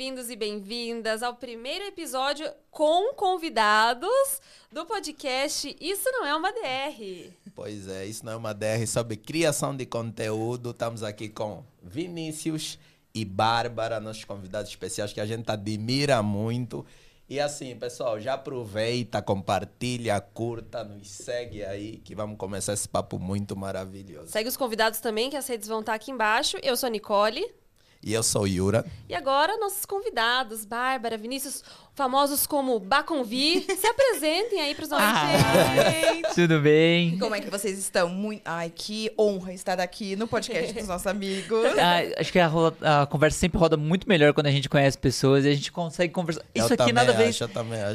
[0.00, 4.40] bem-vindos e bem-vindas ao primeiro episódio com convidados
[4.72, 7.30] do podcast Isso Não É Uma DR.
[7.54, 10.70] Pois é, isso não é uma DR sobre criação de conteúdo.
[10.70, 12.78] Estamos aqui com Vinícius
[13.14, 16.86] e Bárbara, nossos convidados especiais que a gente admira muito.
[17.28, 23.18] E assim, pessoal, já aproveita, compartilha, curta, nos segue aí, que vamos começar esse papo
[23.18, 24.28] muito maravilhoso.
[24.28, 26.56] Segue os convidados também, que as redes vão estar aqui embaixo.
[26.62, 27.59] Eu sou a Nicole.
[28.02, 28.84] E eu sou Yura.
[29.08, 31.62] E agora, nossos convidados, Bárbara, Vinícius,
[32.00, 37.18] famosos como Baconvi, se apresentem aí para os nossos ah, Tudo bem?
[37.18, 38.08] Como é que vocês estão?
[38.08, 38.40] Muito...
[38.42, 41.60] Ai, que honra estar aqui no podcast dos nossos amigos.
[41.80, 42.50] Ah, acho que a,
[42.82, 46.12] a, conversa sempre roda muito melhor quando a gente conhece pessoas e a gente consegue
[46.12, 46.42] conversar.
[46.54, 47.32] Isso eu aqui nada a ver.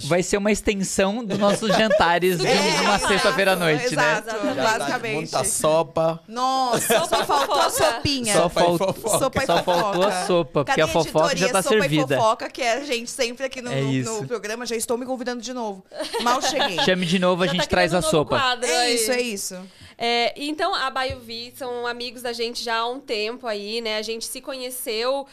[0.06, 4.52] Vai ser uma extensão dos nossos jantares de é, uma sexta-feira à noite, exato, né?
[4.52, 5.16] Exato, basicamente.
[5.16, 6.20] Muita sopa.
[6.28, 8.34] Nossa, só faltou a sopinha.
[8.34, 8.78] Só, fal...
[8.78, 12.02] sopa e só faltou a sopa, porque Cadê a fofoca já tá sopa servida.
[12.02, 14.66] Sopa e fofoca, que é a gente sempre aqui no, é no programa.
[14.66, 15.84] Já estou me convidando de novo.
[16.22, 16.80] Mal cheguei.
[16.84, 18.40] Chame de novo, a gente tá traz a sopa.
[18.64, 18.96] É aí.
[18.96, 19.58] isso, é isso.
[19.98, 23.98] É, então, a Baiovi são amigos da gente já há um tempo aí, né?
[23.98, 25.26] A gente se conheceu.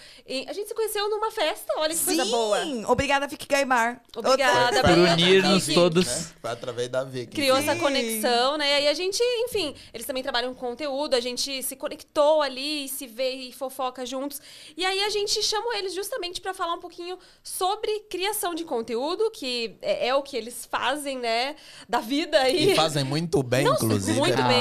[0.48, 2.16] a gente se conheceu numa festa, olha que Sim.
[2.16, 2.62] coisa boa.
[2.62, 4.00] Sim, obrigada, Vicky Gaimar.
[4.16, 6.06] Obrigada, Por unir-nos todos.
[6.06, 6.26] Né?
[6.40, 7.34] Foi através da Vicky.
[7.34, 7.68] Criou Sim.
[7.68, 8.82] essa conexão, né?
[8.82, 13.06] E a gente, enfim, eles também trabalham com conteúdo, a gente se conectou ali, se
[13.06, 14.40] vê e fofoca juntos.
[14.76, 19.30] E aí a gente chamou eles justamente para falar um pouquinho sobre criação de conteúdo,
[19.30, 21.56] que é, é, o que eles fazem, né?
[21.88, 22.72] Da vida aí.
[22.72, 24.18] E fazem muito bem, Não, inclusive.
[24.18, 24.51] Muito é bem.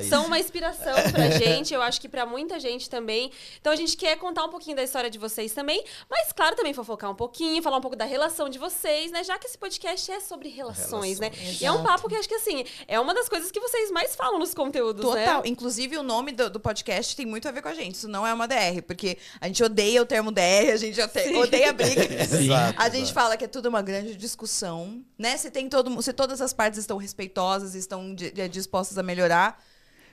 [0.00, 0.10] Isso.
[0.10, 3.30] São uma inspiração pra gente, eu acho que para muita gente também.
[3.60, 6.72] Então a gente quer contar um pouquinho da história de vocês também, mas claro, também
[6.72, 9.22] fofocar um pouquinho, falar um pouco da relação de vocês, né?
[9.24, 11.20] Já que esse podcast é sobre relações, relações.
[11.20, 11.30] né?
[11.34, 11.62] Exato.
[11.62, 14.14] E é um papo que acho que assim, é uma das coisas que vocês mais
[14.14, 15.16] falam nos conteúdos, Total.
[15.16, 15.26] né?
[15.26, 15.46] Total.
[15.46, 17.94] Inclusive o nome do, do, podcast tem muito a ver com a gente.
[17.94, 21.00] Isso não é uma DR, porque a gente odeia o termo DR, a gente
[21.36, 22.04] odeia a briga.
[22.22, 25.36] Exato, a gente fala que é tudo uma grande discussão, né?
[25.36, 28.14] Se tem todo, se todas as partes estão respeitosas, estão
[28.50, 29.56] dispostas a melhorar,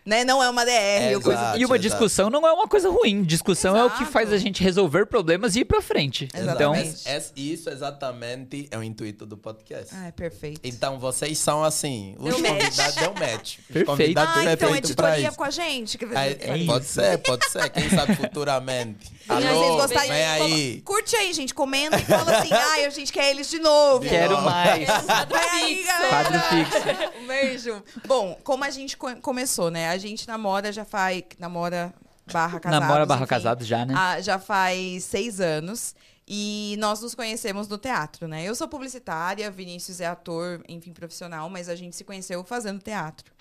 [0.05, 0.23] né?
[0.23, 0.71] Não é uma DR.
[0.71, 1.57] É, coisa...
[1.57, 3.23] E uma discussão não é uma coisa ruim.
[3.23, 3.93] Discussão exato.
[3.93, 6.27] é o que faz a gente resolver problemas e ir pra frente.
[6.33, 7.01] Exatamente.
[7.01, 9.93] Então, é, isso exatamente é o intuito do podcast.
[9.95, 10.61] Ah, é perfeito.
[10.63, 12.95] Então vocês são assim, os deu convidados match.
[12.95, 13.57] deu match.
[13.57, 14.19] Os Perfeito.
[14.19, 15.99] Ah, então editoria com a gente.
[16.15, 17.69] É, é pode ser, pode ser.
[17.69, 19.11] Quem sabe futuramente.
[19.29, 20.81] Alô, gostariam, vem aí.
[20.81, 21.53] Curte aí, gente.
[21.53, 24.07] Comenta e fala assim, ai, a gente quer eles de novo.
[24.07, 24.85] Quero mais.
[24.89, 26.09] Quadro fixo.
[26.09, 27.21] Quadro fixo.
[27.21, 27.83] Um beijo.
[28.07, 29.90] Bom, como a gente começou, né?
[29.91, 31.23] A gente namora já faz...
[31.39, 31.93] Namora
[32.31, 32.87] barra casados.
[32.87, 33.95] Namora barra casados já, né?
[34.21, 35.95] Já faz seis anos.
[36.27, 38.43] E nós nos conhecemos no teatro, né?
[38.43, 43.33] Eu sou publicitária, Vinícius é ator, enfim, profissional, mas a gente se conheceu fazendo teatro.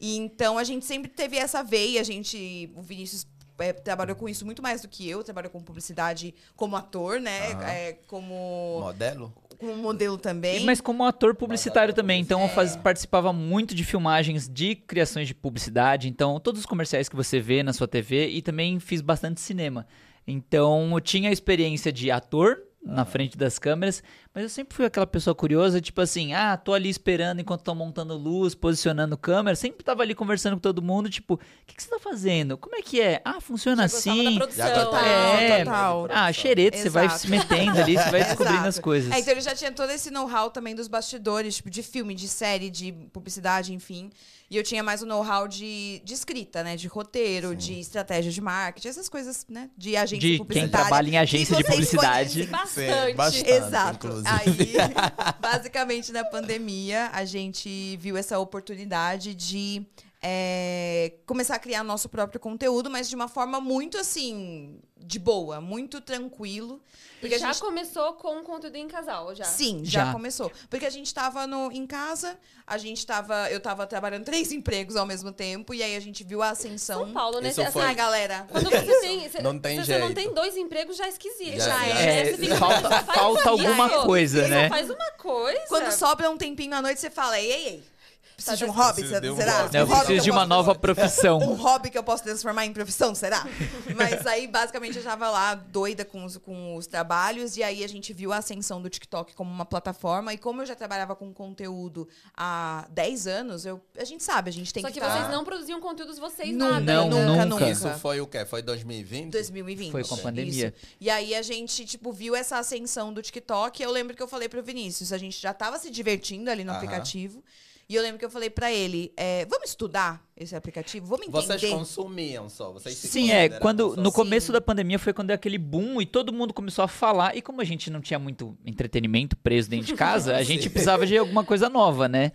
[0.00, 3.26] E então a gente sempre teve essa veia, a gente, o Vinícius
[3.58, 7.52] é, trabalhou com isso muito mais do que eu, trabalhou com publicidade como ator, né?
[7.62, 8.80] É, como.
[8.80, 9.32] Modelo?
[9.62, 10.64] Como modelo também.
[10.64, 12.20] Mas como ator publicitário também.
[12.20, 16.08] Então eu faz, participava muito de filmagens de criações de publicidade.
[16.08, 19.86] Então, todos os comerciais que você vê na sua TV e também fiz bastante cinema.
[20.26, 24.02] Então, eu tinha a experiência de ator na frente das câmeras,
[24.34, 27.74] mas eu sempre fui aquela pessoa curiosa, tipo assim, ah, tô ali esperando enquanto estão
[27.74, 31.82] montando luz, posicionando câmera, sempre tava ali conversando com todo mundo, tipo, o que, que
[31.82, 32.58] você tá fazendo?
[32.58, 33.22] Como é que é?
[33.24, 34.34] Ah, funciona assim.
[34.34, 34.66] Da produção.
[34.66, 36.08] Já total, é, total.
[36.10, 39.12] Ah, xerete, você vai se metendo ali, você vai descobrindo as coisas.
[39.12, 42.26] É, então ele já tinha todo esse know-how também dos bastidores, tipo, de filme, de
[42.26, 44.10] série, de publicidade, enfim.
[44.52, 46.76] E eu tinha mais o know-how de, de escrita, né?
[46.76, 47.56] De roteiro, Sim.
[47.56, 49.70] de estratégia de marketing, essas coisas, né?
[49.78, 50.68] De agência de publicitária.
[50.68, 52.46] Quem trabalha em agência de publicidade.
[52.48, 53.08] Bastante.
[53.08, 53.50] Sim, bastante.
[53.50, 54.08] Exato.
[54.26, 54.74] Aí,
[55.40, 59.86] basicamente, na pandemia, a gente viu essa oportunidade de
[60.24, 65.60] é, começar a criar nosso próprio conteúdo, mas de uma forma muito assim, de boa,
[65.60, 66.80] muito tranquilo.
[67.20, 67.60] Porque já gente...
[67.60, 69.44] começou com o conteúdo em casal, já?
[69.44, 70.50] Sim, já, já, começou.
[70.70, 73.50] Porque a gente tava no, em casa, a gente tava.
[73.50, 77.04] Eu tava trabalhando três empregos ao mesmo tempo, e aí a gente viu a ascensão.
[77.04, 77.50] São Paulo, né?
[77.50, 77.82] Isso foi...
[77.82, 78.46] Ah, galera.
[78.48, 79.28] Quando você tem.
[79.28, 81.58] Você, não tem você não tem dois empregos, já é esquisito.
[81.58, 82.28] Já, já é.
[82.28, 84.68] é fica, falta falta alguma coisa, né?
[84.68, 85.62] Faz uma coisa.
[85.68, 87.91] Quando sobra um tempinho à noite, você fala, ei, ei, ei.
[88.34, 89.32] Preciso de um hobby, será?
[89.32, 89.70] Um será?
[89.72, 91.38] Não, eu preciso de uma nova profissão.
[91.38, 93.46] um hobby que eu posso transformar em profissão, será?
[93.96, 97.88] Mas aí, basicamente, eu tava lá doida com os, com os trabalhos, e aí a
[97.88, 101.32] gente viu a ascensão do TikTok como uma plataforma, e como eu já trabalhava com
[101.32, 105.10] conteúdo há 10 anos, eu, a gente sabe, a gente tem Só que que tá...
[105.10, 106.80] vocês não produziam conteúdos vocês nunca, nada.
[106.80, 107.46] Não, nunca, nunca.
[107.46, 107.70] nunca.
[107.70, 108.44] Isso foi o quê?
[108.44, 109.30] Foi 2020?
[109.30, 109.92] 2020.
[109.92, 110.74] Foi com a pandemia.
[110.76, 110.96] Isso.
[111.00, 114.28] E aí a gente, tipo, viu essa ascensão do TikTok, e eu lembro que eu
[114.28, 116.78] falei pro Vinícius, a gente já tava se divertindo ali no Aham.
[116.78, 117.42] aplicativo,
[117.92, 121.04] E eu lembro que eu falei pra ele, é, vamos estudar esse aplicativo?
[121.04, 121.58] Vamos entender?
[121.58, 123.50] Vocês consumiam só, vocês se Sim, é.
[123.50, 124.52] Quando, no começo Sim.
[124.54, 127.36] da pandemia foi quando deu aquele boom e todo mundo começou a falar.
[127.36, 131.06] E como a gente não tinha muito entretenimento preso dentro de casa, a gente precisava
[131.06, 132.32] de alguma coisa nova, né?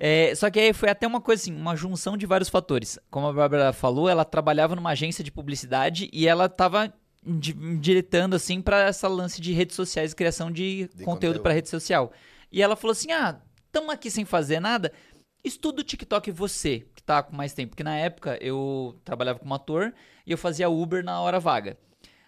[0.00, 2.98] É, só que aí foi até uma coisa assim, uma junção de vários fatores.
[3.10, 6.90] Como a Bárbara falou, ela trabalhava numa agência de publicidade e ela tava
[7.22, 11.40] di- diretando assim pra essa lance de redes sociais e criação de, De conteúdo conteúdo.
[11.40, 12.10] para rede social.
[12.50, 13.38] E ela falou assim: "Ah,
[13.74, 14.92] estamos aqui sem fazer nada,
[15.42, 19.52] estuda o TikTok você, que tá com mais tempo, porque na época eu trabalhava como
[19.52, 19.92] ator
[20.24, 21.76] e eu fazia Uber na hora vaga.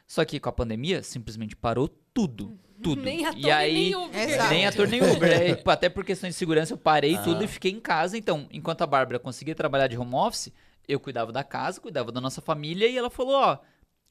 [0.08, 3.00] Só que com a pandemia simplesmente parou tudo, tudo.
[3.02, 4.28] Nem ator, e aí nem Uber.
[4.28, 4.50] Exato.
[4.50, 5.30] nem ator nem Uber.
[5.40, 7.22] É, tipo, até por questões de segurança, eu parei Ah.
[7.22, 8.18] tudo e fiquei em casa.
[8.18, 10.52] Então, enquanto a Bárbara conseguia trabalhar de home office,
[10.88, 13.58] eu cuidava da casa, cuidava da nossa família e ela falou: ó,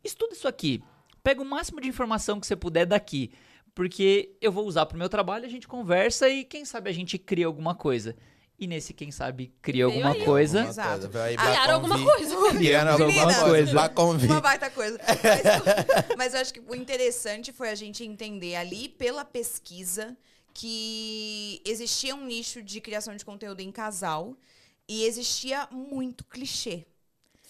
[0.03, 0.81] estuda isso aqui.
[1.23, 3.31] Pega o máximo de informação que você puder daqui.
[3.75, 7.17] Porque eu vou usar pro meu trabalho, a gente conversa e quem sabe a gente
[7.17, 8.15] cria alguma coisa.
[8.57, 10.23] E nesse, quem sabe, cria alguma aí.
[10.23, 10.65] coisa.
[10.65, 10.89] Exato.
[10.91, 12.35] coisa, Criaram alguma coisa.
[12.57, 13.89] Criaram alguma coisa.
[13.89, 14.31] Convir.
[14.31, 14.97] Uma baita coisa.
[14.97, 20.15] Mas, mas eu acho que o interessante foi a gente entender ali pela pesquisa
[20.53, 24.37] que existia um nicho de criação de conteúdo em casal
[24.87, 26.85] e existia muito clichê.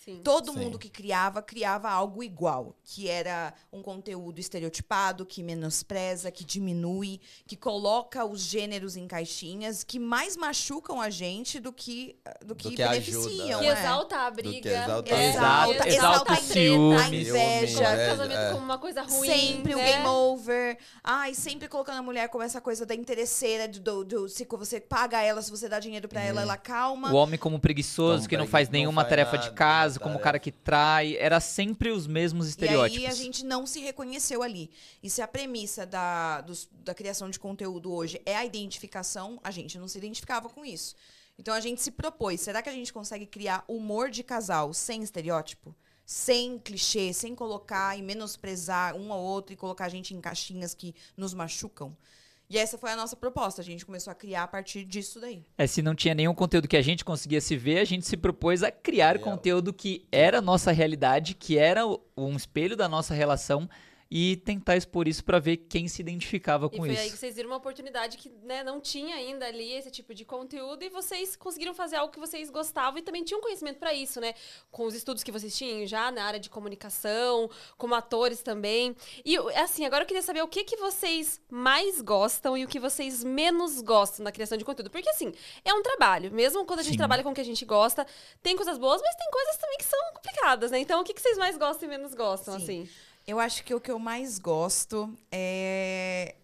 [0.05, 0.21] Sim.
[0.23, 0.59] Todo Sim.
[0.59, 7.19] mundo que criava, criava algo igual, que era um conteúdo estereotipado, que menospreza, que diminui,
[7.47, 12.15] que coloca os gêneros em caixinhas, que mais machucam a gente do que
[12.45, 12.99] do que, que ajuda.
[12.99, 13.59] beneficiam.
[13.61, 13.71] Que é.
[13.71, 14.61] exalta a Do briga.
[14.61, 16.95] que exalta é, Exato, exalta, exalta a o treta, ciúme.
[16.97, 17.77] a inveja.
[17.77, 18.07] Coloca o É.
[18.09, 19.27] casamento como uma coisa ruim.
[19.27, 19.91] Sempre o né?
[19.91, 20.77] game over.
[21.03, 24.79] Ai, sempre colocando a mulher como essa coisa da interesseira, do, do, do- se você
[24.79, 27.11] paga ela, se você dá dinheiro pra ela, ela calma.
[27.11, 29.94] O homem como preguiçoso, Como que não faz não nenhuma faz tarefa nada, de casa,
[29.99, 31.15] não como o cara que trai.
[31.17, 33.03] Era sempre os mesmos E estereótipos.
[33.05, 34.69] aí a gente não se reconheceu ali.
[35.01, 39.51] E se a premissa da, dos- da criação de conteúdo hoje é a identificação, a
[39.51, 40.95] gente não se identificava com isso.
[41.37, 45.03] Então a gente se propôs, será que a gente consegue criar humor de casal sem
[45.03, 45.75] estereótipo?
[46.05, 50.73] Sem clichê, sem colocar e menosprezar um ao outro e colocar a gente em caixinhas
[50.73, 51.97] que nos machucam?
[52.49, 53.61] E essa foi a nossa proposta.
[53.61, 55.43] A gente começou a criar a partir disso daí.
[55.57, 58.15] É, se não tinha nenhum conteúdo que a gente conseguia se ver, a gente se
[58.15, 59.23] propôs a criar Real.
[59.23, 61.81] conteúdo que era a nossa realidade, que era
[62.15, 63.67] um espelho da nossa relação
[64.09, 67.17] e tentar expor isso pra ver quem se identificava E com foi aí que isso.
[67.17, 70.89] vocês viram uma oportunidade que né, não tinha ainda ali esse tipo de conteúdo e
[70.89, 74.33] vocês conseguiram fazer algo que vocês gostavam e também tinham conhecimento para isso, né?
[74.71, 78.95] Com os estudos que vocês tinham já na área de comunicação, como atores também.
[79.25, 82.79] E assim, agora eu queria saber o que, que vocês mais gostam e o que
[82.79, 84.91] vocês menos gostam na criação de conteúdo.
[84.91, 86.31] Porque assim, é um trabalho.
[86.31, 86.97] Mesmo quando a gente Sim.
[86.99, 88.05] trabalha com o que a gente gosta,
[88.43, 90.79] tem coisas boas, mas tem coisas também que são complicadas, né?
[90.79, 92.63] Então, o que, que vocês mais gostam e menos gostam, Sim.
[92.63, 92.89] assim?
[93.27, 96.35] Eu acho que o que eu mais gosto é.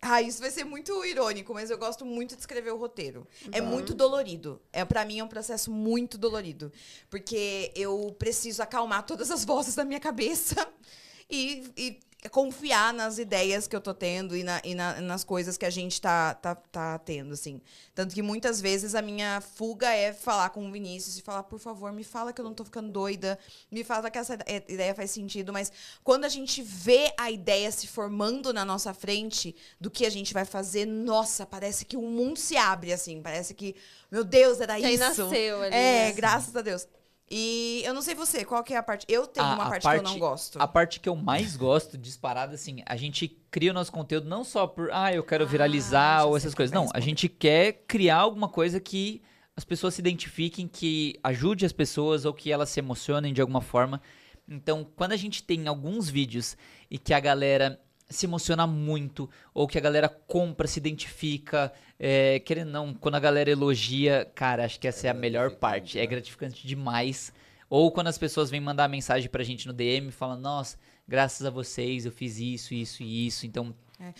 [0.00, 3.26] Ah, isso vai ser muito irônico, mas eu gosto muito de escrever o roteiro.
[3.52, 4.60] É muito dolorido.
[4.72, 6.72] É para mim é um processo muito dolorido,
[7.08, 10.68] porque eu preciso acalmar todas as vozes da minha cabeça
[11.30, 15.56] e, e confiar nas ideias que eu tô tendo e, na- e na- nas coisas
[15.56, 17.60] que a gente tá, tá, tá tendo, assim.
[17.94, 21.58] Tanto que muitas vezes a minha fuga é falar com o Vinícius e falar, por
[21.58, 23.38] favor, me fala que eu não tô ficando doida,
[23.70, 25.72] me fala que essa ide- ideia faz sentido, mas
[26.04, 30.32] quando a gente vê a ideia se formando na nossa frente do que a gente
[30.32, 33.74] vai fazer, nossa, parece que o mundo se abre, assim, parece que,
[34.10, 35.02] meu Deus, era Que aí isso.
[35.02, 36.12] nasceu ali, É, né?
[36.12, 36.86] graças a Deus.
[37.34, 39.06] E eu não sei você, qual que é a parte?
[39.08, 40.60] Eu tenho A- uma a parte, que eu não gosto.
[40.60, 44.44] A parte que eu mais gosto, disparada, assim, a gente cria o nosso conteúdo não
[44.44, 46.70] só por, ah, eu quero Ah, viralizar ou essas coisas.
[46.74, 49.22] vai Não, a gente quer criar alguma coisa que
[49.56, 53.62] as pessoas se identifiquem, que ajude as pessoas ou que elas se emocionem de alguma
[53.62, 54.02] forma.
[54.46, 56.54] Então, quando a gente tem alguns vídeos
[56.90, 61.72] e que a galera se emociona muito, ou que a galera compra, se identifica,
[62.04, 66.00] é, querendo não, quando a galera elogia, cara, acho que essa é, a melhor parte.
[66.00, 66.08] É né?
[66.08, 67.32] gratificante demais.
[67.70, 71.50] Ou quando as pessoas vêm mandar mensagem pra gente no DM falando, nossa, graças a
[71.50, 73.46] vocês eu fiz isso, isso e isso.
[73.46, 73.72] Então,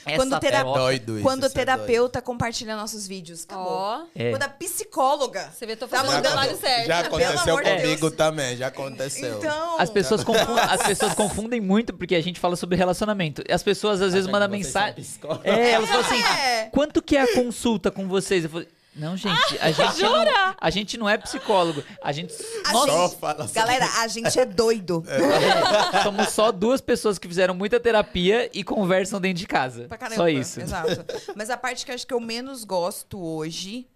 [0.07, 1.23] essa Quando tera- Doido isso.
[1.23, 3.45] Quando o é terapeuta compartilha nossos vídeos.
[3.45, 3.67] Acabou.
[3.73, 4.31] Ó, É.
[4.31, 5.51] Quando a psicóloga.
[5.53, 6.87] você vê, tô Tá mandando- trabalho certo.
[6.87, 8.17] Já aconteceu de comigo Deus.
[8.17, 9.39] também, já aconteceu.
[9.39, 9.79] Então.
[9.81, 13.43] As pessoas, confun- as pessoas confundem muito porque a gente fala sobre relacionamento.
[13.51, 15.05] As pessoas às vezes mandam mensagem.
[15.45, 16.69] É, elas falam assim: É.
[16.73, 18.45] quanto que é a consulta com vocês?
[18.45, 20.25] Eu falei, não, gente, a gente não,
[20.61, 21.83] a gente não é psicólogo.
[22.03, 22.35] A gente.
[22.67, 25.03] A Só fala sobre- Galera, a gente é doido.
[25.09, 29.85] é, somos só duas pessoas que fizeram muita terapia e conversam dentro de casa.
[29.89, 30.17] Pra caramba.
[30.17, 30.61] Só isso.
[30.61, 31.05] Exato.
[31.35, 33.87] Mas a parte que acho que eu menos gosto hoje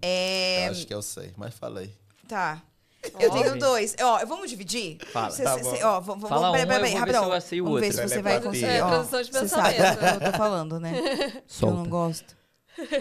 [0.00, 0.68] é.
[0.68, 1.92] Eu acho que eu sei, mas falei.
[2.28, 2.62] Tá.
[3.20, 3.94] Eu tenho dois.
[4.00, 4.98] Ó, vamos dividir?
[5.12, 5.30] Fala.
[5.30, 7.34] Cê- Tá cê- ó, vamos, Fala peraí, peraí, ver se rapidão.
[7.34, 8.02] eu sei o Vamos ver outro.
[8.02, 8.64] se você vai conseguir.
[8.66, 9.02] É, ó.
[9.02, 9.94] Você sabe pensamento.
[10.14, 10.92] o que eu tô falando, né?
[10.92, 11.76] Que eu Solta.
[11.76, 12.34] não gosto.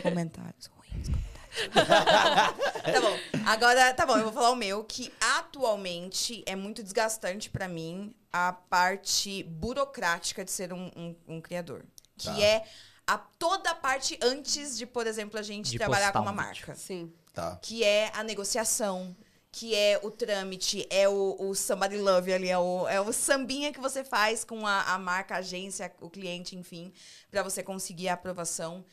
[0.02, 1.08] Comentários ruins,
[1.74, 3.20] tá bom.
[3.46, 8.14] Agora, tá bom, eu vou falar o meu, que atualmente é muito desgastante pra mim
[8.32, 11.84] a parte burocrática de ser um, um- um criador.
[12.18, 12.40] Que Tá.
[12.42, 12.64] é
[13.06, 16.36] a, toda a parte antes de, por exemplo, a gente De trabalhar com uma um
[16.36, 16.46] vídeo.
[16.46, 16.76] marca.
[16.76, 17.12] Sim.
[17.34, 17.58] Tá.
[17.62, 19.16] Que é a negociação,
[19.52, 23.72] que é o trâmite, é o, o somebody love ali, é o, é o sambinha
[23.74, 26.92] que você faz com a, a marca, a agência, o cliente, enfim,
[27.30, 28.84] pra você conseguir a aprovação.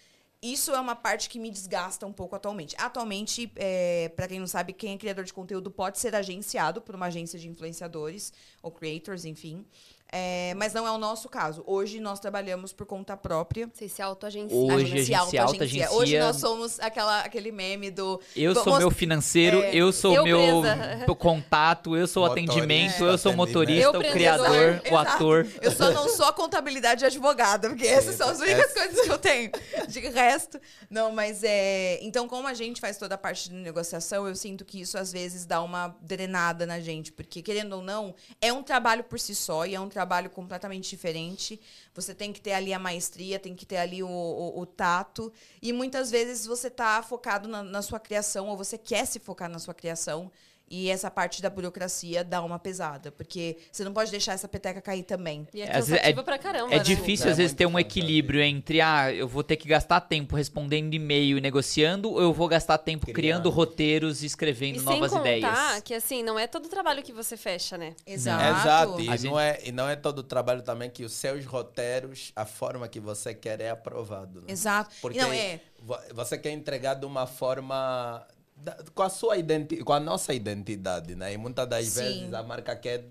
[0.42, 2.74] Isso é uma parte que me desgasta um pouco atualmente.
[2.78, 6.94] Atualmente, é, para quem não sabe, quem é criador de conteúdo pode ser agenciado por
[6.94, 8.32] uma agência de influenciadores
[8.62, 9.66] ou creators, enfim.
[10.12, 11.62] É, mas não é o nosso caso.
[11.66, 13.68] Hoje nós trabalhamos por conta própria.
[13.72, 14.66] Vocês se autoagenciam.
[14.66, 15.92] Hoje a gente se autoagencia.
[15.92, 18.20] Hoje nós somos aquela, aquele meme do.
[18.34, 21.14] Eu sou Vamos- meu financeiro, é, eu sou eu meu presa.
[21.14, 25.46] contato, eu sou o atendimento, eu sou o motorista, Eu o criador, o ator.
[25.62, 29.00] Eu só não sou a contabilidade e advogada, porque essas são as únicas essa- coisas
[29.06, 29.50] que eu tenho.
[29.86, 31.98] De resto, não, mas é.
[32.02, 35.12] Então, como a gente faz toda a parte de negociação, eu sinto que isso às
[35.12, 39.34] vezes dá uma drenada na gente, porque querendo ou não, é um trabalho por si
[39.36, 39.99] só e é um trabalho
[40.30, 41.60] completamente diferente.
[41.94, 45.32] Você tem que ter ali a maestria, tem que ter ali o, o- o tato.
[45.62, 49.48] E muitas vezes você tá focado na, na sua criação, ou você quer se focar
[49.48, 50.30] na sua criação.
[50.72, 54.80] E essa parte da burocracia dá uma pesada, porque você não pode deixar essa peteca
[54.80, 55.48] cair também.
[55.52, 56.72] E é cansativo é- pra caramba.
[56.72, 56.82] É né?
[56.84, 60.36] difícil, É às vezes, ter um equilíbrio entre, ah, eu vou ter que gastar tempo
[60.36, 63.50] respondendo e-mail e negociando, ou eu vou gastar tempo criando, Criando.
[63.50, 65.80] roteiros e E escrevendo sem novas contar ideias.
[65.82, 67.96] que, assim, não é todo trabalho que você fecha, né?
[68.06, 68.60] Exato.
[68.60, 69.00] Exato.
[69.00, 72.30] E gente- não, é, e não é todo o trabalho também que os seus roteiros,
[72.36, 74.40] a forma que você quer é aprovado.
[74.42, 74.46] né?
[74.46, 74.94] Exato.
[75.02, 75.58] Porque Não, é.
[75.82, 78.24] vo- você quer entregar de uma forma
[78.62, 81.32] da- com a sua identidade, com a nossa identidade, né?
[81.32, 82.00] E muitas das Sim.
[82.02, 83.04] vezes a marca quer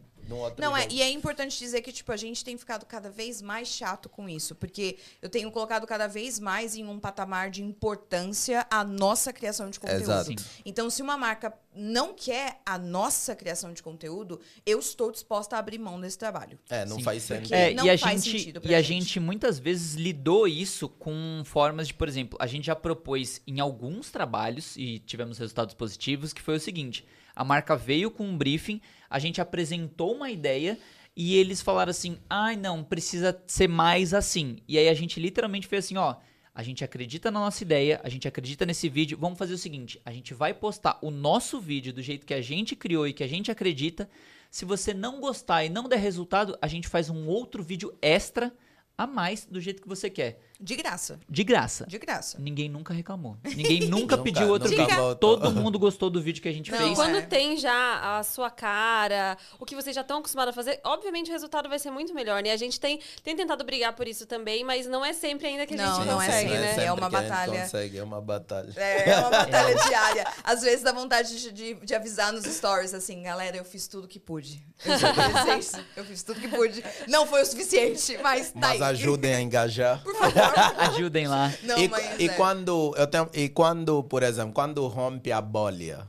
[0.57, 3.67] Não, é, e é importante dizer que, tipo, a gente tem ficado cada vez mais
[3.67, 4.53] chato com isso.
[4.55, 9.69] Porque eu tenho colocado cada vez mais em um patamar de importância a nossa criação
[9.69, 10.03] de conteúdo.
[10.03, 10.31] Exato.
[10.65, 15.59] Então, se uma marca não quer a nossa criação de conteúdo, eu estou disposta a
[15.59, 16.59] abrir mão desse trabalho.
[16.69, 17.03] É, não Sim.
[17.03, 17.53] faz Porque- sentido.
[17.55, 19.03] É, não e a faz gente, sentido pra e a gente.
[19.05, 23.59] gente muitas vezes lidou isso com formas de, por exemplo, a gente já propôs em
[23.59, 27.05] alguns trabalhos e tivemos resultados positivos, que foi o seguinte:
[27.35, 30.77] a marca veio com um briefing, a gente apresentou uma ideia
[31.15, 34.57] e eles falaram assim: "Ai, não, precisa ser mais assim".
[34.67, 36.15] E aí a gente literalmente fez assim, ó,
[36.53, 39.17] a gente acredita na nossa ideia, a gente acredita nesse vídeo.
[39.17, 42.41] Vamos fazer o seguinte: a gente vai postar o nosso vídeo do jeito que a
[42.41, 44.09] gente criou e que a gente acredita.
[44.51, 48.53] Se você não gostar e não der resultado, a gente faz um outro vídeo extra
[48.99, 50.41] a mais do jeito que você quer.
[50.59, 51.21] De graça.
[51.29, 51.85] De graça.
[51.87, 52.37] De graça.
[52.37, 53.37] Ninguém nunca reclamou.
[53.45, 54.97] Ninguém nunca, Nunca- pediu outro nunca vídeo.
[54.97, 55.37] voltou.
[55.39, 56.91] Todo mundo gostou do vídeo que a gente Não, fez.
[56.91, 56.95] é.
[56.95, 61.29] Quando tem já a sua cara, o que vocês já estão acostumados a fazer, obviamente
[61.29, 62.51] o resultado vai ser muito melhor, né?
[62.51, 65.75] A gente tem, tem tentado brigar por isso também, mas não é sempre ainda que
[65.75, 66.67] a Não, gente não é consegue, sempre, né?
[66.71, 67.61] sempre É uma que a gente batalha.
[67.61, 68.73] Consegue, é uma batalha.
[68.75, 70.27] É, é uma batalha diária.
[70.43, 74.09] Às vezes dá vontade de, de, de avisar nos stories, assim, galera, eu fiz tudo
[74.09, 74.61] que pude.
[74.85, 76.83] Eu, eu fiz tudo que pude.
[77.07, 78.88] Não foi o suficiente, mas tá Mas aí.
[78.89, 80.01] Ajudem a engajar.
[80.77, 81.51] Ajudem lá.
[81.63, 82.29] Não, e, mas e é.
[82.29, 86.07] quando eu tenho, e quando, por exemplo, quando rompe a bolha,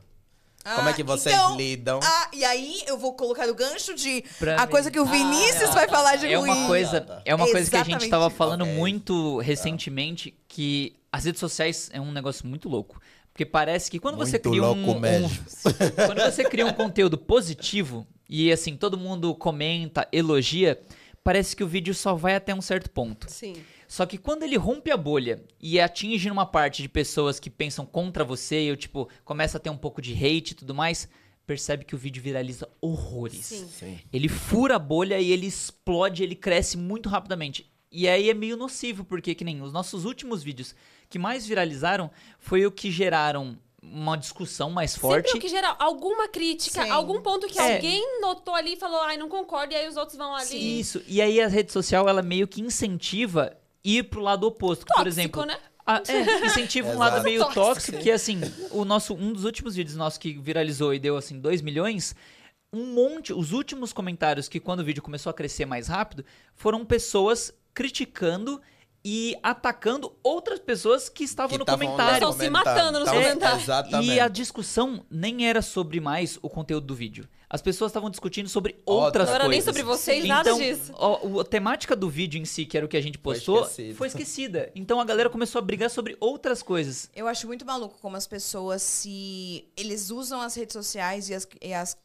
[0.75, 2.01] como é que Ah, vocês então, lidam?
[2.03, 4.71] Ah, e aí eu vou colocar o gancho de Pra a mim.
[4.73, 6.51] coisa que o Vinícius Ah, vai falar de É ruim.
[6.51, 8.05] uma coisa, é uma coisa que a gente Exatamente.
[8.05, 8.75] estava falando Ok.
[8.75, 13.01] muito recentemente que as redes sociais é um negócio muito louco.
[13.33, 15.31] Porque parece que quando você Muito cria um, louco um- mesmo.
[16.07, 20.79] quando você cria um conteúdo positivo e assim todo mundo comenta, elogia,
[21.23, 23.31] parece que o vídeo só vai até um certo ponto.
[23.31, 23.55] Sim.
[23.87, 27.85] Só que quando ele rompe a bolha e atinge uma parte de pessoas que pensam
[27.85, 31.09] contra você, e eu, tipo, começa a ter um pouco de hate e tudo mais,
[31.47, 33.47] percebe que o vídeo viraliza horrores.
[33.47, 33.67] Sim.
[33.67, 33.99] Sim.
[34.13, 37.69] Ele fura a bolha e ele explode, ele cresce muito rapidamente.
[37.91, 40.77] E aí é meio nocivo, porque que nem os nossos últimos vídeos
[41.09, 42.09] que mais viralizaram
[42.39, 45.27] foi o que geraram uma discussão mais forte.
[45.29, 46.91] Sempre o que gera alguma crítica, Sim.
[46.91, 47.75] algum ponto que É.
[47.77, 50.81] alguém notou ali e falou, ai, não concordo, e aí os outros vão ali.
[50.81, 51.03] Isso.
[51.07, 54.85] E aí a rede social, ela meio que incentiva ir pro lado oposto.
[54.85, 55.59] que, por Tóxico, exemplo, né?
[55.87, 57.61] a- é, incentiva um lado meio Tóxico.
[57.65, 58.39] tóxico, que assim,
[58.71, 62.15] o nosso, um dos últimos vídeos nossos que viralizou e deu assim 2 milhões,
[62.73, 66.85] um monte, os últimos comentários que quando o vídeo começou a crescer mais rápido, foram
[66.85, 68.61] pessoas criticando
[69.05, 72.15] e atacando outras pessoas que estavam Que no comentário.
[72.15, 73.63] Pessoal se matando nos Tavam- comentários.
[73.63, 74.13] Exatamente.
[74.13, 77.27] E a discussão nem era sobre mais o conteúdo do vídeo.
[77.49, 79.65] As pessoas estavam discutindo sobre outras Não era nem coisas.
[79.65, 80.93] sobre vocês, nada então, disso.
[80.97, 83.35] ó, o- a temática do vídeo em si, que era o que a gente Foi
[83.35, 83.97] postou, esquecido.
[83.97, 84.71] foi esquecida.
[84.75, 87.11] Então a galera começou a brigar sobre outras coisas.
[87.17, 89.65] Eu acho muito maluco como as pessoas se.
[89.77, 91.97] Eles usam as redes sociais e as, e as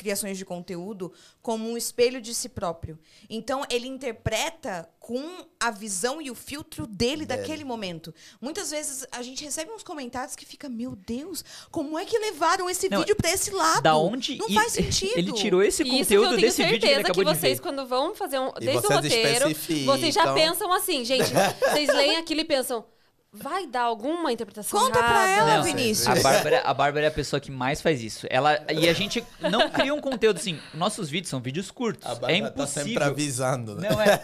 [0.00, 2.98] criações de conteúdo como um espelho de si próprio.
[3.28, 7.40] Então, ele interpreta com a visão e o filtro dele, Dele.
[7.40, 8.14] daquele momento.
[8.40, 12.68] Muitas vezes a gente recebe uns comentários que fica, meu Deus, como é que levaram
[12.70, 13.82] esse Não, vídeo pra esse lado?
[13.82, 15.12] Da onde Não e- faz sentido.
[15.16, 17.24] Ele tirou esse Isso que eu conteúdo tenho desse vídeo que ele certeza que, acabou
[17.34, 17.62] de vocês, ver.
[17.62, 18.52] quando vão fazer um.
[18.58, 21.30] Desde o vocês roteiro, vocês já pensam assim, gente.
[21.60, 22.84] Vocês leem aquilo e pensam,
[23.32, 25.30] vai dar alguma interpretação Conta pra errada?
[25.52, 26.08] ela, Não, Vinícius.
[26.08, 28.26] A Bárbara, a Bárbara é a pessoa que mais faz isso.
[28.28, 30.58] Ela, e a gente não cria um conteúdo assim.
[30.74, 32.04] Nossos vídeos são vídeos curtos.
[32.08, 33.12] A é Bárbara tá sempre impossível.
[33.12, 33.88] avisando, né?
[33.88, 34.20] Não é.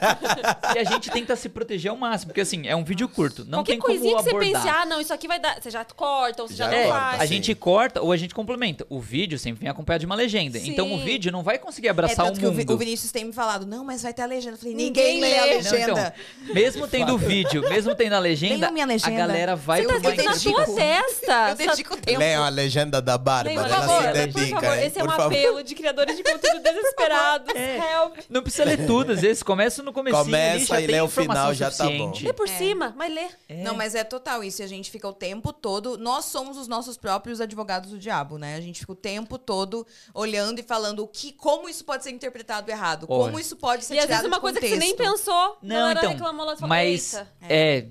[0.75, 3.45] E a gente tenta se proteger ao máximo, porque assim, é um vídeo curto.
[3.45, 5.63] Não Qualquer tem como coisinha que você pense, ah, não, isso aqui vai dar.
[5.63, 7.21] Você já corta ou você já, Já não É, faz.
[7.21, 7.35] a sim.
[7.35, 8.85] gente corta ou a gente complementa.
[8.91, 10.59] O vídeo sempre vem acompanhado de uma legenda.
[10.59, 10.71] Sim.
[10.73, 12.75] Então o vídeo não vai conseguir É abraçar tanto o que o, mundo.
[12.75, 14.55] o Vinícius tem me falado, não, mas vai ter a legenda.
[14.55, 15.51] Eu falei, Ninguém ninguém, lê a lê.
[15.53, 16.15] Não, então, legenda.
[16.53, 18.96] mesmo tendo o vídeo, mesmo tendo a legenda, minha legenda.
[19.05, 20.35] A galera vai Você tá escrito na
[20.67, 21.49] sua testa.
[21.51, 22.19] Eu dedico tempo.
[22.19, 24.79] Leiam a legenda da Bárbara, por ela favor, se por dedica, favor.
[24.79, 24.87] hein?
[24.87, 25.33] Esse é um Por favor.
[25.33, 27.55] apelo de criadores de conteúdo desesperados.
[27.55, 28.17] Help.
[28.29, 31.55] Não precisa ler tudo, às vezes começa no comecinho ali, Começa e lê o final,
[31.55, 32.13] já tá bom.
[32.21, 32.53] Lê por É.
[32.59, 33.27] cima, mas lê.
[33.49, 33.63] É.
[33.63, 34.63] Não, mas é total isso.
[34.63, 35.97] E a gente fica o tempo todo.
[35.99, 38.57] Nós somos os nossos próprios advogados do diabo, né?
[38.57, 42.11] A gente fica o tempo todo olhando e falando o que, como isso pode ser
[42.11, 44.95] interpretado errado, como isso pode ser E às tirado vezes uma coisa que você nem
[44.97, 45.57] pensou.
[45.63, 47.15] Não, então, reclamou lá e falou, mas
[47.49, 47.87] é.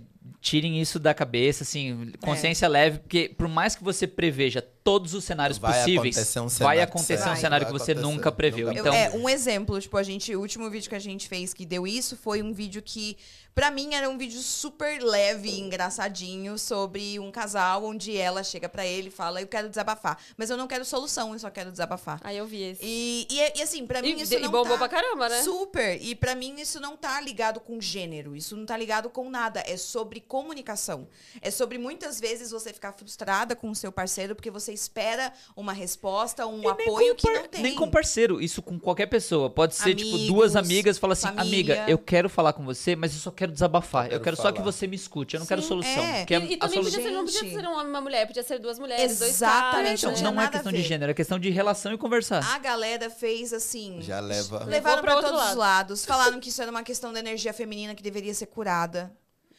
[0.46, 5.24] Tirem isso da cabeça, assim, consciência leve, porque por mais que você preveja todos os
[5.24, 7.32] cenários Vai possíveis, acontecer um vai cenário acontecer certo.
[7.32, 8.68] um cenário Vai que você acontecer, nunca previu.
[8.68, 11.52] nunca Então, é, um exemplo, tipo, a gente, o último vídeo que a gente fez
[11.52, 13.18] que deu isso foi um vídeo que,
[13.56, 18.68] pra mim, era um vídeo super leve e engraçadinho sobre um casal onde ela chega
[18.68, 20.20] pra ele e fala, eu quero desabafar.
[20.36, 22.20] Mas eu não quero solução, eu só quero desabafar.
[22.22, 22.82] Aí eu vi esse.
[22.84, 24.88] E, e, e, assim, pra mim E, isso e não bombou tá...
[24.88, 25.42] pra caramba, né?
[25.42, 26.02] Super.
[26.02, 29.64] E pra mim isso não tá ligado com gênero, isso não tá ligado com nada,
[29.66, 31.08] é sobre comunicação.
[31.42, 35.72] É sobre muitas vezes você ficar frustrada com o seu parceiro porque você espera uma
[35.72, 37.62] resposta, um E apoio que não tem.
[37.62, 39.50] Nem com parceiro, isso com qualquer pessoa.
[39.50, 41.76] Pode ser, tipo, Amigos, duas amigas fala assim, família.
[41.76, 44.06] amiga, eu quero falar com você, mas eu só quero desabafar.
[44.08, 46.04] Eu Eu quero, quero só que falar." você me escute, eu não quero Sim, solução.
[46.04, 46.22] é.
[46.24, 48.02] a- E, e a também solu- podia ser, não podia ser um homem e uma
[48.02, 50.00] mulher, podia ser duas mulheres, dois Exatamente, caras.
[50.04, 50.36] Então, não né?
[50.38, 52.44] não é questão de gênero, é questão de relação e conversar.
[52.56, 54.02] A galera fez assim.
[54.02, 54.64] Já leva.
[54.66, 55.58] Levaram outro todos os lado.
[55.58, 56.06] lados.
[56.06, 59.12] Falaram que isso era uma questão da energia feminina que deveria ser curada.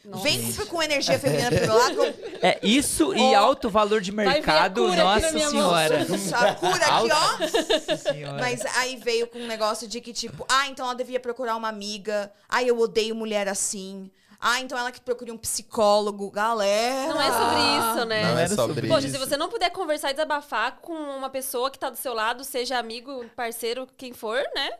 [0.07, 0.23] Nossa.
[0.23, 2.01] Vem com energia feminina pro meu lado.
[2.41, 6.07] É isso e alto valor de a mercado, nossa senhora.
[6.33, 7.37] A cura aqui, ó.
[7.39, 8.37] Nossa senhora.
[8.39, 11.67] Mas aí veio com um negócio de que, tipo, ah, então ela devia procurar uma
[11.67, 12.31] amiga.
[12.47, 14.09] Ah, eu odeio mulher assim.
[14.39, 16.29] Ah, então ela que procure um psicólogo.
[16.29, 17.13] Galera!
[17.13, 18.21] Não é sobre isso, né?
[18.23, 19.17] Não é era sobre Poxa, isso.
[19.17, 22.43] se você não puder conversar e desabafar com uma pessoa que tá do seu lado,
[22.43, 24.71] seja amigo, parceiro, quem for, né?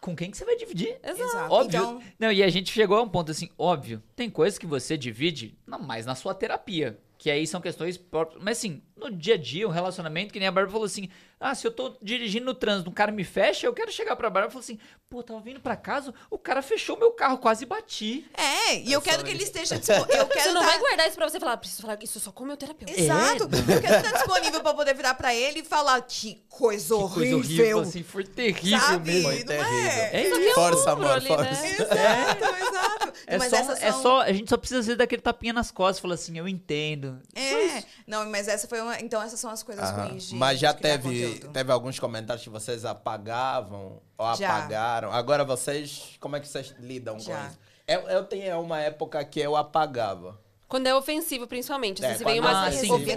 [0.00, 0.98] Com quem que você vai dividir?
[1.02, 1.52] Exato.
[1.52, 1.80] Óbvio.
[1.80, 4.96] Então, Não, e a gente chegou a um ponto assim, óbvio, tem coisas que você
[4.96, 6.98] divide, não, mais na sua terapia.
[7.18, 8.42] Que aí são questões próprias.
[8.42, 11.08] Mas assim, no dia a dia, um relacionamento, que nem a Bárbara falou assim:
[11.40, 14.28] ah, se eu tô dirigindo no trânsito, um cara me fecha, eu quero chegar pra
[14.30, 17.64] Bárbara e falar assim: pô, tava vindo pra casa, o cara fechou meu carro, quase
[17.66, 18.26] bati.
[18.34, 20.16] é, e eu É quero que ele esteja disponível.
[20.16, 22.30] Eu quero Você não tá- vai guardar isso pra você falar, preciso falar isso só
[22.30, 22.92] com o meu terapeuta.
[22.92, 23.44] Exato.
[23.44, 26.92] É, eu quero estar disponível pra poder virar pra ele e falar que coisa Que
[26.94, 27.14] horrível.
[27.14, 29.12] coisa horrível, assim, foi terrível Sabe?
[29.12, 29.28] mesmo.
[29.28, 29.90] Foi não terrível.
[29.90, 30.10] é?
[30.12, 30.54] É isso.
[30.54, 31.44] Força, amor, ali, força.
[31.44, 31.72] né?
[31.72, 33.12] Exato, exato.
[33.26, 35.70] É mas só, essas é são- só, a gente só precisa vezes daquele tapinha nas
[35.70, 37.20] costas, falar assim, eu entendo.
[37.34, 37.82] É.
[38.06, 38.89] Não, mas essa foi uma.
[39.00, 40.08] Então, essas são as coisas Aham.
[40.08, 40.34] ruins de.
[40.36, 41.52] Mas já de teve, conteúdo.
[41.52, 44.56] teve alguns comentários que vocês apagavam ou Já.
[44.58, 45.12] apagaram.
[45.12, 47.36] Agora vocês, como é que vocês lidam Já.
[47.36, 47.58] com isso?
[47.86, 50.38] Eu, eu tinha uma época que eu apagava.
[50.68, 52.04] Quando é ofensivo, principalmente.
[52.04, 52.68] É, Assim, se vem uma Ah,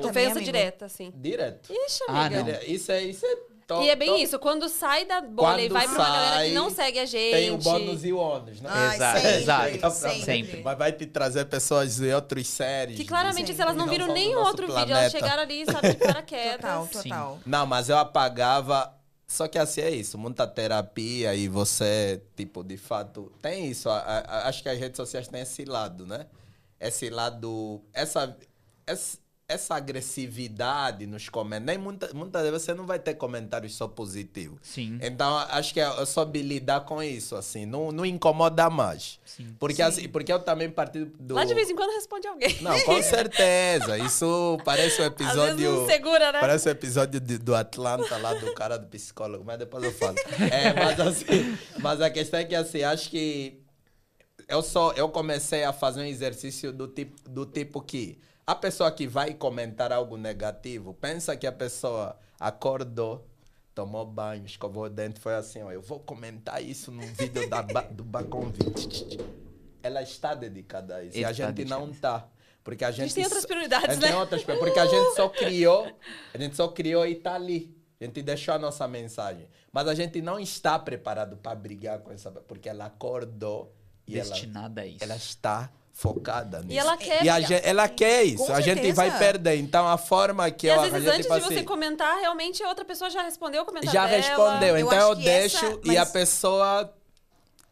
[0.09, 1.11] ofensa direta, assim.
[1.15, 1.71] Direto.
[1.71, 2.43] Ixi, Ah, amiga.
[2.43, 2.61] não.
[2.63, 3.85] Isso é, isso é top.
[3.85, 4.21] E é bem top.
[4.23, 6.99] isso, quando sai da bolha e Quando vai pra uma galera sai, que não segue
[6.99, 7.31] a gente.
[7.31, 8.69] Tem o bônus e o ônus, né?
[8.71, 9.37] Ai, Exato, sempre,
[9.77, 9.95] exato.
[9.95, 10.21] sempre.
[10.23, 10.61] Sempre.
[10.63, 12.97] Mas vai te trazer pessoas de outras séries.
[12.97, 13.55] Que claramente, Sim.
[13.55, 14.99] se elas não que viram nenhum outro vídeo, planeta.
[14.99, 16.61] elas chegaram ali, sabe, de paraquedas.
[16.61, 17.09] Total, Sim.
[17.09, 17.39] total.
[17.45, 18.93] Não, mas eu apagava.
[19.25, 23.89] Só que assim é isso, muita terapia e você, tipo, de fato, tem isso.
[23.89, 23.97] A-
[24.27, 26.27] a- acho que as redes sociais têm esse lado, né?
[26.79, 27.81] Esse lado.
[27.93, 28.37] Essa,
[28.85, 31.65] essa, essa agressividade nos comentários.
[31.65, 34.59] Nem muita, muitas vezes você não vai ter comentários só positivos.
[34.63, 34.97] Sim.
[35.01, 39.19] Então, acho que eu soube lidar com isso, assim, não, não incomoda mais.
[39.25, 39.55] Sim.
[39.59, 41.35] Porque, assim, porque eu também parti do.
[41.35, 42.61] Lá de vez em quando responde alguém.
[42.61, 43.97] Não, com certeza.
[43.97, 45.71] Isso parece um Às vezes episódio.
[45.71, 46.39] não segura, né?
[46.39, 50.17] Parece o episódio de- do Atlanta lá do cara do psicólogo, mas depois eu falo.
[50.51, 53.59] É, mas assim, mas a questão é que assim, acho que
[54.47, 58.91] eu só eu comecei a fazer um exercício do tipo do tipo que a pessoa
[58.91, 63.27] que vai comentar algo negativo, pensa que a pessoa acordou,
[63.73, 67.61] tomou banho, escovou o dente, foi assim, ó, eu vou comentar isso no vídeo da
[67.61, 69.19] ba- do Bacon 20.
[69.81, 71.17] Ela está dedicada a isso.
[71.17, 72.27] e a Está gente não tá.
[72.63, 74.07] Porque a gente, tem outras prioridades, a gente né?
[74.09, 75.99] tem outras prioridades, Porque a gente só criou,
[76.33, 77.75] a gente só criou e tá ali.
[77.99, 79.47] A gente deixou a nossa mensagem.
[79.71, 82.29] Mas a gente não está preparado para brigar com essa.
[82.31, 83.73] Porque ela acordou
[84.07, 85.03] e ela, Destinada a isso.
[85.03, 86.71] ela está focada nisso.
[86.73, 87.23] E ela quer.
[87.23, 88.45] E a gente, ela quer isso.
[88.45, 88.95] Com a gente certeza.
[88.95, 89.55] vai perder.
[89.57, 91.63] Então a forma que E eu às vezes, a gente, antes tipo de você assim,
[91.65, 94.17] comentar, realmente a outra pessoa já respondeu o comentário já dela.
[94.21, 94.77] respondeu.
[94.77, 96.93] Eu então eu que deixo essa- e a mas- pessoa.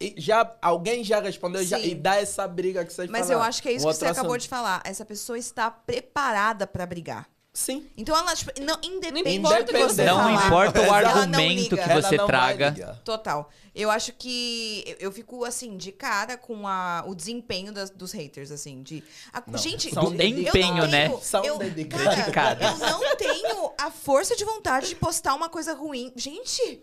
[0.00, 3.40] e já Alguém já respondeu já, e dá essa briga que vocês Mas falaram.
[3.40, 4.42] eu acho que é isso Um que você outro acabou assunto.
[4.42, 4.80] de falar.
[4.84, 7.26] Essa pessoa está preparada pra brigar.
[7.54, 7.86] Sim.
[7.98, 10.04] Então ela, tipo, não, independente importa do que você.
[10.04, 13.00] Não falar, importa o não argumento que você não traga.
[13.04, 13.50] Total.
[13.74, 18.12] Eu acho que eu- eu fico assim de cara com a, o desempenho das- dos
[18.12, 21.08] haters assim, de a- Não, gente, são eu empenho, não né?
[21.08, 22.32] tenho- São eu, dedicados.
[22.34, 22.80] cara, Dedicados.
[22.90, 26.10] eu não tenho a força de vontade de postar uma coisa ruim.
[26.16, 26.82] Gente,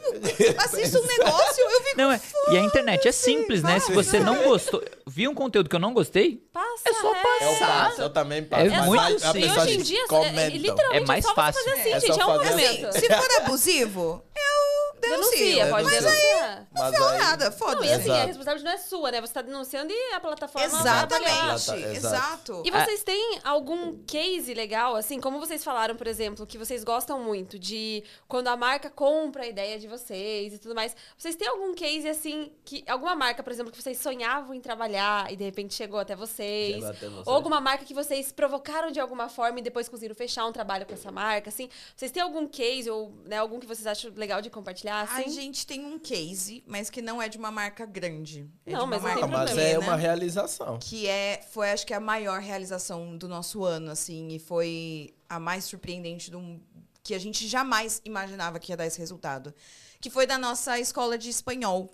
[0.38, 3.78] eu assisto um negócio, eu fico Não, é, e a internet é simples, né?
[3.80, 7.08] Se você não gostou, viu um conteúdo que eu não gostei, Passa É só.
[7.08, 7.14] Eu
[7.50, 7.66] passar.
[7.88, 8.62] passo, eu também passo.
[8.66, 9.56] É mas muito a- a simples.
[9.56, 10.48] E hoje em dia, é, é, comentam.
[10.50, 11.62] literalmente, É mais só fácil.
[11.62, 12.20] você fazer assim, É só gente.
[12.20, 12.82] É um fazer assim.
[12.82, 12.92] movimento.
[13.00, 15.30] se for abusivo, eu denuncio.
[15.38, 16.10] Denuncia, pode Denuncia.
[16.10, 16.66] denunciar.
[16.72, 17.86] Mas Não aí- nada, Não, foda-se.
[17.86, 18.26] e assim, a Exato.
[18.28, 19.20] responsabilidade não é sua, né?
[19.20, 20.66] Você tá denunciando e a plataforma.
[20.66, 21.90] Exatamente, Exato.
[21.96, 22.62] exato.
[22.64, 27.18] E vocês têm algum case legal, assim, como vocês falaram, por exemplo, que vocês gostam
[27.20, 30.96] muito de quando a marca compra a ideia de vocês e tudo mais.
[31.16, 35.32] Vocês têm algum case, assim, que alguma marca, por exemplo, que vocês sonhavam em trabalhar
[35.32, 36.74] e de repente chegou até vocês?
[36.74, 37.26] Chegou até vocês.
[37.26, 40.86] Ou alguma marca que vocês provocaram de alguma forma e depois conseguiram fechar um trabalho
[40.86, 41.68] com essa marca, assim?
[41.96, 45.24] Vocês têm algum case ou né, algum que vocês acham legal de compartilhar, assim?
[45.24, 48.48] A gente tem um case, mas que não é de uma marca grande.
[48.66, 50.78] É Não, de uma mas não marca mas problema, é uma realização.
[50.78, 54.28] Que é, foi, acho que, a maior realização do nosso ano, assim.
[54.28, 56.60] E foi a mais surpreendente do,
[57.04, 59.54] que a gente jamais imaginava que ia dar esse resultado.
[60.00, 61.92] Que foi da nossa escola de espanhol.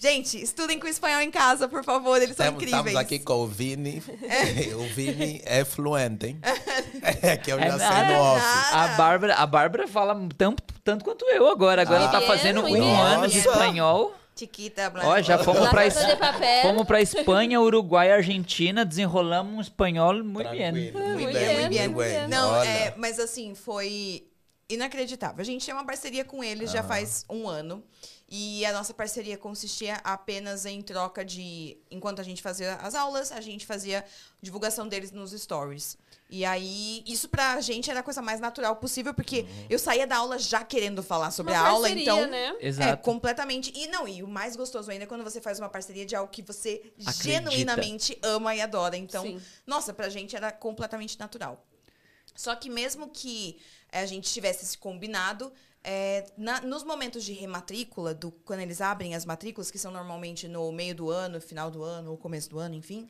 [0.00, 2.20] Gente, estudem com espanhol em casa, por favor.
[2.20, 2.86] Eles são Temos, incríveis.
[2.86, 4.02] estamos aqui com o Vini.
[4.76, 6.40] O Vini é fluente, hein?
[7.22, 8.12] É que eu É já sei nada.
[8.14, 8.42] no off.
[8.72, 11.82] A Bárbara, a Bárbara fala tanto, tanto quanto eu agora.
[11.82, 14.14] Agora ela tá Muito fazendo um muito ano de espanhol.
[14.38, 16.60] Chiquita, Ó, já blá, fomos Casa de Papel.
[16.62, 20.92] fomos pra Espanha, Uruguai, Argentina, desenrolamos um espanhol muito bem.
[20.92, 22.28] Tranquilo, Muito bem, muito bem.
[22.28, 24.26] Não, é, mas assim, foi
[24.68, 25.40] inacreditável.
[25.40, 27.82] A gente tem uma parceria com eles já faz um ano.
[28.28, 31.76] E a nossa parceria consistia apenas em troca de.
[31.88, 34.04] Enquanto a gente fazia as aulas, a gente fazia
[34.42, 35.96] divulgação deles nos stories.
[36.28, 39.66] E aí, isso pra gente era a coisa mais natural possível, porque Uhum.
[39.70, 42.26] eu saía da aula já querendo falar sobre Uma a aula, parceria, então.
[42.26, 42.56] né?
[42.60, 43.02] É, Exato.
[43.04, 43.72] completamente.
[43.76, 46.28] E não, e o mais gostoso ainda é quando você faz uma parceria de algo
[46.32, 47.22] que você Acredita.
[47.22, 48.96] genuinamente ama e adora.
[48.96, 49.40] Então, Sim.
[49.64, 51.64] nossa, pra gente era completamente natural.
[52.34, 53.56] Só que mesmo que
[53.92, 55.52] a gente tivesse esse combinado,
[55.84, 60.48] eh, na- nos momentos de rematrícula, do, quando eles abrem as matrículas, que são normalmente
[60.48, 63.08] no meio do ano, final do ano, ou começo do ano, enfim,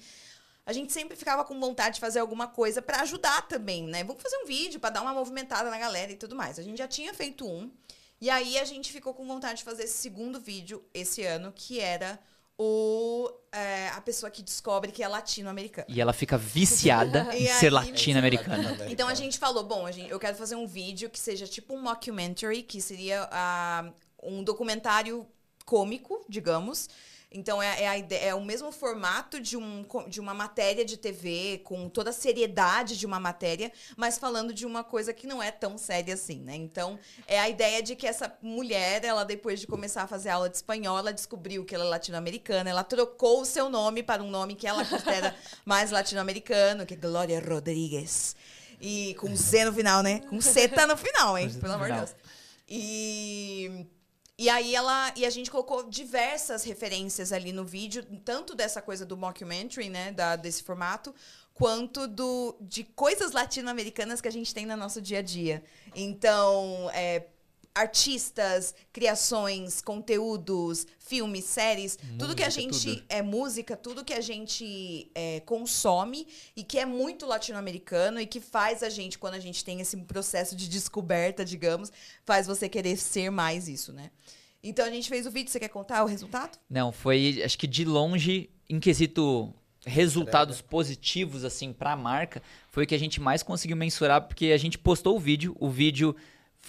[0.64, 4.02] a gente sempre ficava com vontade de fazer alguma coisa pra ajudar também, né?
[4.04, 6.58] Vamos fazer um vídeo pra dar uma movimentada na galera e tudo mais.
[6.58, 7.70] A gente já tinha feito um,
[8.20, 11.78] e aí a gente ficou com vontade de fazer esse segundo vídeo esse ano, que
[11.80, 12.18] era
[12.58, 15.86] o eh, a pessoa que descobre que é latino-americana.
[15.88, 18.76] E ela fica viciada em ser latino-americana.
[18.88, 21.74] Então a gente falou, bom, a gente, eu quero fazer um vídeo que seja tipo
[21.74, 23.90] um mockumentary, que seria ah,
[24.22, 25.26] um documentário
[25.64, 26.88] cômico, digamos.
[27.36, 30.96] Então é, é, a ide- é o mesmo formato de, um, de uma matéria de
[30.96, 35.42] TV, com toda a seriedade de uma matéria, mas falando de uma coisa que não
[35.42, 36.56] é tão séria assim, né?
[36.56, 40.48] Então é a ideia de que essa mulher, ela depois de começar a fazer aula
[40.48, 44.30] de espanhol, ela descobriu que ela é latino-americana, ela trocou o seu nome para um
[44.30, 48.34] nome que ela considera mais latino-americano, que é Glória Rodrigues.
[48.80, 50.20] E com Z no final, né?
[50.28, 51.48] Com C tá no final, hein?
[51.48, 51.94] Z Pelo amor de.
[51.96, 52.14] Deus.
[52.68, 53.86] E,
[54.38, 55.12] e aí ela.
[55.16, 60.12] E a gente colocou diversas referências ali no vídeo, tanto dessa coisa do mockumentary, né?
[60.12, 61.14] Da, desse formato,
[61.54, 65.64] quanto do, de coisas latino-americanas que a gente tem no nosso dia a dia.
[65.94, 67.26] Então, é,
[67.76, 73.04] artistas, criações, conteúdos, filmes, séries, tudo que a Música, gente tudo.
[73.10, 78.40] é música, tudo que a gente é, consome e que é muito latino-americano e que
[78.40, 81.92] faz a gente, quando a gente tem esse processo de descoberta, digamos,
[82.24, 84.10] faz você querer ser mais isso, né?
[84.62, 86.58] Então a gente fez o vídeo, você quer contar o resultado?
[86.68, 92.86] Não, foi, acho que de longe, em quesito resultados positivos, assim, pra marca, foi o
[92.86, 96.16] que a gente mais conseguiu mensurar, porque a gente postou o vídeo, o vídeo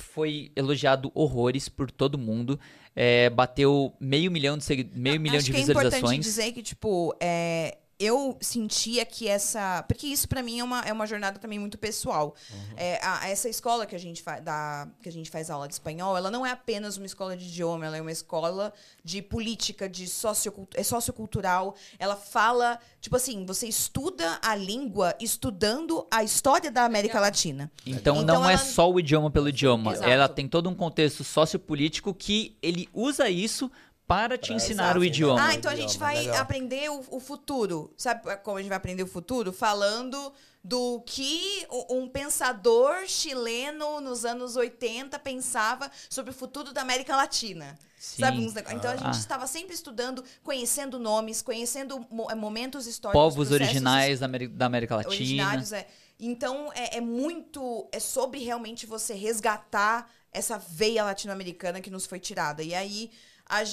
[0.01, 2.59] foi elogiado horrores por todo mundo,
[2.95, 6.25] é, bateu meio milhão de, segui- meio milhão Acho de que é importante visualizações.
[6.25, 9.83] dizer que, tipo, é, eu sentia que essa.
[9.87, 12.35] Porque isso para mim é uma, é uma jornada também muito pessoal.
[12.51, 12.59] Uhum.
[12.77, 15.73] É, a- essa escola que a, gente fa- da, que a gente faz aula de
[15.73, 18.71] espanhol, ela não é apenas uma escola de idioma, ela é uma escola
[19.03, 21.75] de política, de sociocult é sociocultural.
[21.97, 27.71] Ela fala, tipo assim, você estuda a língua estudando a história da América Latina.
[27.85, 29.93] Então, Então não é ela- só o idioma pelo idioma.
[29.93, 30.09] Exato.
[30.09, 33.71] Ela tem todo um contexto sociopolítico que ele usa isso
[34.07, 34.97] para te Pra ensinar ensinar.
[34.97, 35.45] o idioma.
[35.47, 36.37] Ah, então a gente vai legal.
[36.41, 37.93] aprender o, o futuro.
[37.97, 39.51] Sabe como a gente vai aprender o futuro?
[39.51, 40.31] Falando
[40.63, 47.77] do que um pensador chileno nos anos 80 pensava sobre o futuro da América Latina.
[47.99, 48.21] Sim.
[48.21, 48.45] Sabe?
[48.73, 49.11] Então a gente Ah.
[49.11, 53.21] estava sempre estudando, conhecendo nomes, conhecendo eh, momentos históricos.
[53.21, 55.13] Povos originais da América Latina.
[55.15, 55.71] originários.
[55.73, 55.87] É.
[56.19, 57.87] Então é, é muito.
[57.91, 62.63] É sobre realmente você resgatar essa veia latino-americana que nos foi tirada.
[62.63, 63.11] E aí.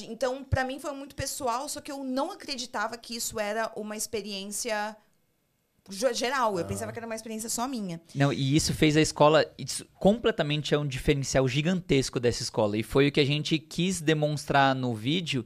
[0.08, 3.96] Então, pra mim foi muito pessoal, só que eu não acreditava que isso era uma
[3.96, 4.96] experiência
[5.90, 6.58] ge- geral.
[6.58, 8.00] Eu pensava que era uma experiência só minha.
[8.14, 9.44] Não, e isso fez a escola.
[9.58, 12.76] Isso completamente é um diferencial gigantesco dessa escola.
[12.78, 15.44] E foi o que a gente quis demonstrar no vídeo.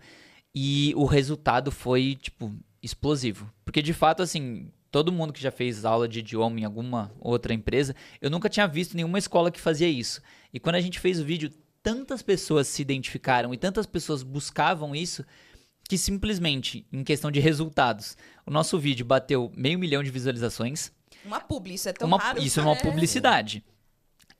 [0.54, 3.50] E o resultado foi, tipo, explosivo.
[3.64, 7.54] Porque de fato, assim, todo mundo que já fez aula de idioma em alguma outra
[7.54, 10.20] empresa, eu nunca tinha visto nenhuma escola que fazia isso.
[10.52, 11.50] E quando a gente fez o vídeo,
[11.82, 15.24] tantas pessoas se identificaram e tantas pessoas buscavam isso
[15.88, 20.92] que simplesmente, em questão de resultados, o nosso vídeo bateu meio milhão de visualizações.
[21.24, 22.42] Uma publi, isso é tão Uma- raro.
[22.42, 23.64] isso é uma publicidade.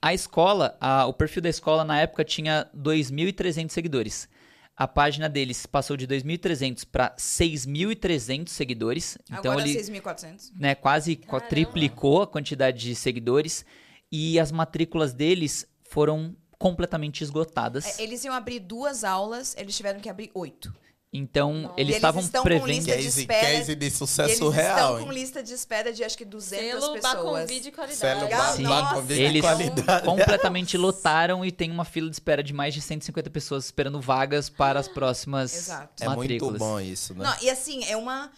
[0.01, 4.29] A escola, a- o perfil da escola na época tinha 2.300 seguidores.
[4.77, 9.19] A página deles passou de 2.300 para 6.300 seguidores.
[9.27, 10.53] Então Agora ele 6.400.
[10.55, 11.41] né, quase Caramba.
[11.41, 13.65] quadriplicou a quantidade de seguidores.
[14.13, 17.99] E as matrículas deles foram completamente esgotadas.
[17.99, 20.75] É, Eles iam abrir duas aulas, eles tiveram que abrir oito.
[21.11, 21.75] Então, Nossa.
[21.79, 22.67] eles eles estavam estão com prevendo.
[22.67, 23.47] lista de Case, espera.
[23.47, 24.93] case de E sucesso eles real.
[24.93, 27.03] estão com lista de espera de acho que 200 Selo pessoas.
[27.51, 28.57] Bacon de qualidade.
[28.57, 28.69] Selo.
[28.69, 30.05] Bacon de Eles qualidade.
[30.05, 34.51] completamente lotaram e tem uma fila de espera de mais de 150 pessoas esperando vagas
[34.51, 35.89] para as próximas Exato.
[36.03, 36.59] É muito matrículas.
[36.59, 37.25] bom isso, né?
[37.25, 38.31] Não, e assim, é uma.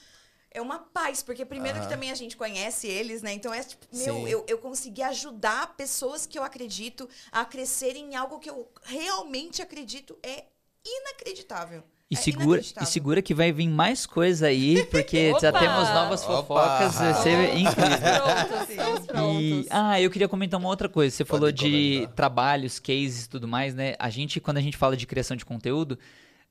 [0.53, 1.87] É uma paz, porque primeiro Aham.
[1.87, 3.33] que também a gente conhece eles, né?
[3.33, 4.29] Então é tipo, meu, Sim.
[4.29, 9.63] eu, eu consegui ajudar pessoas que eu acredito a crescerem em algo que eu realmente
[9.63, 10.45] acredito é
[10.85, 11.83] inacreditável.
[12.11, 15.59] E É segura, e segura que vai vir mais coisa aí, porque já Opa!
[15.61, 16.43] temos novas Opa!
[16.43, 18.49] fofocas, vai ser incrível.
[18.49, 19.67] Prontos, estamos E, prontos.
[19.71, 21.15] ah, eu queria comentar uma outra coisa.
[21.15, 22.15] Você Pode falou de comentar.
[22.17, 23.95] trabalhos, cases e tudo mais, né?
[24.01, 25.97] A gente, quando a gente fala de criação de conteúdo,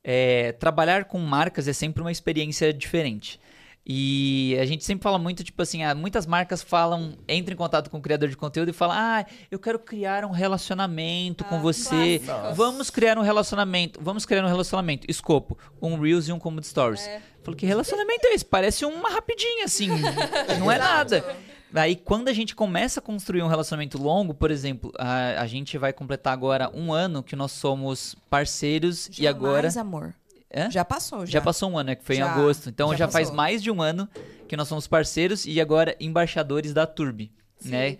[0.01, 3.37] é, trabalhar com marcas é sempre uma experiência diferente.
[3.85, 7.89] E a gente sempre fala muito, tipo assim, ah, muitas marcas falam, entram em contato
[7.89, 12.21] com o criador de conteúdo e falam, ah, eu quero criar um relacionamento com você.
[12.53, 13.99] Vamos criar um relacionamento.
[14.01, 15.09] Vamos criar um relacionamento.
[15.09, 17.07] Escopo, um Reels e um Combo Stories.
[17.07, 17.21] É.
[17.41, 18.45] Falei, que relacionamento é esse?
[18.45, 19.89] Parece uma rapidinha, assim.
[20.59, 21.25] não é nada.
[21.73, 25.77] Aí, quando a gente começa a construir um relacionamento longo, por exemplo, a, a gente
[25.77, 29.69] vai completar agora um ano que nós somos parceiros e agora.
[29.69, 30.15] Jamais, amor.
[30.53, 30.69] Hã?
[30.71, 31.33] Já passou, já.
[31.33, 31.95] Já passou um ano, né?
[31.95, 32.69] Que foi em Já, agosto.
[32.69, 34.09] Então já já, faz mais de um ano
[34.47, 37.69] que nós somos parceiros e agora embaixadores da Turbi, Sim.
[37.69, 37.97] né?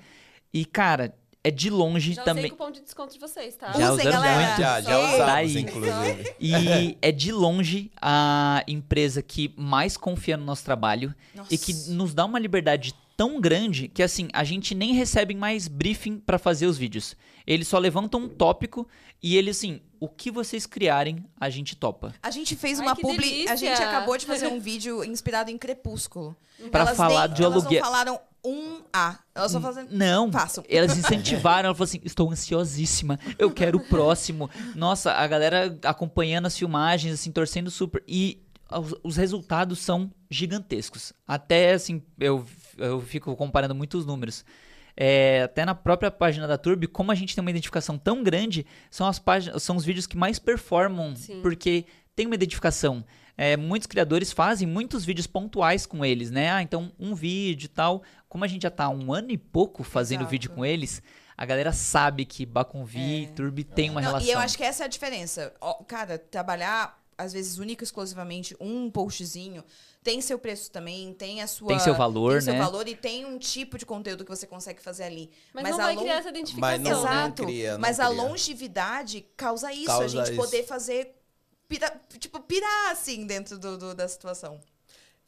[0.52, 2.50] E, cara, é de longe Já usei também.
[2.50, 3.72] cupom de desconto de vocês, tá?
[3.74, 4.46] Já usamos galera.
[4.48, 4.60] muito.
[4.62, 5.58] Já, já usamos, Tá aí.
[5.60, 6.36] inclusive.
[6.40, 11.54] E é de longe a empresa que mais confia no nosso trabalho Nossa.
[11.54, 15.68] e que nos dá uma liberdade tão grande que assim, a gente nem recebe mais
[15.68, 17.16] briefing pra fazer os vídeos.
[17.50, 18.88] Eles só levantam um tópico
[19.24, 22.14] e eles assim, o que vocês criarem, a gente topa.
[22.22, 23.18] A gente fez Ai, uma que publi.
[23.18, 23.52] delícia!
[23.52, 26.36] A gente acabou de fazer um vídeo inspirado em Crepúsculo.
[26.72, 27.82] Pra Elas falar nem- de elas aluguel.
[27.82, 29.18] não falaram um A.
[29.34, 29.88] Elas só fazem.
[29.90, 30.64] Não, Façam.
[30.70, 34.48] elas incentivaram, ela falou assim, estou ansiosíssima, eu quero o próximo.
[34.76, 38.04] Nossa, a galera acompanhando as filmagens, assim, torcendo super.
[38.08, 41.12] E os, os resultados são gigantescos.
[41.28, 42.46] Até, assim, eu,
[42.78, 44.46] eu fico comparando muitos números.
[45.02, 48.66] É, até na própria página da Turbi, como a gente tem uma identificação tão grande,
[48.92, 51.42] são as páginas, são os vídeos que mais performam, Sim.
[51.42, 53.06] porque tem uma identificação.
[53.38, 56.52] É, muitos criadores fazem muitos vídeos pontuais com eles, né?
[56.52, 58.04] Ah, então um vídeo e tal.
[58.28, 60.32] Como a gente já tá há um ano e pouco fazendo Exato.
[60.32, 61.02] vídeo com eles,
[61.38, 64.28] a galera sabe que Baconvi e Turbi tem uma Não, relação.
[64.28, 65.54] E eu acho que essa é a diferença.
[65.88, 69.64] Cara, trabalhar, às vezes, único e exclusivamente um postzinho,
[70.04, 71.68] tem seu preço também, tem a sua.
[71.70, 72.60] Tem seu valor, tem seu né?
[72.60, 75.30] valor e tem um tipo de conteúdo que você consegue fazer ali.
[75.54, 77.00] Mas, Mas não a vai lon- criar essa identificação, Mas não-?
[77.02, 77.44] Exato.
[77.46, 78.22] cria, não Mas a cria.
[78.24, 80.36] longevidade causa isso, a Causa gente isso.
[80.36, 81.16] poder fazer.
[81.68, 84.60] pira- tipo, pirar assim dentro do, do- da situação.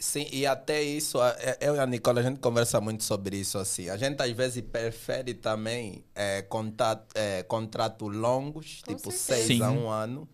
[0.01, 3.59] Sim, e até isso, é- eu e a Nicola, a gente conversa muito sobre isso,
[3.59, 3.87] assim.
[3.87, 9.35] A gente, às vezes, prefere também é, contato, é, contratos longos, Com tipo certeza.
[9.47, 9.61] seis Sim.
[9.63, 10.27] a um ano,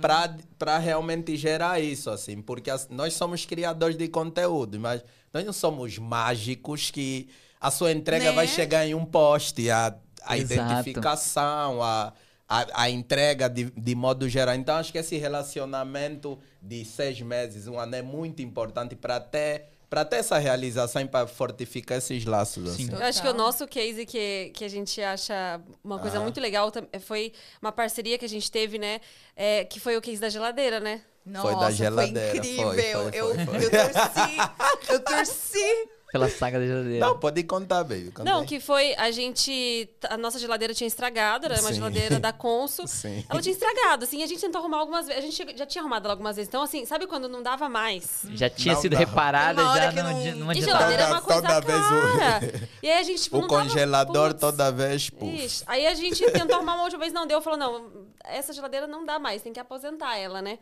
[0.00, 2.40] pra para realmente gerar isso, assim.
[2.40, 5.04] Porque as- nós somos criadores de conteúdo, mas
[5.34, 7.28] nós não somos mágicos que
[7.60, 8.32] a sua entrega Né?
[8.32, 10.62] vai chegar em um post, a, a Exato.
[10.62, 12.12] identificação, a,
[12.50, 14.56] a, a entrega de, de modo geral.
[14.56, 19.66] Então, acho que esse relacionamento de seis meses, um ano, é muito importante para ter,
[19.88, 22.70] pra ter essa realização e para fortificar esses laços.
[22.72, 22.88] Sim.
[22.88, 22.92] Assim.
[22.92, 26.24] Eu acho que o nosso case que, que a gente acha uma coisa Aham.
[26.24, 27.32] muito legal foi
[27.62, 29.00] uma parceria que a gente teve, né?
[29.36, 31.00] é, que foi o case da geladeira, né?
[31.24, 33.10] Foi da Nossa, geladeira, Foi foi, incrível.
[33.10, 33.64] foi, eu, foi, foi.
[33.64, 34.92] eu torci.
[34.92, 35.88] Eu torci.
[36.12, 37.06] Pela saga da geladeira.
[37.06, 38.10] Não, pode contar, baby.
[38.10, 39.88] conta Não, que foi a gente.
[40.08, 41.74] A nossa geladeira tinha estragado, era uma Sim.
[41.76, 42.86] geladeira da Consul.
[42.88, 43.24] Sim.
[43.28, 45.22] Ela tinha estragado, assim, a gente tentou arrumar algumas vezes.
[45.22, 46.48] A gente já tinha arrumado ela algumas vezes.
[46.48, 48.22] Então, assim, sabe quando não dava mais?
[48.30, 48.98] Já tinha Não sido dá.
[48.98, 51.60] reparada, Uma hora já que não, não- não E geladeira é uma Toda- coisa toda
[51.60, 52.68] vez o- cara.
[52.82, 54.40] E aí a gente, tipo, O congelador Putz.
[54.40, 55.44] toda vez, puf.
[55.44, 57.40] Ixi, Aí a gente tentou arrumar uma última vez, não deu.
[57.40, 60.58] Falou, não, essa geladeira não dá mais, tem que aposentar ela, né?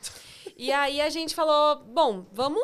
[0.57, 2.61] E aí a gente falou, bom, vamos,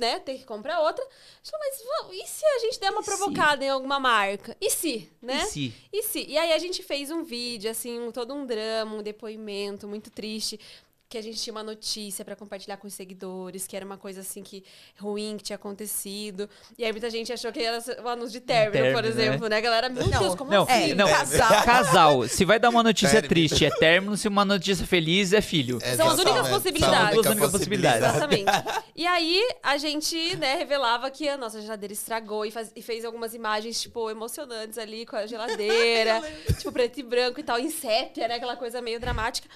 [0.00, 1.02] né, ter que comprar outra.
[1.04, 1.08] A
[1.42, 3.10] gente falou, mas e se a gente der uma E se?
[3.10, 4.56] provocada em alguma marca?
[4.60, 5.42] E se, né?
[5.42, 5.74] E se?
[5.92, 6.24] E se?
[6.28, 10.10] E aí a gente fez um vídeo, assim, um- todo um drama, um depoimento muito
[10.10, 10.58] triste.
[11.08, 14.22] Que a gente tinha uma notícia pra compartilhar com os seguidores, que era uma coisa
[14.22, 14.64] assim que
[14.98, 16.50] ruim que tinha acontecido.
[16.76, 19.60] E aí muita gente achou que era o anúncio de término, por término, exemplo, né?
[19.60, 20.90] Galera, meu Não, Deus, como não, assim?
[20.90, 21.06] É, não.
[21.08, 21.62] casal.
[21.64, 23.28] Casal, se vai dar uma notícia Término.
[23.28, 25.78] triste é término, se uma notícia feliz é filho.
[25.96, 27.10] São as únicas possibilidades.
[27.12, 28.08] São As únicas possibilidades.
[28.08, 28.46] Exatamente.
[28.98, 33.04] E aí, a gente, né, revelava que a nossa geladeira estragou e, faz- e fez
[33.04, 36.22] algumas imagens, tipo, emocionantes ali com a geladeira,
[36.56, 39.46] tipo, preto e branco e tal, em sépia, né, aquela coisa meio dramática.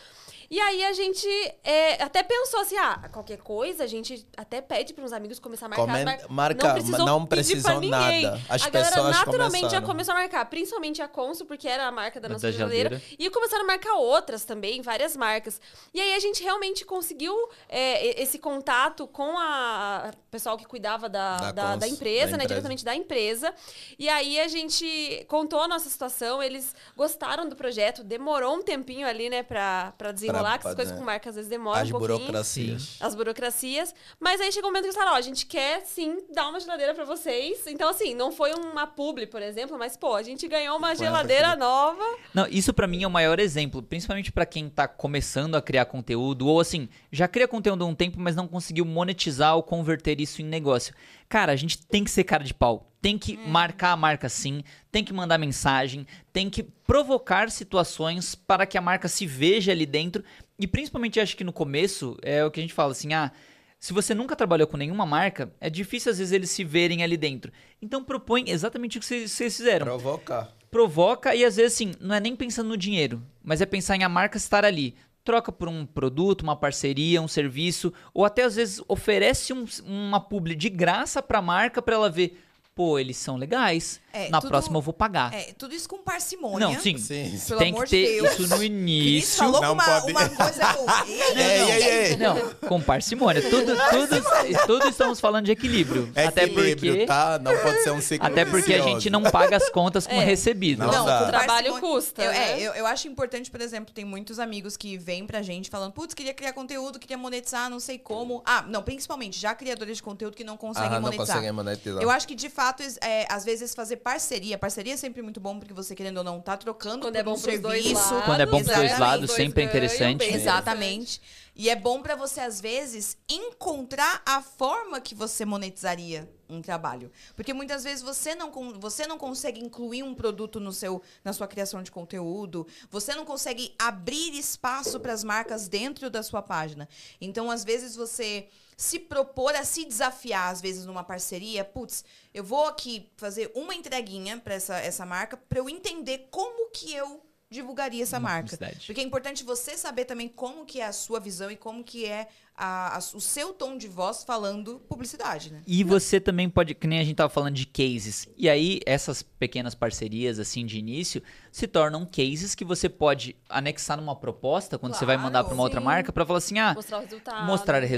[0.52, 1.28] E aí a gente
[1.62, 5.66] é, até pensou assim, ah, qualquer coisa, a gente até pede para uns amigos começar
[5.66, 5.86] a marcar.
[5.86, 8.22] Mar- marca, não precisou, não pedir precisou pra ninguém.
[8.24, 8.40] nada.
[8.48, 9.86] As a galera pessoas naturalmente já começaram.
[9.86, 12.88] começou a marcar, principalmente a Consul, porque era a marca da Da nossa geladeira.
[12.90, 13.16] geladeira.
[13.16, 15.60] E começaram a marcar outras também, várias marcas.
[15.94, 17.32] E aí a gente realmente conseguiu
[17.68, 22.44] é, esse contato com a pessoal que cuidava da, Da da, da empresa, da né?
[22.44, 22.48] empresa.
[22.48, 23.54] Diretamente da empresa.
[23.96, 29.06] E aí a gente contou a nossa situação, eles gostaram do projeto, demorou um tempinho
[29.06, 30.10] ali, né, pra, pra
[30.42, 30.98] desenrolar, que essas coisas né?
[30.98, 32.18] com marca às vezes demoram As um pouquinho.
[32.18, 32.96] burocracias.
[33.00, 33.94] As burocracias.
[34.18, 36.60] Mas aí chegou um momento que eles falaram, ó, a gente quer sim dar uma
[36.60, 37.66] geladeira pra vocês.
[37.66, 41.54] Então, assim, não foi uma publi, por exemplo, mas, pô, a gente ganhou uma geladeira
[41.56, 42.02] nova.
[42.34, 45.84] Não, isso pra mim é o maior exemplo, principalmente pra quem tá começando a criar
[45.86, 50.20] conteúdo ou assim, já cria conteúdo há um tempo, mas não conseguiu monetizar ou converter
[50.20, 50.94] isso em negócio.
[51.28, 52.89] Cara, a gente tem que ser cara de pau.
[53.02, 58.66] Tem que marcar a marca sim, tem que mandar mensagem, tem que provocar situações para
[58.66, 60.22] que a marca se veja ali dentro.
[60.58, 63.32] E principalmente acho que no começo é o que a gente fala assim, ah,
[63.78, 67.16] se você nunca trabalhou com nenhuma marca, é difícil às vezes eles se verem ali
[67.16, 67.50] dentro.
[67.80, 70.52] Então propõe exatamente o que vocês vocês fizeram Provocar.
[70.70, 74.04] provoca e às vezes assim, não é nem pensando no dinheiro, mas é pensar em
[74.04, 74.94] a marca estar ali.
[75.24, 80.20] Troca por um produto, uma parceria, um serviço, ou até às vezes oferece um- uma
[80.20, 82.38] publi de graça pra marca pra ela ver,
[82.80, 84.00] pô, eles são legais.
[84.10, 85.34] É, Na tudo- próxima eu vou pagar.
[85.34, 86.66] É, tudo isso com parcimônia.
[86.66, 86.96] não, sim.
[86.96, 87.38] Sim.
[87.46, 88.32] Pelo tem amor que ter de Deus.
[88.32, 89.36] isso no Cris início.
[89.38, 90.62] falou Não uma, pode- uma coisa
[91.36, 92.16] ei.
[92.16, 92.38] Não,
[92.68, 93.42] com parcimônia.
[93.42, 96.10] Tudo, tudo, tudo estamos falando de equilíbrio.
[96.16, 97.38] até Equilíbrio, porque, tá?
[97.38, 98.88] Não pode ser um ciclo até porque a vicioso.
[99.00, 100.24] gente não paga as contas com É.
[100.24, 100.78] recebido.
[100.84, 102.60] Não Não, O trabalho custa, Eu, né?
[102.60, 105.92] É, eu, eu acho importante, por exemplo, tem muitos amigos que vêm pra gente falando,
[105.92, 108.42] putz, queria criar conteúdo, queria monetizar, não sei como.
[108.44, 111.26] Ah, não, principalmente já criadores de conteúdo que não conseguem Ah, não monetizar.
[111.36, 112.02] conseguem monetizar.
[112.02, 114.56] Eu acho que, de fato, es- é, às vezes fazer parceria.
[114.56, 117.22] Parceria é sempre muito bom, porque você, querendo ou não, tá trocando Quando por é
[117.24, 117.94] bom um dois serviço.
[118.14, 118.24] lados.
[118.24, 119.00] Quando é bom pros dois Exatamente.
[119.00, 120.24] lados, sempre é Dois interessante.
[120.24, 121.20] Exatamente.
[121.56, 127.10] E é bom pra você, às vezes, encontrar a forma que você monetizaria um trabalho.
[127.36, 131.46] Porque muitas vezes você não, você não consegue incluir um produto no seu, na sua
[131.46, 136.88] criação de conteúdo, você não consegue abrir espaço para as marcas dentro da sua página.
[137.20, 138.48] Então, às vezes, você
[138.80, 143.74] se propor a se desafiar, às vezes, numa parceria, putz, eu vou aqui fazer uma
[143.74, 147.20] entreguinha para essa, essa marca para eu entender como que eu
[147.60, 148.56] divulgaria essa Uma marca.
[148.86, 152.06] Porque é importante você saber também como que é a sua visão e como que
[152.06, 155.62] é a- a- o seu tom de voz falando publicidade, né?
[155.66, 158.28] E você também pode, que nem a gente tava falando de cases.
[158.36, 163.96] E aí, essas pequenas parcerias, assim, de início, se tornam cases que você pode anexar
[163.96, 165.86] numa proposta, quando você vai Claro, mandar para uma outra sim.
[165.86, 167.46] marca, para falar assim, ah, Mostrar resultado.
[167.46, 167.90] mostrar resultados,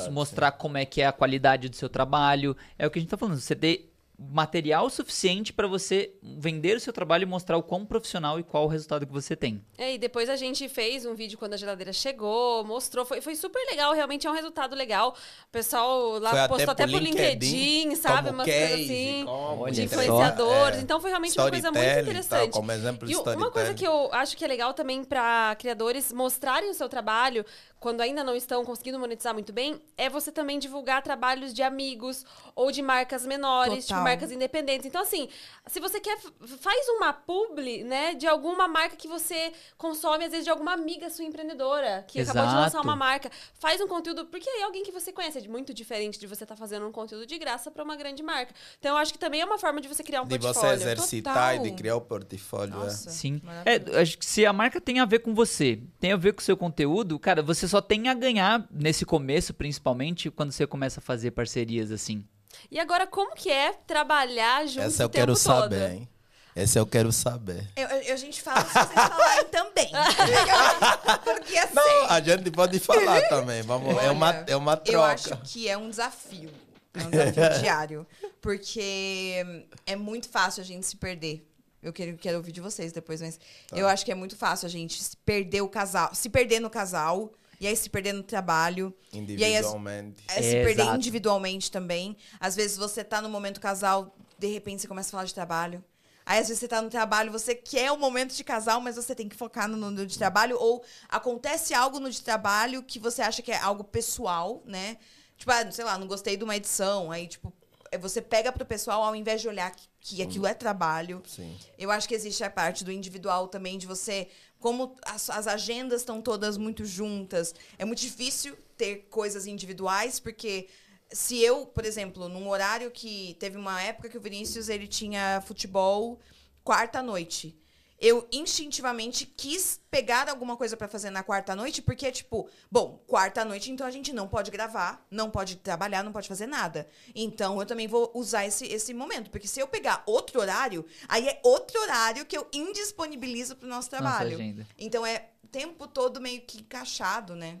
[0.00, 2.54] resultado, mostrar como é que é a qualidade do seu trabalho.
[2.78, 3.91] É o que a gente tá falando, você ter
[4.30, 8.64] material suficiente para você vender o seu trabalho e mostrar o quão profissional e qual
[8.64, 9.62] o resultado que você tem.
[9.76, 13.34] É, e depois a gente fez um vídeo quando a geladeira chegou, mostrou, foi, foi
[13.36, 15.14] super legal, realmente é um resultado legal.
[15.48, 18.28] O pessoal lá Foi postou até por por LinkedIn, sabe?
[18.28, 19.24] como Umas coisas assim.
[19.24, 20.78] como de influenciadores.
[20.78, 20.80] É.
[20.82, 22.52] Então foi realmente uma coisa muito Storytelling e tal, interessante.
[22.52, 26.70] como exemplo E uma coisa que eu acho que é legal também para criadores mostrarem
[26.70, 27.44] o seu trabalho,
[27.80, 32.24] quando ainda não estão conseguindo monetizar muito bem, é você também divulgar trabalhos de amigos
[32.54, 34.04] ou de marcas menores, tipo Total.
[34.12, 34.86] Marcas independentes.
[34.86, 35.28] Então, assim,
[35.66, 36.18] se você quer,
[36.60, 41.10] faz uma publi, né, de alguma marca que você consome, às vezes de alguma amiga
[41.10, 42.84] sua empreendedora, que acabou de lançar Exato.
[42.86, 43.30] uma marca.
[43.54, 46.44] Faz um conteúdo, porque aí é alguém que você conhece, é muito diferente de você
[46.44, 48.54] estar fazendo um conteúdo de graça para uma grande marca.
[48.78, 50.74] Então, eu acho que também é uma forma de você criar um De você portfólio.
[50.74, 51.76] exercitar e de Total.
[51.78, 52.74] criar o portfólio.
[52.74, 52.76] é.
[52.76, 53.40] Nossa, Sim.
[53.44, 53.96] maravilhoso.
[53.96, 56.40] É, acho que se a marca tem a ver com você, tem a ver com
[56.40, 61.00] o seu conteúdo, cara, você só tem a ganhar nesse começo, principalmente, quando você começa
[61.00, 62.24] a fazer parcerias assim.
[62.70, 65.42] E agora, como que é trabalhar junto Essa eu o tempo quero todo?
[65.42, 66.08] saber, hein?
[66.54, 67.66] Essa eu quero saber.
[67.74, 69.90] Eu, eu- a gente fala se vocês falarem também.
[71.24, 73.62] Porque assim, Não, a gente pode falar também.
[73.62, 75.06] Vamos, é, uma, Olha, é uma eu troca.
[75.14, 76.50] acho que é um desafio.
[76.94, 78.06] É um desafio diário.
[78.40, 79.44] Porque
[79.86, 81.48] é muito fácil a gente se perder.
[81.82, 83.38] Eu quero, quero ouvir de vocês depois, mas
[83.68, 83.76] Tá.
[83.76, 86.68] eu acho que é muito fácil a gente se perder o casal, se perder no
[86.70, 87.32] casal,
[87.62, 88.92] e aí se perder no trabalho.
[89.12, 90.24] E aí, Individualmente.
[90.26, 90.96] é, se perder exato.
[90.96, 92.16] individualmente também.
[92.40, 95.84] Às vezes você tá no momento casal, de repente você começa a falar de trabalho.
[96.26, 99.14] Aí às vezes você tá no trabalho, você quer o momento de casal, mas você
[99.14, 100.56] tem que focar no, no de trabalho.
[100.58, 104.96] Ou acontece algo no de trabalho que você acha que é algo pessoal, né?
[105.36, 107.12] Tipo, ah, sei lá, não gostei de uma edição.
[107.12, 107.52] Aí, tipo,
[107.92, 111.22] é, você pega pro pessoal ao invés de olhar que, que aquilo é trabalho.
[111.24, 111.56] Sim.
[111.78, 114.28] Eu acho que existe a parte do individual também, de você.
[114.58, 120.68] Como as, as agendas estão todas muito juntas, é muito difícil ter coisas individuais, porque
[121.10, 125.40] se eu, por exemplo, num horário que teve uma época que o Vinícius ele tinha
[125.46, 126.18] futebol
[126.64, 127.56] quarta noite.
[128.04, 133.44] Eu instintivamente quis pegar alguma coisa pra fazer na quarta noite, porque, tipo, bom, quarta
[133.44, 136.88] noite, então a gente não pode gravar, não pode trabalhar, não pode fazer nada.
[137.14, 139.30] Então eu também vou usar esse, esse momento.
[139.30, 143.88] Porque se eu pegar outro horário, aí é outro horário que eu indisponibilizo pro nosso
[143.88, 144.36] trabalho.
[144.76, 147.60] Então é o tempo todo meio que encaixado, né?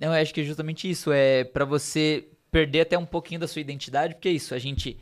[0.00, 1.12] Não, eu acho que é justamente isso.
[1.12, 4.54] É pra você perder até um pouquinho da sua identidade, porque é isso.
[4.54, 4.98] A gente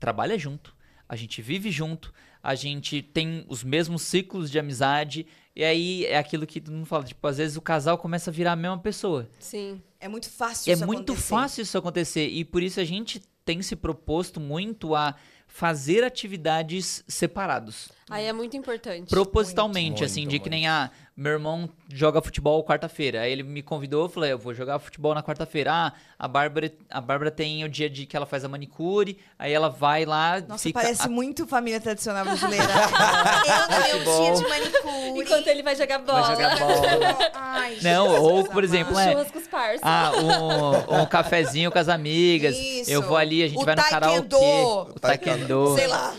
[0.00, 0.74] trabalha junto,
[1.08, 2.12] a gente vive junto,
[2.48, 5.26] a gente tem os mesmos ciclos de amizade.
[5.54, 7.04] E aí é aquilo que todo mundo fala.
[7.04, 9.28] Tipo, às vezes o casal começa a virar a mesma pessoa.
[9.38, 9.82] Sim.
[10.00, 11.28] É muito fácil É isso muito acontecer.
[11.28, 12.26] fácil isso acontecer.
[12.26, 15.14] E por isso a gente tem se proposto muito a
[15.46, 17.90] fazer atividades separados.
[18.10, 19.08] Aí é muito importante.
[19.10, 23.22] Propositalmente, Muito, assim, muito, de que nem a meu irmão joga futebol quarta-feira.
[23.22, 25.72] Aí ele me convidou, eu falei, eu vou jogar futebol na quarta-feira.
[25.72, 29.52] Ah, a Bárbara, a Bárbara tem o dia de que ela faz a manicure, aí
[29.52, 32.64] ela vai lá, Nossa, fica parece a- muito família tradicional brasileira.
[33.90, 35.20] eu no meu dia de manicure.
[35.20, 36.22] Enquanto ele vai jogar bola.
[36.22, 37.30] vai jogar bola.
[37.34, 38.64] Ai, Não, Jesus ou, por amado.
[38.64, 39.80] exemplo, é, Churras com os parça.
[39.82, 40.12] ah,
[40.92, 42.54] um, um cafezinho com as amigas.
[42.56, 42.90] Isso.
[42.92, 44.36] Eu vou ali, a gente O vai no karaokê.
[44.36, 45.74] O taekwondo.
[45.74, 46.14] Sei lá.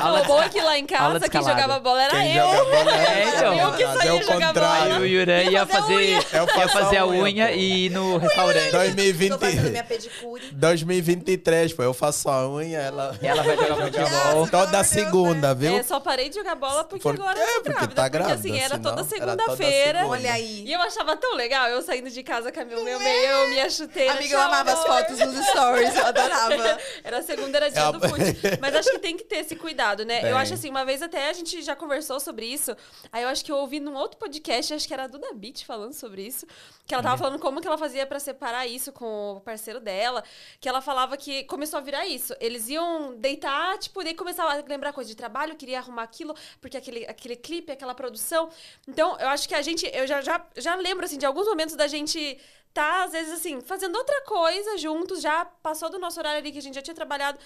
[0.00, 1.62] Aula o de- bom é que lá em casa quem escalada.
[1.62, 2.46] jogava bola era Quem eu.
[2.46, 3.54] joga bola É, então.
[3.58, 4.94] Eu que saía é o jogar contrário.
[4.94, 6.36] Aí o Yuran ia fazer fazer.
[6.36, 8.70] Eu ia fazer a a unha, e ir no restaurante.
[8.72, 10.50] 2020, Tô fazendo minha pedicure.
[10.52, 11.82] 2023, pô.
[11.82, 13.16] Eu faço a unha, ela...
[13.22, 14.46] Ela vai jogar futebol.
[14.48, 15.76] Toda Meu Deus, segunda, viu?
[15.76, 17.40] É, só parei de jogar bola porque Por agora quê?
[17.40, 17.94] eu tô Porque grávida.
[17.94, 19.98] tá porque assim, grávida, era senão toda era toda segunda-feira.
[20.00, 20.14] segunda.
[20.18, 20.64] Olha aí.
[20.66, 23.70] E eu achava tão legal eu saindo de casa com a meu, meu meio, minha
[23.70, 24.12] chuteira.
[24.12, 26.78] Amiga, eu amava as fotos nos stories, eu adorava.
[27.04, 28.58] Era segunda, era dia É do fute.
[28.60, 30.30] Mas acho que tem que ter esse cuidado, né?
[30.30, 32.76] Eu acho assim, uma vez até a gente já conversou sobre isso.
[33.10, 35.64] Aí eu acho que eu ouvi num outro podcast, acho que era a Duda Beat
[35.64, 36.46] falando sobre isso.
[36.86, 40.22] Que ela tava falando como que ela fazia pra separar isso com o parceiro dela.
[40.60, 42.34] Que ela falava que começou a virar isso.
[42.40, 46.76] Eles iam deitar, tipo, daí começava a lembrar coisa de trabalho, queria arrumar aquilo, porque
[46.76, 48.50] aquele, aquele clipe, aquela produção.
[48.86, 51.74] Então, eu acho que a gente, eu já, já, já lembro, assim, de alguns momentos
[51.74, 52.38] da gente
[52.72, 56.58] tá, às vezes, assim, fazendo outra coisa juntos, já passou do nosso horário ali que
[56.58, 57.38] a gente já tinha trabalhado.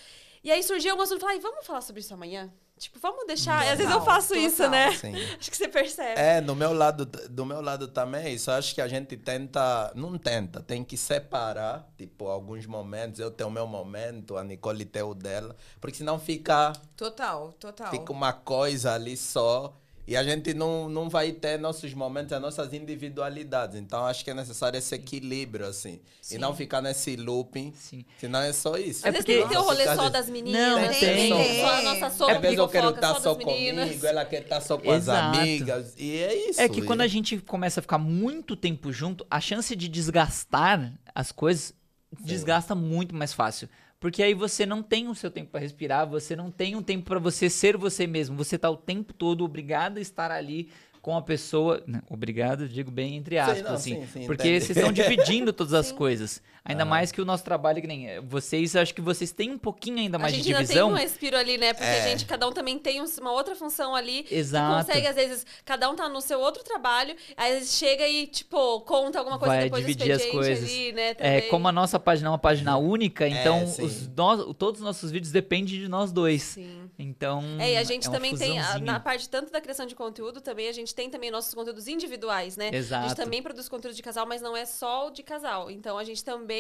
[0.45, 2.53] E aí surgiu algum assunto, falar, ai, vamos falar sobre isso amanhã?
[2.83, 3.65] Tipo, vamos deixar.
[3.65, 4.93] E às vezes eu Total, faço isso, total, né?
[4.97, 5.15] Sim.
[5.39, 6.21] Acho que você percebe.
[6.21, 9.93] É, do meu lado, do meu lado também, é isso acho que a gente tenta,
[9.95, 14.85] não tenta, tem que separar, tipo, alguns momentos, eu tenho o meu momento, a Nicole
[14.85, 17.91] tem o dela, porque senão fica, Total, total.
[17.91, 19.73] fica uma coisa ali só
[20.07, 23.77] e a gente não, não vai ter nossos momentos, as nossas individualidades.
[23.77, 26.35] Então acho que é necessário esse equilíbrio, assim, Sim.
[26.35, 28.05] e não ficar nesse looping, Sim.
[28.19, 29.07] senão é só isso.
[29.07, 30.61] Às vezes porque- tem que ter o rolê só das meninas.
[30.61, 30.89] Não, né?
[30.89, 31.33] tem.
[31.33, 33.89] Tem Só a nossa sopa Às vezes eu quero estar só das meninas.
[33.89, 35.39] comigo, ela quer estar só com as Exato.
[35.39, 35.95] amigas.
[35.97, 36.61] E é isso.
[36.61, 39.89] É que e- quando a gente começa a ficar muito tempo junto, a chance de
[39.89, 41.75] desgastar as coisas
[42.21, 43.69] desgasta muito mais fácil.
[44.03, 47.05] Porque aí você não tem o seu tempo pra respirar, você não tem um tempo
[47.05, 48.37] pra você ser você mesmo.
[48.37, 50.69] Você tá o tempo todo obrigado a estar ali
[51.01, 51.81] com a pessoa.
[51.87, 54.01] Não, obrigado, digo bem entre aspas, não, assim.
[54.01, 54.65] sim, sim, porque entendi.
[54.65, 55.95] vocês estão dividindo todas as Sim.
[55.95, 56.43] coisas.
[56.65, 59.59] Ainda mais que o nosso trabalho, que nem eh, vocês, acho que vocês têm um
[59.59, 60.91] pouquinho ainda mais a de gente ainda tem divisão.
[60.91, 61.73] um respiro ali, né?
[61.73, 62.05] Porque É.
[62.05, 64.25] a gente, cada um também tem um- uma outra função ali.
[64.31, 64.79] Exato.
[64.87, 68.07] Que consegue, às vezes, cada um tá no seu outro trabalho, aí às vezes chega
[68.07, 70.71] e, tipo, conta alguma coisa Vai depois do dividir as expediente coisas.
[70.71, 71.09] ali, né?
[71.11, 71.49] É, também.
[71.51, 73.83] como a nossa página é uma página única, então sim.
[73.85, 76.43] os nós- todos os nossos vídeos dependem de nós dois.
[76.43, 76.89] Sim.
[76.97, 77.43] Então.
[77.59, 80.41] É, e a gente uma também tem, a- na parte tanto da criação de conteúdo,
[80.41, 82.71] também a gente tem também nossos conteúdos individuais, né?
[82.73, 83.09] A Exato.
[83.09, 85.69] gente também produz conteúdo de casal, mas não é só o de casal.
[85.69, 86.52] Então a gente também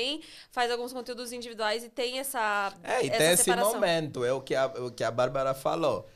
[0.50, 2.72] faz alguns conteúdos individuais e tem essa.
[2.82, 3.74] É, e essa tem esse separação.
[3.74, 6.08] momento, é o que a, o que a Bárbara falou.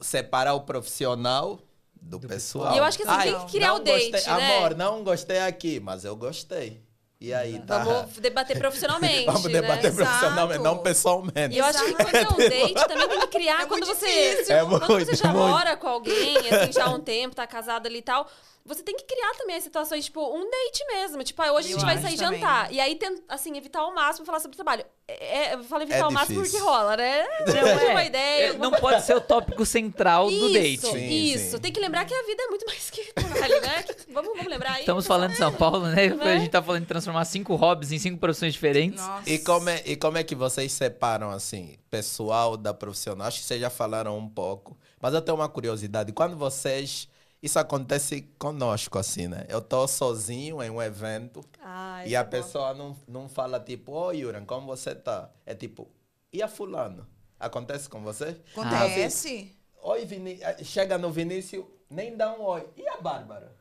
[0.00, 1.58] Separar o profissional
[1.94, 2.64] do, Do pessoal.
[2.64, 2.74] pessoal.
[2.74, 4.56] E eu acho que assim, Ai, tem que criar o date, gostei- né?
[4.58, 6.82] Amor, não gostei aqui, mas eu gostei.
[7.24, 7.78] E aí, tá?
[7.78, 9.24] Vamos debater profissionalmente.
[9.24, 9.96] Vamos debater né?
[10.04, 10.62] profissionalmente, Exato.
[10.62, 11.54] não pessoalmente.
[11.54, 14.06] E eu acho que quando é um date, também tem que criar É quando você.
[14.34, 14.54] difícil.
[14.56, 15.48] É quando muito, você já muito.
[15.48, 18.28] mora com alguém, assim, já há um tempo, tá casado ali e tal.
[18.66, 21.24] Você tem que criar também as situações, tipo, um date mesmo.
[21.24, 22.40] Tipo, ah, hoje a Eu gente vai sair também.
[22.40, 22.70] jantar.
[22.70, 24.84] E aí, tem, assim, evitar ao máximo falar sobre o trabalho.
[25.06, 27.26] É, eu falo evitar É ao máximo porque rola, né?
[27.46, 28.48] Não, é, uma ideia.
[28.52, 30.74] alguma não pode ser o tópico central do date.
[30.76, 31.50] Isso, Sim, isso.
[31.50, 31.58] sim.
[31.58, 33.82] Tem que lembrar que a vida é muito mais que trabalho, né?
[33.82, 34.80] Que- Vamos, vamos lembrar aí.
[34.80, 36.08] Estamos falando de São Paulo, né?
[36.08, 36.32] Né?
[36.34, 39.04] A gente tá falando de transformar cinco hobbies em cinco profissões diferentes.
[39.04, 39.28] Nossa.
[39.28, 43.26] E como, é, e como é que vocês separam, assim, pessoal da profissional?
[43.26, 44.74] Acho que vocês já falaram um pouco.
[45.02, 46.12] Mas eu tenho uma curiosidade.
[46.12, 47.08] Quando vocês...
[47.44, 49.44] Isso acontece conosco, assim, né?
[49.50, 52.30] Eu tô sozinho em um evento Ai, e a bom.
[52.30, 55.28] pessoa não, não fala, tipo, Oi, Yuran, como você tá?
[55.44, 55.86] É tipo,
[56.32, 57.06] e a fulano?
[57.38, 58.40] Acontece com você?
[58.56, 59.54] Acontece?
[59.82, 60.40] Oi, Vini...
[60.62, 62.66] Chega no Vinícius, nem dá um oi.
[62.78, 63.54] E a Bárbara?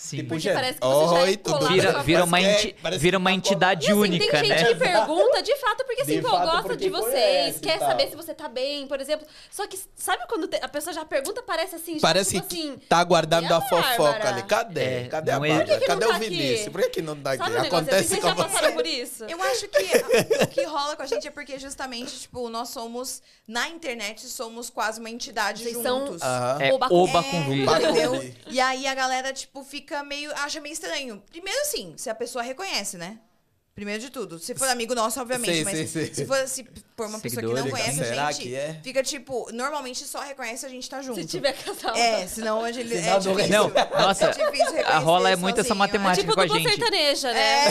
[0.00, 0.16] Sim.
[0.16, 1.72] Tipo, Porque gente, parece que você já é oi, colado bem?
[1.74, 4.44] Vira, vira, uma, que enti- é- vira que uma tá entidade E assim, única, tem
[4.46, 4.64] gente né?
[4.68, 8.16] que pergunta de fato porque se De empolgou, fato, gosta de vocês, quer saber se
[8.16, 9.26] você tá bem, por exemplo.
[9.50, 12.78] Só que sabe quando a pessoa já pergunta, parece assim, já, Parece tipo que assim.
[12.88, 14.42] tá aguardando e a a fofoca ali.
[14.44, 14.80] Cadê?
[14.80, 15.64] É, Cadê a é- Bárbara?
[15.66, 16.28] Que que Cadê o tá aqui?
[16.30, 16.68] Vinícius?
[16.70, 17.42] Por que, que não tá aqui?
[17.42, 17.56] Assim?
[17.66, 18.42] Acontece Vocês com já você.
[18.48, 19.24] passaram por isso?
[19.24, 23.20] Eu acho que o que rola com a gente é porque justamente, tipo, nós somos,
[23.46, 26.22] na internet, somos quase uma entidade são- juntos.
[26.58, 27.50] É Oba com-.
[28.46, 30.32] E aí a galera, tipo, fica meio.
[30.36, 31.22] acha meio estranho.
[31.30, 33.18] Primeiro, assim, se a pessoa reconhece, né?
[33.72, 34.38] Primeiro de tudo.
[34.38, 35.54] Se for amigo nosso, obviamente.
[35.58, 36.12] Sim, mas sim, sim.
[36.12, 36.66] se for se
[36.96, 38.80] for uma pessoa que não Seguidores, conhece Será a gente, que é?
[38.82, 41.18] fica tipo, normalmente só reconhece a gente tá junto.
[41.20, 41.94] Se tiver casal.
[41.96, 43.50] É, senão hoje ele Senão é não- difícil.
[43.58, 43.70] Não,
[44.06, 46.68] nossa, é difícil a rola é muito essa sozinho, É matemática tipo com a gente.
[46.68, 47.68] sertaneja, né?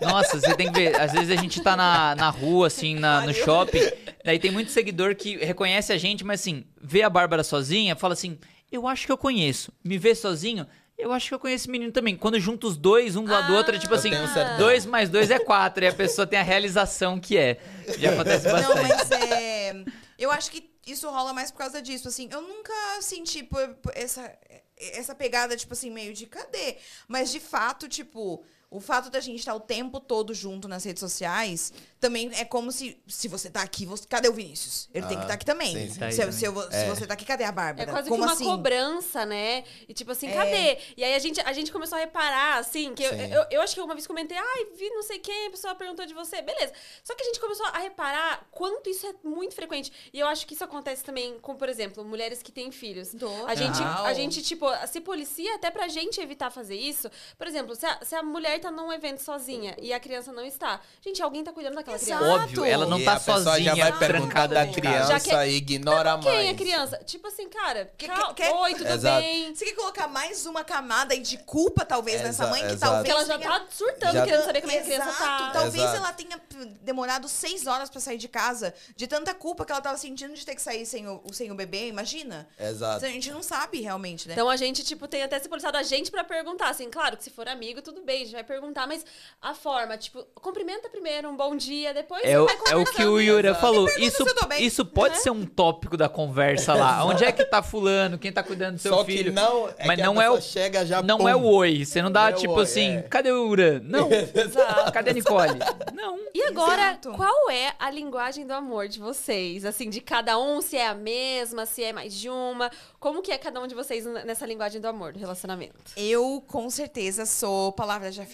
[0.00, 1.00] É, Nossa, você tem que ver.
[1.00, 3.80] Às vezes a gente tá na, na rua, assim, na, no shopping.
[4.24, 8.12] Daí tem muito seguidor que reconhece a gente, mas assim, vê a Bárbara sozinha, fala
[8.12, 8.38] assim:
[8.70, 9.72] Eu acho que eu conheço.
[9.82, 10.64] Me vê sozinho,
[10.96, 12.16] eu acho que eu conheço esse menino também.
[12.16, 14.56] Quando junta os dois, um do lado do outro, é tipo Eu assim: certeza.
[14.58, 15.84] dois mais dois é quatro.
[15.84, 17.60] E a pessoa tem a realização que é.
[17.98, 18.88] Já acontece Não, bastante.
[18.88, 19.84] mas é.
[20.18, 22.08] Eu acho que isso rola mais por causa disso.
[22.08, 23.48] Assim, eu nunca senti
[23.94, 24.32] essa,
[24.78, 26.76] essa pegada, tipo assim, meio de cadê?
[27.08, 28.44] Mas de fato, tipo.
[28.74, 32.72] O fato da gente estar o tempo todo junto nas redes sociais também é como
[32.72, 33.00] se.
[33.06, 34.88] Se você tá aqui, você, cadê o Vinícius?
[34.92, 35.72] Ele tem que Ah, estar aqui também.
[35.72, 36.00] sim, sim.
[36.00, 36.32] Tá se, também.
[36.32, 36.88] se eu- se É.
[36.88, 37.90] você tá aqui, cadê a É Bárbara?
[37.92, 38.44] quase como que uma assim?
[38.44, 39.62] cobrança, né?
[39.88, 40.32] E tipo assim, É.
[40.34, 40.78] cadê?
[40.96, 43.74] E aí a gente, a gente começou a reparar, assim, que eu, eu, eu acho
[43.74, 46.72] que uma vez comentei, ai, vi não sei quem, a pessoa perguntou de você, beleza.
[47.04, 49.92] Só que a gente começou a reparar quanto isso é muito frequente.
[50.12, 53.10] E eu acho que isso acontece também com, por exemplo, mulheres que têm filhos.
[53.10, 53.46] Total.
[53.46, 57.08] A gente, a gente, tipo, se policia até pra gente evitar fazer isso.
[57.38, 60.44] Por exemplo, se a, se a mulher tá num evento sozinha e a criança não
[60.44, 62.22] está, gente, alguém tá cuidando daquela Exato.
[62.24, 62.42] criança.
[62.44, 65.56] Óbvio, ela não E tá a sozinha, já vai perguntar da criança Já quer- e
[65.56, 66.48] ignora Quem mais.
[66.48, 66.96] é criança?
[67.04, 69.20] Tipo assim, cara, Que- cal- quer- oi, tudo Exato.
[69.22, 69.54] bem?
[69.54, 72.80] Você quer colocar mais uma camada aí de culpa, talvez, nessa mãe, que exato.
[72.80, 72.98] talvez.
[72.98, 75.50] Porque ela já tenha- tá surtando, Já- querendo saber como é que a criança tá.
[75.52, 75.96] Talvez Exato.
[75.96, 76.40] ela tenha
[76.82, 80.44] demorado seis horas pra sair de casa de tanta culpa que ela tava sentindo de
[80.44, 82.48] ter que sair sem o, sem o bebê, imagina?
[82.58, 83.04] Exato.
[83.04, 84.34] A gente não sabe realmente, né?
[84.34, 86.70] Então a gente, tipo, tem até se policiado a gente pra perguntar.
[86.70, 88.53] Assim, claro que se for amigo, tudo bem, a gente vai perguntar,
[88.88, 89.04] mas
[89.40, 93.04] a forma, tipo, cumprimenta primeiro, um bom dia, depois É o, vai é o que
[93.04, 93.20] o.
[93.20, 93.88] Yura falou.
[93.98, 94.24] Isso,
[94.58, 97.04] isso pode ser um tópico da conversa lá.
[97.04, 98.18] Onde é que tá fulano?
[98.18, 99.24] Quem tá cuidando do seu Só filho?
[99.24, 101.28] que não, é Mas que a não é o- chega já Não pum.
[101.28, 101.84] é o oi.
[101.84, 103.02] Você não dá, Não é tipo oi, assim, é.
[103.02, 103.80] cadê o Yura?
[103.84, 104.08] Não.
[104.34, 104.92] Exato.
[104.92, 105.58] cadê a Nicole?
[105.94, 106.18] Não.
[106.34, 107.12] E agora, Exato.
[107.12, 109.64] qual é a linguagem do amor de vocês?
[109.64, 112.70] Assim, de cada um, se é a mesma, se é mais de uma.
[112.98, 115.74] Como que é cada um de vocês nessa linguagem do amor, do relacionamento?
[115.96, 118.33] Eu, com certeza, sou palavras de afirmação.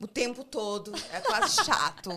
[0.00, 0.92] O tempo todo.
[1.12, 2.10] É quase chato.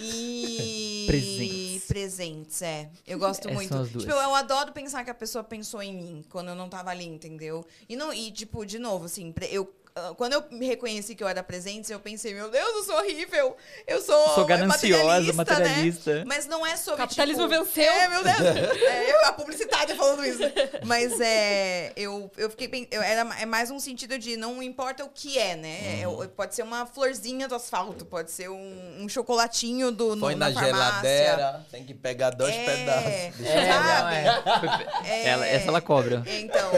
[0.00, 1.04] E.
[1.08, 1.84] Presentes.
[1.86, 2.90] Presentes, é.
[3.06, 3.86] Eu gosto É, muito.
[3.88, 7.04] Tipo, eu adoro pensar que a pessoa pensou em mim quando eu não tava ali,
[7.04, 7.66] entendeu?
[7.88, 9.72] E, não, e tipo, de novo, assim, eu
[10.16, 13.56] quando eu me reconheci que eu era presente, eu pensei, meu Deus, eu sou horrível.
[13.86, 14.28] Eu sou.
[14.34, 15.32] Sou gananciosa, materialista.
[15.34, 16.14] materialista.
[16.16, 16.24] Né?
[16.26, 16.98] Mas não é sobre.
[17.02, 17.92] Capitalismo tipo, venceu.
[17.92, 18.36] É, meu Deus.
[18.86, 20.40] É, eu, a publicidade falando isso.
[20.84, 21.92] Mas é.
[21.96, 22.68] Eu, eu fiquei.
[22.68, 26.00] pen- Eu, era, é mais um sentido de não importa o que é, né?
[26.02, 26.26] É, Uhum.
[26.28, 30.14] pode ser uma florzinha do asfalto, pode ser um, um chocolatinho do.
[30.14, 30.66] no- Põe na, farmácia.
[30.72, 32.64] geladeira, tem que pegar dois É.
[32.64, 33.06] pedaços.
[33.46, 35.06] É, é.
[35.06, 35.28] É.
[35.28, 36.22] Ela, essa ela cobra.
[36.26, 36.70] Então.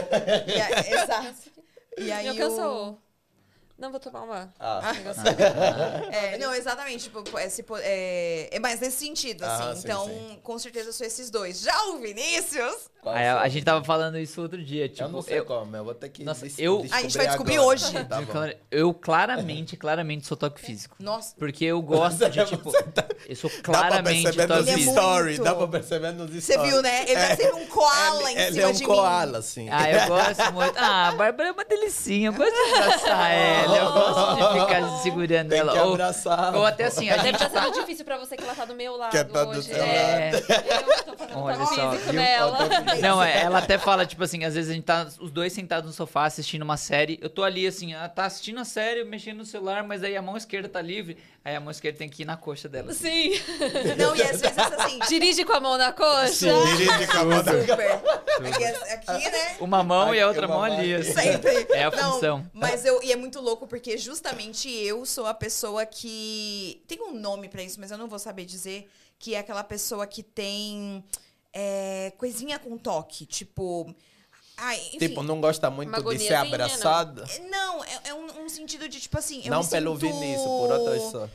[0.47, 1.35] e a- exato.
[1.97, 2.29] E aí.
[2.29, 2.99] Me o- alcançou.
[3.79, 4.53] Não, vou tomar uma.
[4.59, 4.81] Ah,
[6.11, 7.05] É, não, exatamente.
[7.05, 9.63] Tipo, esse é, é mais nesse sentido, assim.
[9.63, 10.39] Ah, sim, então, sim.
[10.43, 11.61] com certeza são esses dois.
[11.61, 12.89] Já o Vinícius.
[13.05, 15.93] Aí a, gente tava falando isso outro dia, tipo, eu não sei como, eu vou
[15.93, 17.67] ter que Nossa, eu- A gente vai descobrir agora.
[17.69, 18.03] hoje.
[18.05, 18.21] Tá
[18.69, 20.97] eu claramente, claramente sou toque físico.
[20.99, 21.33] Nossa.
[21.39, 22.71] Porque eu gosto de, tipo,
[23.27, 24.93] eu sou Dá pra claramente perceber toque nos Ele é físico.
[24.99, 25.49] stories, muito.
[25.49, 26.43] dá pra perceber nos stories.
[26.43, 27.03] Você viu, né?
[27.03, 29.37] Ele vai ser um koala ele, em ele cima é um de koala, mim.
[29.37, 29.69] assim.
[29.71, 30.73] Ah, eu gosto muito.
[30.77, 32.29] Ah, a Bárbara é uma delicinha.
[32.29, 33.77] Eu gosto de abraçar ela.
[33.77, 35.71] Eu gosto de ficar segurando Tem ela.
[35.73, 36.55] que ou, abraçar.
[36.55, 38.97] ou até assim, a gente estar sendo difícil pra você que ela tá do meu
[38.97, 39.63] lado Que tá do hoje.
[39.63, 40.31] seu É.
[40.31, 40.45] lado.
[41.09, 42.57] Eu tô fazendo toque físico nela.
[43.01, 45.87] Não, é, ela até fala, tipo assim, às vezes a gente tá os dois sentados
[45.89, 47.17] no sofá assistindo uma série.
[47.21, 50.21] Eu tô ali, assim, ela tá assistindo a série, mexendo no celular, mas aí a
[50.21, 51.17] mão esquerda tá livre.
[51.43, 52.91] Aí a mão esquerda tem que ir na coxa dela.
[52.91, 53.33] assim.
[53.35, 53.41] Sim.
[53.97, 54.99] Não, e às vezes assim.
[55.07, 56.47] Dirige com a mão na coxa.
[56.77, 57.91] Dirige com a mão da- Super.
[58.39, 59.57] Aqui, aqui, né?
[59.59, 61.13] Uma mão e a outra Uma mão ali, assim.
[61.13, 61.67] Sempre.
[61.71, 62.49] É a Não, função.
[62.53, 63.01] Mas eu.
[63.03, 66.81] E é muito louco porque justamente eu sou a pessoa que.
[66.87, 68.89] Tem um nome pra isso, mas eu não vou saber dizer.
[69.17, 71.03] Que é aquela pessoa que tem.
[71.53, 73.25] É, coisinha com toque.
[73.25, 73.93] Tipo.
[74.57, 76.41] Ai, enfim, Tipo, não gosta muito de ser não.
[76.47, 77.23] abraçada?
[77.49, 79.47] Não, é, é um, um sentido de, tipo assim.
[79.49, 81.29] Não pelo sinto Vinícius, por outras só.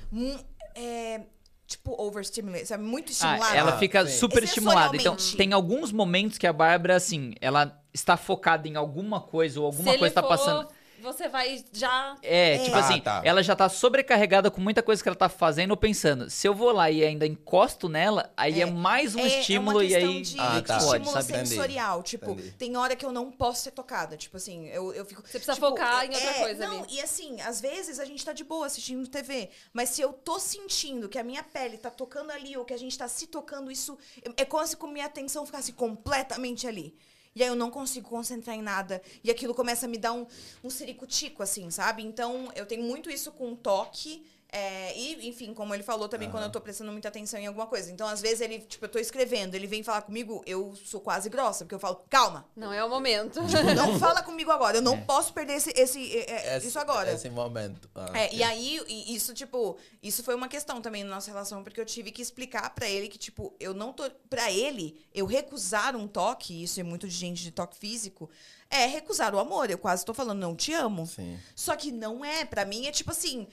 [0.74, 1.22] é,
[1.66, 2.82] tipo, overstimulated, sabe?
[2.84, 3.56] Muito Ah, estimulada.
[3.56, 4.18] ela Ah, fica sim.
[4.18, 4.94] super estimulada.
[4.96, 9.66] Então, tem alguns momentos que a Bárbara, assim, ela está focada em alguma coisa ou
[9.66, 10.68] alguma Se coisa tá for, passando.
[11.04, 12.16] Você vai já...
[12.22, 12.58] É, É.
[12.64, 13.20] tipo Ah, assim, tá.
[13.24, 16.28] ela já tá sobrecarregada com muita coisa que ela tá fazendo ou pensando.
[16.28, 19.80] Se eu vou lá e ainda encosto nela, aí é, É, mais um é, estímulo
[19.82, 20.76] é e uma aí questão de Ah, tá.
[20.78, 21.32] estímulo sabe?
[21.32, 21.48] Entendi.
[21.50, 22.02] sensorial.
[22.02, 22.50] Tipo, Entendi.
[22.52, 24.16] tem hora que eu não posso ser tocada.
[24.16, 25.20] Tipo assim, eu, eu fico.
[25.22, 26.94] Você precisa tipo, focar em outra é, coisa não, ali.
[26.96, 29.50] E assim, às vezes a gente tá de boa assistindo TV.
[29.72, 32.78] Mas se eu tô sentindo que a minha pele tá tocando ali, ou que a
[32.78, 33.98] gente tá se tocando, isso.
[34.36, 36.96] É como se com minha atenção ficasse completamente ali.
[37.34, 39.02] E aí eu não consigo concentrar em nada.
[39.22, 40.26] E aquilo começa a me dar um,
[40.62, 42.02] um ciricutico, assim, sabe?
[42.02, 44.24] Então, eu tenho muito isso com toque.
[44.56, 47.66] É, e, enfim, como ele falou também, quando eu tô prestando muita atenção em alguma
[47.66, 47.90] coisa.
[47.90, 51.28] Então, às vezes, ele, tipo, eu tô escrevendo, ele vem falar comigo, eu sou quase
[51.28, 53.40] grossa, porque eu falo, calma, Não é o momento.
[53.48, 56.78] tipo, não fala comigo agora, eu não posso perder esse, esse, é, é, Esse- isso
[56.78, 57.12] agora.
[57.12, 57.90] Esse momento.
[57.96, 61.64] Ah, É, e aí, e isso, tipo, isso foi uma questão também na nossa relação,
[61.64, 64.08] porque eu tive que explicar pra ele que, tipo, eu não tô.
[64.30, 68.30] Pra ele, eu recusar um toque, isso é muito de gente de toque físico,
[68.70, 69.70] é recusar o amor.
[69.70, 71.06] Eu quase tô falando, não te amo.
[71.06, 71.38] Sim.
[71.56, 73.46] Só que não é, pra mim é tipo assim,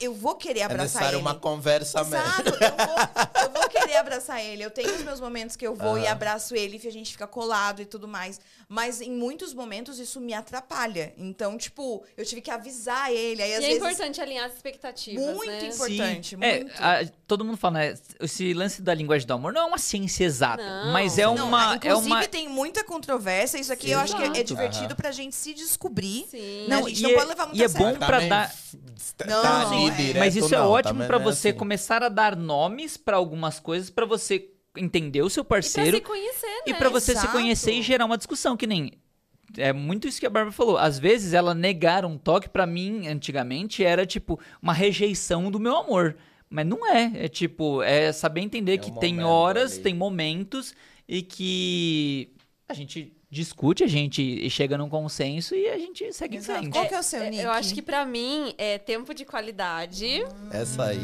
[0.00, 1.22] eu vou querer É abraçar necessário ele.
[1.22, 2.16] uma conversa mesmo.
[2.16, 4.62] Exato, eu vou, eu vou querer abraçar ele.
[4.62, 7.26] Eu tenho os meus momentos que eu vou e abraço ele, e a gente fica
[7.26, 8.40] colado e tudo mais.
[8.68, 11.12] Mas em muitos momentos isso me atrapalha.
[11.16, 13.42] Então, tipo, eu tive que avisar ele.
[13.42, 15.66] Aí, às e é vezes, importante alinhar as expectativas, Muito né?
[15.68, 16.36] importante.
[16.40, 16.72] É, muito.
[16.82, 17.94] a- todo mundo fala, né?
[18.20, 20.92] Esse lance da linguagem do amor não é uma ciência exata, Não.
[20.92, 21.72] mas é Não, uma.
[21.72, 22.28] é inclusive uma...
[22.28, 23.58] tem muita controvérsia.
[23.58, 24.44] Isso aqui eu acho que é, é Exato.
[24.44, 24.94] divertido Aham.
[24.94, 26.26] pra gente se descobrir.
[26.30, 26.66] Sim.
[26.68, 27.86] Não, Não, a gente e não é- pode levar muito e é a sério.
[27.86, 28.54] bom pra dar-
[29.26, 29.90] Não, tá é.
[29.90, 31.58] direto, Mas isso é não, ótimo também pra não é você assim.
[31.58, 35.96] começar a dar nomes pra algumas coisas, pra você entender o seu E pra parceiro
[35.96, 36.62] se conhecer, né?
[36.66, 37.32] e pra você se Exato.
[37.32, 38.92] conhecer e gerar uma discussão, que nem
[39.56, 40.78] é muito isso que a Bárbara falou.
[40.78, 45.76] Às vezes ela negar um toque pra mim antigamente era tipo uma rejeição do meu
[45.76, 46.16] amor,
[46.48, 49.82] mas não é, é tipo, é saber entender É que um tem horas, ali.
[49.82, 50.72] tem momentos
[51.08, 52.32] e que
[52.68, 56.58] a gente discute, a gente chega num consenso e a gente segue Exato.
[56.58, 56.72] em frente.
[56.72, 57.42] Qual que é o seu É, nick?
[57.42, 60.98] Eu acho que pra mim é tempo de qualidade Essa aí.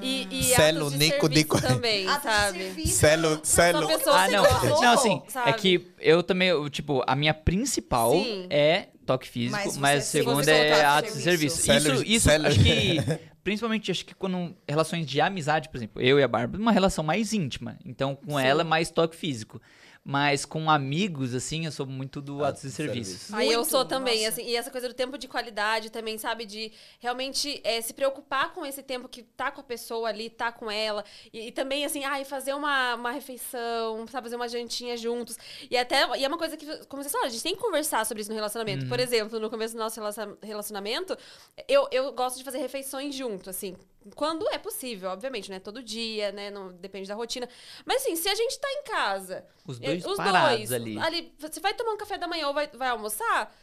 [0.00, 2.86] e, e Selo atos de Nico de serviço co- também, Atos de sabe?
[2.88, 3.86] Celo, celo.
[3.86, 4.42] Pessoa Ah, não.
[4.80, 5.52] Não, assim, é sabe?
[5.58, 8.46] que eu também, eu, tipo, a minha principal Sim.
[8.48, 11.56] é toque físico, Mas mas, a segunda se é atos de serviço.
[11.58, 11.84] serviço.
[11.88, 12.96] Celo- isso, isso celo- acho que,
[13.44, 17.04] principalmente, acho que quando relações de amizade, por exemplo, eu e a Bárbara, uma relação
[17.04, 17.78] mais íntima.
[17.84, 19.60] Então, com ela é mais toque físico.
[20.08, 23.10] Mas com amigos, assim, eu sou muito do atos de Atos de serviço.
[23.10, 23.34] serviço.
[23.34, 24.40] Aí eu sou também, nossa.
[24.40, 26.46] assim, e essa coisa do tempo de qualidade também, sabe?
[26.46, 30.52] De realmente é, se preocupar com esse tempo que tá com a pessoa ali, tá
[30.52, 31.04] com ela.
[31.32, 34.26] E, e também, assim, ai, fazer uma, uma refeição, sabe?
[34.26, 35.36] Fazer uma jantinha juntos.
[35.68, 38.06] E até, e é uma coisa que, como vocês falaram, a gente tem que conversar
[38.06, 38.84] sobre isso no relacionamento.
[38.84, 38.88] Uhum.
[38.88, 41.18] Por exemplo, no começo do nosso relaciona- relacionamento,
[41.66, 43.74] eu, eu gosto de fazer refeições junto, assim.
[44.14, 45.58] Quando é possível, obviamente, né?
[45.58, 46.50] Todo dia, né?
[46.50, 47.48] Não, depende da rotina.
[47.84, 50.98] Mas assim, se a gente tá em casa Os eu- dois os parados dois, ali.
[50.98, 51.34] ali.
[51.38, 53.54] Você vai tomar um café da manhã ou vai, vai almoçar?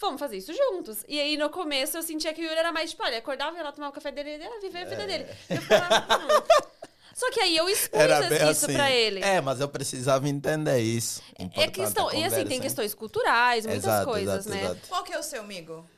[0.00, 1.04] vamos fazer isso juntos.
[1.06, 3.62] E aí, no começo, eu sentia que o Yuri era mais, tipo, olha, acordava, ia
[3.62, 5.26] lá tomar o café dele, ele ia viver a vida dele.
[5.48, 6.42] Eu ficava, hum.
[7.14, 8.00] Só que aí eu expus
[8.50, 9.20] isso pra ele.
[9.22, 11.22] É, mas eu precisava entender isso.
[11.38, 12.12] É Importante questão.
[12.12, 12.60] E assim, tem hein?
[12.62, 14.64] questões culturais, muitas Exato, coisas, exato, né?
[14.64, 14.88] exato.
[14.88, 15.88] Qual que é o seu, amigo?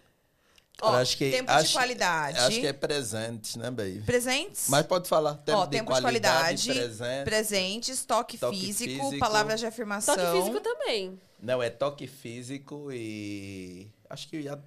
[0.82, 2.38] Ó, acho que, tempo acho, de qualidade.
[2.38, 4.00] Acho que é presentes, né, baby?
[4.00, 4.66] Presentes?
[4.68, 5.34] Mas pode falar.
[5.36, 7.24] Tempo, Ó, de, tempo de qualidade, qualidade, presente.
[7.24, 9.18] presentes, toque, Toque físico, físico.
[9.18, 10.14] palavras de afirmação.
[10.16, 11.18] Toque físico também.
[11.40, 13.88] Não, é toque físico e.
[14.10, 14.58] Acho que já.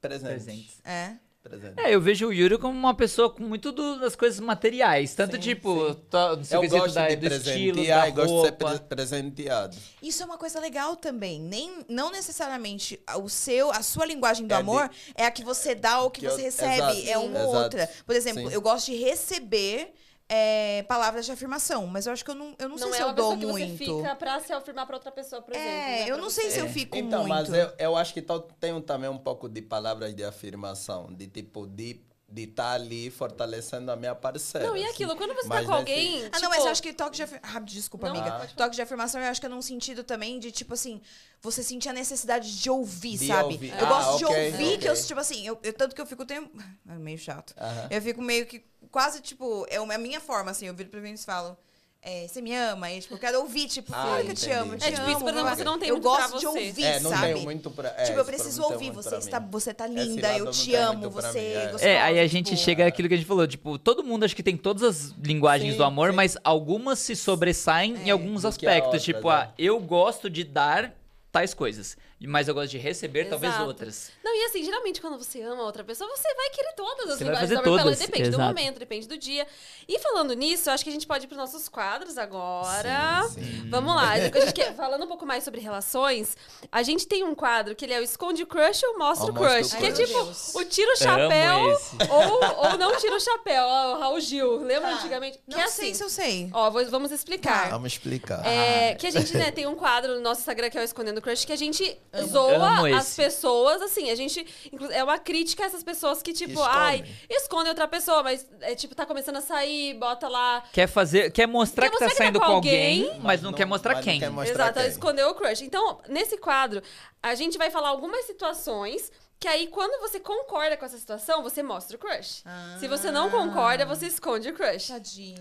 [0.00, 0.44] Presentes.
[0.44, 0.78] Presentes.
[0.84, 1.16] É.
[1.48, 1.74] Presente.
[1.80, 5.14] É, eu vejo o Yuri como uma pessoa com muito do- das coisas materiais.
[5.14, 6.44] Tanto Sim, tipo, sim.
[6.44, 8.70] seu Eu quesito gosto da, de do estilo, da e gosto de ser roupa.
[8.70, 9.76] pre- presenteado.
[10.02, 11.40] Isso é uma coisa legal também.
[11.40, 15.44] Nem, não necessariamente o seu, a sua linguagem do É de- amor é a que
[15.44, 16.74] você dá ou que, Que você eu- recebe.
[16.74, 17.88] exato, é uma ou outra.
[18.04, 18.54] Por exemplo, Sim.
[18.54, 19.92] eu gosto de receber
[20.28, 22.92] é, palavras de afirmação, mas eu acho que eu não, eu não, Não, sei é
[22.94, 23.78] se eu uma dou pessoa que muito.
[23.78, 25.70] você fica pra se afirmar pra outra pessoa, por exemplo.
[25.70, 26.50] né, É, eu pra não sei você.
[26.52, 27.28] se eu fico Então, muito.
[27.32, 31.28] mas eu, eu acho que to- tenho também um pouco de palavras de afirmação, de
[31.28, 34.66] tipo, de de estar ali fortalecendo a minha parceira.
[34.66, 34.92] Não, e assim.
[34.94, 36.24] aquilo, quando você Mas tá com alguém.
[36.24, 37.56] Ah, tipo, não, mas eu acho que toque de afirmação.
[37.56, 38.36] Ah, desculpa, Não, amiga.
[38.38, 38.54] pode.
[38.54, 41.00] Toque de afirmação, eu acho que é num sentido também de, tipo assim,
[41.40, 43.54] você sentir a necessidade de ouvir, De sabe?
[43.54, 43.70] ouvir.
[43.70, 46.06] Eu Ah, gosto de ok, ouvir, que eu, tipo assim, eu, eu- tanto que eu
[46.06, 46.50] fico tempo.
[46.88, 47.54] É meio chato.
[47.58, 47.88] Aham.
[47.90, 48.64] Eu fico meio que.
[48.90, 51.56] Quase, tipo, é a minha forma, assim, eu viro pra Vinícius e falo.
[52.02, 52.88] É, você me ama?
[52.92, 55.16] E, tipo, eu quero ouvir, tipo, Ah, eu te amo, eu te É, tipo, isso,
[55.16, 55.56] amo, por exemplo, blá, blá.
[55.56, 56.58] você não tem Eu muito pra gosto de você.
[56.68, 57.32] ouvir, É, não sabe?
[57.32, 57.88] tenho muito pra.
[57.98, 61.10] é, tipo, eu preciso ouvir, você pra está, você tá Esse linda, eu te amo,
[61.10, 61.94] pra você mim, é.
[61.94, 64.36] É, aí a gente tipo, chega àquilo que a gente falou, tipo, todo mundo acho
[64.36, 66.16] que tem todas as linguagens Sim, do amor, sim.
[66.16, 68.84] mas algumas se sobressaem em alguns Do aspectos.
[68.84, 69.34] outra, tipo, né?
[69.34, 70.94] ah, eu gosto de dar
[71.32, 73.66] tais coisas, mas eu gosto de receber talvez Exato.
[73.68, 74.10] outras.
[74.36, 77.50] E assim, geralmente quando você ama outra pessoa, você vai querer todas as Você linguagens
[77.50, 77.80] do amor.
[77.80, 78.42] todas, Depende do exato.
[78.48, 79.46] momento, depende do dia.
[79.88, 83.22] E falando nisso, eu acho que a gente pode ir pros nossos quadros agora.
[83.30, 83.70] Sim, sim.
[83.70, 84.10] Vamos lá.
[84.12, 86.36] A gente quer- falando um pouco mais sobre relações,
[86.70, 89.34] a gente tem um quadro que ele é o Esconde o Crush ou Mostra o
[89.34, 89.74] Crush.
[89.74, 90.54] Que é tipo, Deus.
[90.54, 91.78] o tira o chapéu
[92.10, 93.64] ou, ou não tira o chapéu.
[93.64, 94.58] Ó, o Raul Gil.
[94.62, 94.94] Lembra Tá.
[94.96, 95.40] antigamente?
[95.46, 95.94] Não que é sei assim.
[95.94, 96.50] se eu sei.
[96.52, 97.70] Ó, vou- vamos explicar.
[97.70, 98.44] Vamos explicar.
[98.46, 101.22] É, que a gente, né, tem um quadro no nosso Instagram que é o Escondendo
[101.22, 103.16] Crush, que a gente zoa Amo as esse.
[103.16, 104.25] pessoas, assim, a gente.
[104.72, 106.72] Inclu- É uma crítica a essas pessoas que, tipo, Escondem.
[106.72, 110.62] ai, escondem outra pessoa, mas é tipo, tá começando a sair, bota lá.
[110.72, 113.20] Quer fazer, quer mostrar Quer que tá mostrar que tá saindo com com alguém, alguém,
[113.22, 114.20] mas não, quer mostrar mas não quem.
[114.20, 114.88] quer mostrar Exato, quem.
[114.88, 115.62] escondeu o crush.
[115.62, 116.82] Então, nesse quadro,
[117.22, 119.10] a gente vai falar algumas situações.
[119.38, 122.42] Que aí, quando você concorda com essa situação, você mostra o crush.
[122.80, 124.88] Se você não concorda, você esconde o crush.
[124.88, 125.36] Tadinho.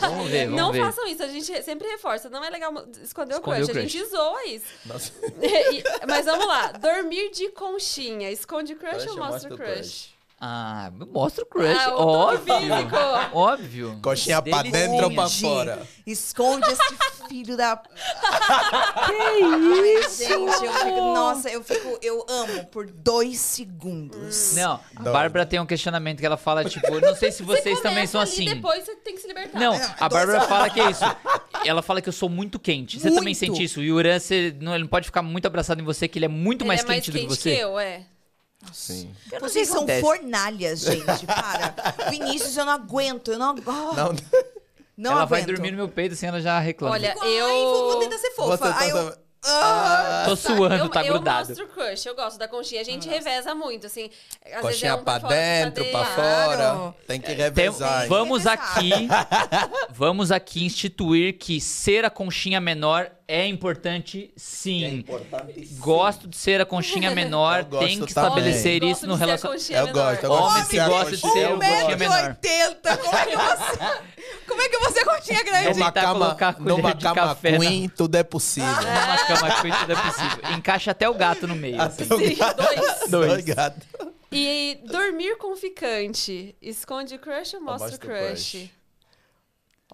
[0.00, 0.80] Vamos ver, vamos não ver.
[0.80, 2.28] façam isso, a gente sempre reforça.
[2.28, 4.10] Não é legal esconder o crush, o a gente crush.
[4.10, 4.66] zoa isso.
[4.86, 5.12] Nossa.
[5.42, 6.72] E- mas vamos lá.
[6.72, 8.30] Dormir de conchinha.
[8.30, 10.10] Esconde o crush, Crush ou mostra o crush?
[10.44, 12.56] Ah, mostra o crush, Ah, o óbvio.
[13.32, 13.98] Óbvio.
[14.02, 15.86] Coxinha pra dentro ou pra fora?
[16.04, 17.76] Esconde esse filho da.
[19.06, 19.12] que
[20.00, 20.24] isso?
[20.24, 20.34] Gente,
[20.64, 21.14] eu fico.
[21.14, 21.96] Nossa, eu fico.
[22.02, 24.56] Eu amo por dois segundos.
[24.56, 25.02] Não, a.
[25.10, 28.20] Bárbara tem um questionamento que ela fala, tipo, não sei se vocês Você também são
[28.20, 28.44] ali, assim.
[28.44, 29.60] depois você tem que se libertar.
[29.60, 31.04] Não, a Bárbara fala que é isso.
[31.64, 32.98] Ela fala que eu sou muito quente.
[32.98, 33.38] Você também Muito.
[33.38, 33.78] sente isso.
[33.78, 36.28] O Yuran, você não, ele não pode ficar muito abraçado em você, que ele é
[36.28, 37.62] muito Ele mais é mais quente quente do que você.
[37.62, 38.02] eu, é.
[38.72, 39.14] Sim.
[39.30, 41.26] Eu não sei Vocês são fornalhas, gente.
[41.26, 41.74] Para.
[42.10, 43.32] Vinícius, eu não aguento.
[43.32, 44.14] Eu não, oh, Não,
[44.96, 45.28] não ela aguento.
[45.28, 46.94] vai dormir no meu peito assim, ela já reclama.
[46.94, 47.48] Olha, Ai, eu.
[47.48, 48.56] vou, vou tentar ser fofa.
[48.56, 51.48] Você tá Aí eu, ah, Tô suando, eu, tá eu grudado.
[51.48, 52.80] mostro o crush, eu gosto da conchinha.
[52.80, 54.08] A gente reveza muito, assim.
[54.54, 56.14] Às vezes é um pra fora, dentro, pra dentro.
[56.14, 56.56] fora.
[56.56, 56.94] Claro.
[57.06, 58.02] Tem que Tem- revezar.
[58.04, 58.08] hein?
[58.08, 58.76] vamos Revezar.
[58.76, 59.08] aqui,
[59.90, 64.84] vamos aqui instituir que ser a conchinha menor é importante, É sim.
[64.98, 65.78] importante sim.
[65.78, 68.08] Gosto de ser a conchinha menor, Eu tem que também.
[68.08, 69.60] estabelecer Gosto isso no a relacionamento.
[69.62, 71.70] conchinha Eu gosto, eu gosto Homem de que a gosta de ser Eu gosto.
[71.70, 72.36] conchinha menor.
[72.42, 72.98] 1,80m.
[73.02, 74.21] Como é que você.
[74.46, 75.70] Como é que você continha grande?
[75.78, 78.68] Numa Tentar cama, colocar a colher numa de cama café queen, tudo é possível.
[78.70, 80.56] Numa cama queen tudo é possível.
[80.58, 81.80] Encaixa até o gato no meio.
[81.80, 82.04] assim.
[82.04, 83.10] Até o Sim, gato- dois.
[83.10, 83.82] Dois gatos.
[84.30, 86.56] E dormir com ficante.
[86.62, 88.70] Esconde o crush ou mostra o mostra o crush?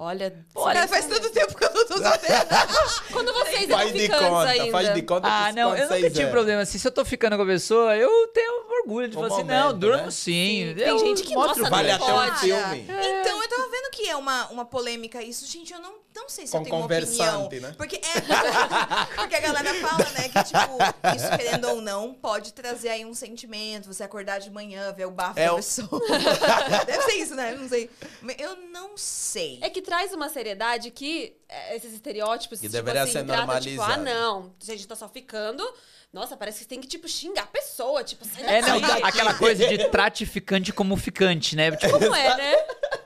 [0.00, 2.46] Olha, Cara, faz tanto tempo que eu não tô sabendo.
[3.12, 4.70] quando vocês eram Faz de ficantes conta, ainda.
[4.72, 6.30] faz de conta Ah, não, eu nunca tive é.
[6.30, 6.62] problema.
[6.62, 6.78] assim.
[6.78, 9.76] Se eu tô ficando com a pessoa, eu tenho orgulho de Um falar assim, não,
[9.76, 10.10] durmo né?
[10.10, 10.72] sim.
[10.76, 12.82] Tem eu gente que, o Vale até um filme.
[12.84, 15.44] Então, eu tava vendo que é uma, uma polêmica isso.
[15.46, 17.06] Gente, eu não, não sei se eu Com tenho uma opinião.
[17.46, 17.74] conversante, né?
[17.76, 18.20] Porque, é,
[19.16, 23.14] porque a galera fala, né, que, tipo, isso querendo ou não, pode trazer aí um
[23.14, 23.86] sentimento.
[23.92, 25.88] Você acordar de manhã, ver o bafo É da o- pessoa.
[26.86, 27.54] Deve ser isso, né?
[27.54, 27.90] Eu não sei.
[28.38, 29.58] Eu não sei.
[29.62, 33.60] É que traz uma seriedade que é, esses estereótipos Que tipo deveria assim, ser trata,
[33.60, 34.04] tipo, ah, normalizado.
[34.04, 35.62] não, a gente tá só ficando.
[36.10, 39.02] Nossa, parece que tem que, tipo, xingar a pessoa, tipo, sai É, não, daqui.
[39.02, 41.70] aquela coisa de trate ficante como ficante, né?
[41.72, 42.54] Tipo, Como é, né?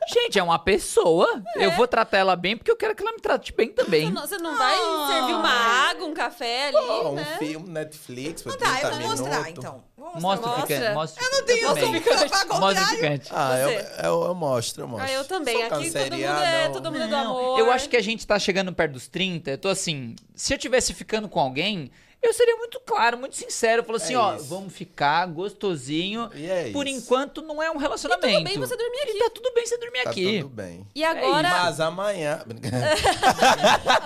[0.08, 1.42] Gente, é uma pessoa.
[1.56, 4.12] Eu vou tratar ela bem porque eu quero que ela me trate bem também.
[4.12, 5.08] você não vai Ah.
[5.12, 5.50] servir uma
[5.90, 6.76] água, um café ali,
[7.06, 7.36] um né?
[7.40, 9.48] filme Netflix por Não tá, 30 eu vou mostrar minutos.
[9.58, 9.84] então.
[9.96, 10.20] Vou mostrar.
[10.20, 10.76] Mostra o Mostra.
[10.76, 10.94] ficante.
[10.94, 11.24] Mostra.
[11.24, 12.02] Eu não tenho, eu sou também.
[12.50, 13.28] ao Mostra ficante.
[13.32, 13.70] Ah, eu,
[14.04, 15.08] eu, eu mostro, eu mostro.
[15.08, 15.56] Ah, eu também.
[15.56, 17.58] Sou Aqui todo mundo é, todo mundo é do amor.
[17.58, 19.50] eu acho que a gente tá chegando perto dos 30.
[19.50, 21.90] Eu tô assim, se eu tivesse ficando com alguém,
[22.22, 23.80] eu seria muito claro, muito sincero.
[23.82, 24.44] Eu falo assim, É ó, isso.
[24.46, 26.30] vamos ficar gostosinho.
[26.34, 26.98] E é Por isso.
[26.98, 28.26] enquanto não é um E relacionamento.
[28.38, 29.18] tudo bem você dormir E aqui.
[29.18, 30.38] tá tudo bem você dormir Tá aqui.
[30.42, 30.86] tudo bem.
[30.94, 31.48] E agora...
[31.48, 32.42] Mas amanhã...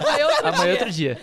[0.00, 0.72] Amanhã é outro Amanhã é dia.
[0.72, 1.20] outro dia.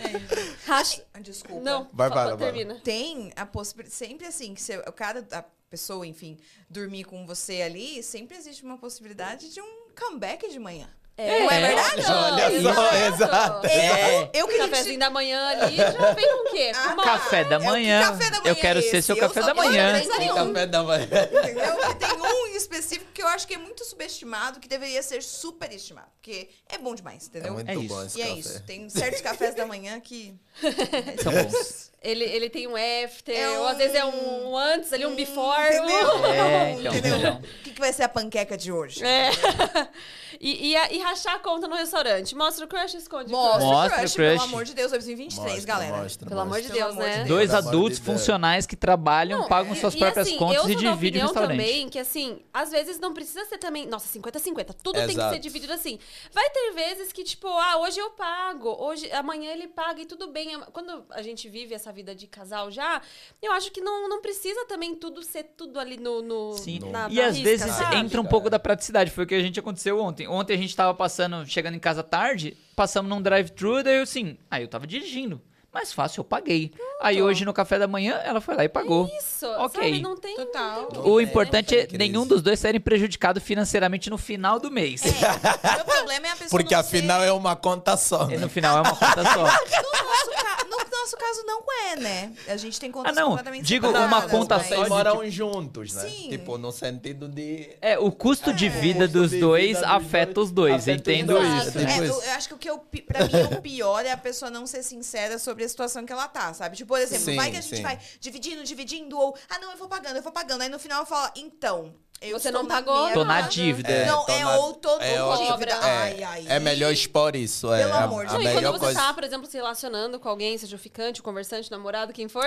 [0.66, 1.62] Racha- Desculpa.
[1.62, 2.36] Não, fa- Bárbara.
[2.36, 2.74] termina.
[2.82, 3.94] Tem a possibilidade.
[3.94, 6.38] Sempre assim, que se o cara, a pessoa, enfim,
[6.68, 10.88] dormir com você ali, sempre existe uma possibilidade de um comeback de manhã.
[11.16, 12.02] É, Não é verdade?
[12.10, 13.66] Olha só, exato.
[13.68, 14.30] É.
[14.34, 16.72] Eu O queria cafezinho da manhã ali já vem com o quê?
[16.74, 18.00] Ah, uma- Café da É manhã.
[18.02, 19.92] café da manhã Eu quero é ser seu Eu café da eu manhã.
[20.02, 20.52] um.
[20.52, 21.04] Café da manhã.
[21.06, 21.94] Entendeu?
[22.00, 25.72] Tem um em específico que eu acho que é muito subestimado, que deveria ser super
[25.72, 26.08] estimado.
[26.20, 27.54] Porque é bom demais, É entendeu?
[27.54, 28.38] muito É bom esse e é café.
[28.40, 28.62] isso.
[28.64, 30.34] Tem certos cafés da manhã que.
[31.22, 31.92] São bons.
[32.02, 35.14] Ele, ele tem um after, É ou às um- vezes é um antes ali, um
[35.14, 35.74] before.
[35.74, 36.24] Entendeu?
[36.26, 36.92] É, então.
[36.94, 37.16] Entendeu?
[37.18, 37.36] então.
[37.38, 39.04] O que, que vai ser a panqueca de hoje?
[39.04, 39.30] É.
[40.40, 42.34] E, e, a- e rachar a conta no restaurante.
[42.34, 43.64] Mostra o crush, esconde o Mostra, crush.
[43.70, 44.32] Mostra o o crush, crush.
[44.32, 45.96] pelo amor de Deus, 2023, Mostra, galera.
[45.98, 46.68] mostra, Pelo amor de.
[46.68, 47.16] Deus, de né?
[47.16, 47.28] Deus.
[47.28, 50.74] Dois adultos funcionais que trabalham, Não, pagam e- suas e próprias assim, contas eu e
[50.74, 51.50] dividem o opinião restaurante.
[51.58, 53.86] também que, assim, às vezes não precisa ser também...
[53.86, 54.74] Nossa, 50-50.
[54.82, 55.34] Tudo tem que Exato.
[55.34, 55.98] ser dividido assim.
[56.32, 58.74] Vai ter vezes que, tipo, ah, hoje eu pago.
[58.80, 60.58] Hoje, amanhã ele paga e tudo bem.
[60.72, 63.00] Quando a gente vive essa vida de casal já,
[63.42, 66.22] eu acho que não, não precisa também tudo ser tudo ali no...
[66.22, 66.78] no Sim.
[66.90, 67.96] na- E na às risca, vezes sabe?
[67.96, 69.10] entra um pouco da praticidade.
[69.10, 70.26] Foi o que a gente aconteceu ontem.
[70.28, 74.36] Ontem a gente tava passando, chegando em casa tarde, passamos num drive-thru, daí eu assim,
[74.50, 75.40] aí eu tava dirigindo.
[75.74, 76.70] Mais fácil, eu paguei.
[77.00, 79.10] Aí hoje no café da manhã ela foi lá e pagou.
[79.18, 79.82] Isso, Ok.
[79.82, 80.00] sabe?
[80.00, 80.36] Não tem...
[80.36, 80.82] Total.
[80.82, 84.70] não tem O que- importante é nenhum dos dois serem prejudicado financeiramente no final do
[84.70, 85.02] mês.
[85.04, 87.26] É, meu problema é a pessoa Porque afinal ser...
[87.26, 88.24] é uma conta só.
[88.30, 88.38] E né?
[88.38, 89.44] no final é uma conta só.
[90.04, 92.32] No nosso, ca- no nosso caso não é, né?
[92.48, 93.28] A gente tem contas Ah, não.
[93.30, 96.02] completamente Digo separadas, uma conta mas- só Vocês moram juntos, né?
[96.08, 96.28] Sim.
[96.30, 97.68] Tipo, no sentido de...
[97.80, 100.88] É, o custo de vida custo dos de dois vida dos afeta dois os dois.
[100.88, 101.78] Entendo dois, isso.
[101.78, 101.84] né?
[101.84, 102.22] É, Tipo eu, isso.
[102.26, 104.82] eu acho que o que eu, pra mim o pior é a pessoa não ser
[104.82, 106.76] sincera sobre a situação que ela tá, sabe?
[106.76, 107.82] Tipo, por exemplo, Sim, vai que a gente sim.
[107.82, 110.62] vai dividindo, dividindo, ou, ah, não, eu vou pagando, eu vou pagando.
[110.62, 111.94] Aí no final eu falo, então,
[112.30, 114.04] eu Você não pagou Tô na dívida.
[114.06, 115.72] Não, tô é na- ou tô é com outra- dívida.
[115.72, 116.44] é, Ai, ai.
[116.48, 117.72] é melhor expor isso.
[117.72, 119.00] É, Pelo a, amor de a Não, e melhor quando você coisa.
[119.00, 122.28] tá, por exemplo, se relacionando com alguém, seja o ficante, o conversante, o namorado, quem
[122.28, 122.44] for,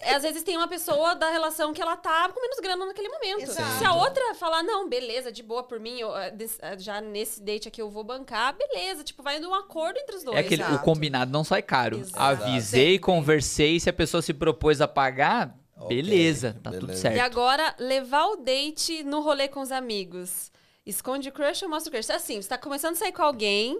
[0.00, 3.08] é, às vezes tem uma pessoa da relação que ela tá com menos grana naquele
[3.08, 3.42] momento.
[3.42, 3.78] Exato.
[3.78, 7.42] Se a outra falar, não, beleza, de boa por mim, eu, eh, eh, já nesse
[7.42, 10.36] date aqui eu vou bancar, beleza, tipo, vai de um acordo entre os dois.
[10.36, 11.98] É aquele, o combinado não sai caro.
[11.98, 12.18] Exato.
[12.20, 12.98] Avisei, Sempre.
[13.00, 17.02] conversei, se a pessoa se propôs a pagar, Ok, beleza, tá tudo beleza.
[17.02, 17.16] certo.
[17.16, 20.50] E agora, levar o date no rolê com os amigos.
[20.84, 22.10] Esconde o crush ou mostra o crush?
[22.10, 23.78] Assim, você tá começando a sair com alguém,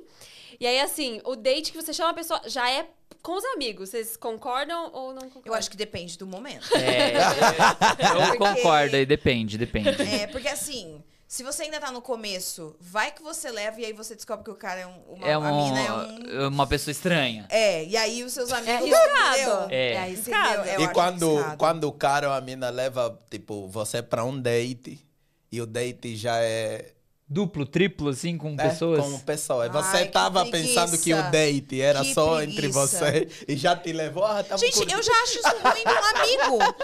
[0.61, 2.87] e aí, assim, o date que você chama a pessoa já é
[3.23, 3.89] com os amigos.
[3.91, 5.43] Vocês concordam ou não concordam?
[5.47, 6.69] Eu acho que depende do momento.
[6.77, 7.15] É,
[8.15, 9.91] eu Porque- concordo aí, depende, depende.
[10.03, 13.93] É, porque assim, se você ainda tá no começo, vai que você leva e aí
[13.93, 16.49] você descobre que o cara é um, uma, É a um- mina é um...
[16.49, 17.47] uma pessoa estranha.
[17.51, 18.91] É, e aí os seus amigos...
[18.93, 19.37] arriscado.
[19.37, 19.67] entendeu?
[19.71, 19.99] É.
[19.99, 20.69] arriscado.
[20.71, 21.57] Eu E quando, arriscado.
[21.59, 25.07] quando o cara ou a mina leva, tipo, você pra um date
[25.53, 26.93] e o date já é,
[27.31, 29.05] Duplo, triplo, assim, com é pessoas.
[29.05, 29.69] com pessoa.
[29.69, 32.87] Você Ai, que tava pensando que o date era Que só entre preguiça.
[32.87, 34.25] você e já te levou.
[34.25, 34.99] Ah, tamo Gente, curtindo.
[34.99, 36.75] eu já acho isso ruim com um amigo.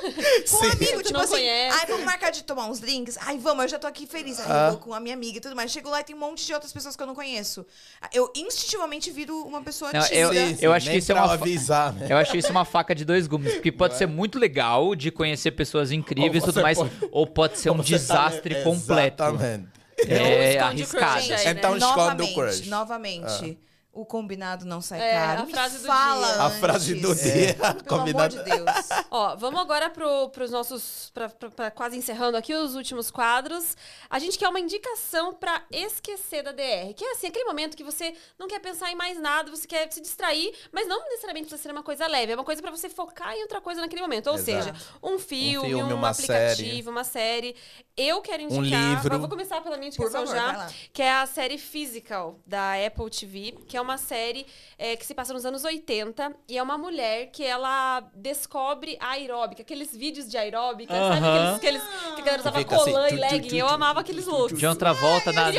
[0.51, 1.79] Com um amigo, tipo assim, conhece.
[1.81, 3.17] ai, vamos marcar de tomar uns drinks?
[3.23, 4.39] Ai, vamos, eu já tô aqui feliz.
[4.41, 4.65] Ai, Ah.
[4.67, 5.71] eu vou com a minha amiga e tudo mais.
[5.73, 7.65] Chego lá e tem um monte de outras pessoas que eu não conheço.
[8.13, 10.15] Eu instintivamente viro uma pessoa Não, tímida.
[10.21, 12.07] eu- Sim, sim, eu acho nem que isso é uma avisar, né?
[12.11, 15.53] Eu acho isso uma faca de dois gumes, porque pode ser muito legal de conhecer
[15.53, 19.23] pessoas incríveis e tudo você mais, pode- ou pode ser um Você tá- desastre completo.
[19.23, 19.69] Exatamente.
[20.09, 21.33] É crush arriscado.
[21.33, 21.51] aí, né?
[21.53, 22.67] Então esconde o novamente, crush.
[22.69, 23.59] novamente,
[23.95, 25.43] o combinado não sai É, caro.
[25.43, 26.43] a Me frase do fala dia.
[26.43, 26.59] A antes.
[26.59, 27.55] frase do dia.
[27.55, 28.37] Pelo amor combinado.
[28.37, 28.71] de Deus.
[29.11, 31.11] Ó, vamos agora pro, pros nossos.
[31.15, 33.77] Pra, pra- pra quase encerrando aqui os últimos quadros.
[34.11, 36.93] A gente quer uma indicação pra esquecer da DR.
[36.97, 39.91] Que é assim, aquele momento que você não quer pensar em mais nada, você quer
[39.93, 42.89] se distrair, mas não necessariamente precisa ser uma coisa leve, é uma coisa pra você
[42.89, 44.27] focar em outra coisa naquele momento.
[44.29, 44.65] Ou Exato.
[44.65, 46.89] seja, um filme, um, filme, uma aplicativo, série.
[46.89, 47.57] uma série.
[47.97, 48.63] Eu quero indicar.
[48.65, 49.15] livro.
[49.15, 50.69] Eu vou começar pela minha indicação favor, já.
[50.93, 55.15] Que é a série Physical, da Apple TV, que é uma série é, que se
[55.15, 60.29] passa nos anos 80 e é uma mulher que ela descobre a aeróbica, aqueles vídeos
[60.29, 61.19] de aeróbica, sabe?
[61.19, 61.55] Aham.
[61.55, 63.57] Aqueles, aqueles que a galera usava assim, colã tchu, e legging.
[63.57, 64.59] Eu amava aqueles looks.
[64.59, 65.51] De outra volta na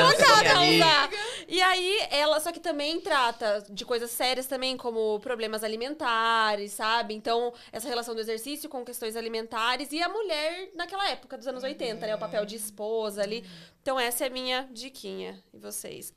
[0.76, 1.10] usar.
[1.48, 7.14] E aí, ela só que também trata de coisas sérias também, como problemas alimentares, sabe?
[7.14, 11.64] Então, essa relação do exercício com questões alimentares e a mulher naquela época dos anos
[11.64, 12.16] 80, né?
[12.16, 13.46] O papel de esposa ali.
[13.82, 15.40] Então, essa é a minha diquinha.
[15.54, 16.12] E vocês?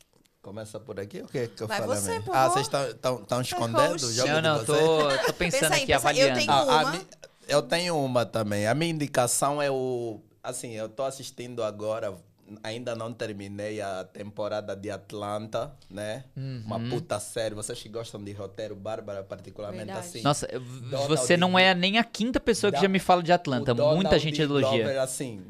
[0.48, 1.96] Começa por aqui, o que que eu Vai falei?
[2.00, 2.24] você, mesmo?
[2.24, 2.64] por Ah, favor.
[2.64, 4.78] vocês estão escondendo o jogo Não, de não, vocês?
[4.78, 6.18] tô, tô pensando Pensa aí, aqui, pensa aí.
[6.20, 6.38] Eu avaliando.
[6.38, 6.90] tenho- A- a uma.
[6.92, 7.06] mi-
[7.48, 8.66] eu tenho uma também.
[8.66, 10.22] A minha indicação é o.
[10.42, 12.14] Assim, eu tô assistindo agora,
[12.62, 16.24] ainda não terminei a temporada de Atlanta, né?
[16.34, 17.54] Uma puta série.
[17.54, 20.06] Vocês que gostam de roteiro, Bárbara, particularmente Verdade.
[20.06, 20.22] assim.
[20.22, 23.72] Nossa, Donald você não é nem a quinta pessoa que já me fala de Atlanta.
[23.72, 24.70] O Donald Muita gente elogia.
[24.70, 25.44] Glover, assim,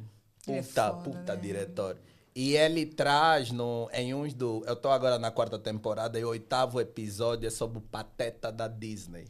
[0.49, 1.41] Ele é puta, foda, puta né?
[1.41, 1.97] diretor.
[2.39, 4.63] E ele traz no, em uns do.
[4.65, 8.69] Eu tô agora na quarta temporada e o oitavo episódio é sobre o Pateta da
[8.69, 9.27] Disney.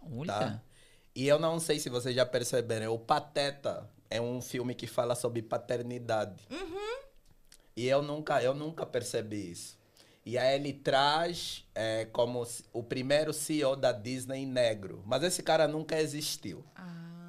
[0.00, 0.26] Olha.
[0.26, 0.62] tá?
[1.14, 5.14] E eu não sei se vocês já perceberam, o Pateta é um filme que fala
[5.14, 6.42] sobre paternidade.
[7.76, 9.78] E eu nunca, eu nunca percebi isso.
[10.26, 15.00] E aí ele traz é, como o primeiro CEO da Disney negro.
[15.06, 16.64] Mas esse cara nunca existiu.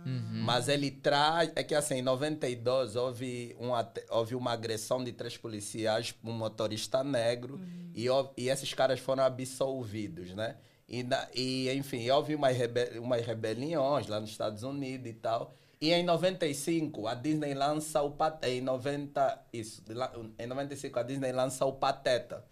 [0.06, 1.52] Mas ele traz.
[1.56, 3.70] É que assim, em 92 houve, um,
[4.10, 7.60] houve uma agressão de três policiais por um motorista negro.
[7.96, 10.56] E, houve- e esses caras foram absolvidos, né?
[10.88, 15.54] E, na- e enfim, houve umas, rebe umas rebeliões lá nos Estados Unidos e tal.
[15.80, 18.50] E em 95, a Disney lança o Pateta.
[18.50, 22.46] Em 90, isso, lá- em 95, a Disney lança o Pateta.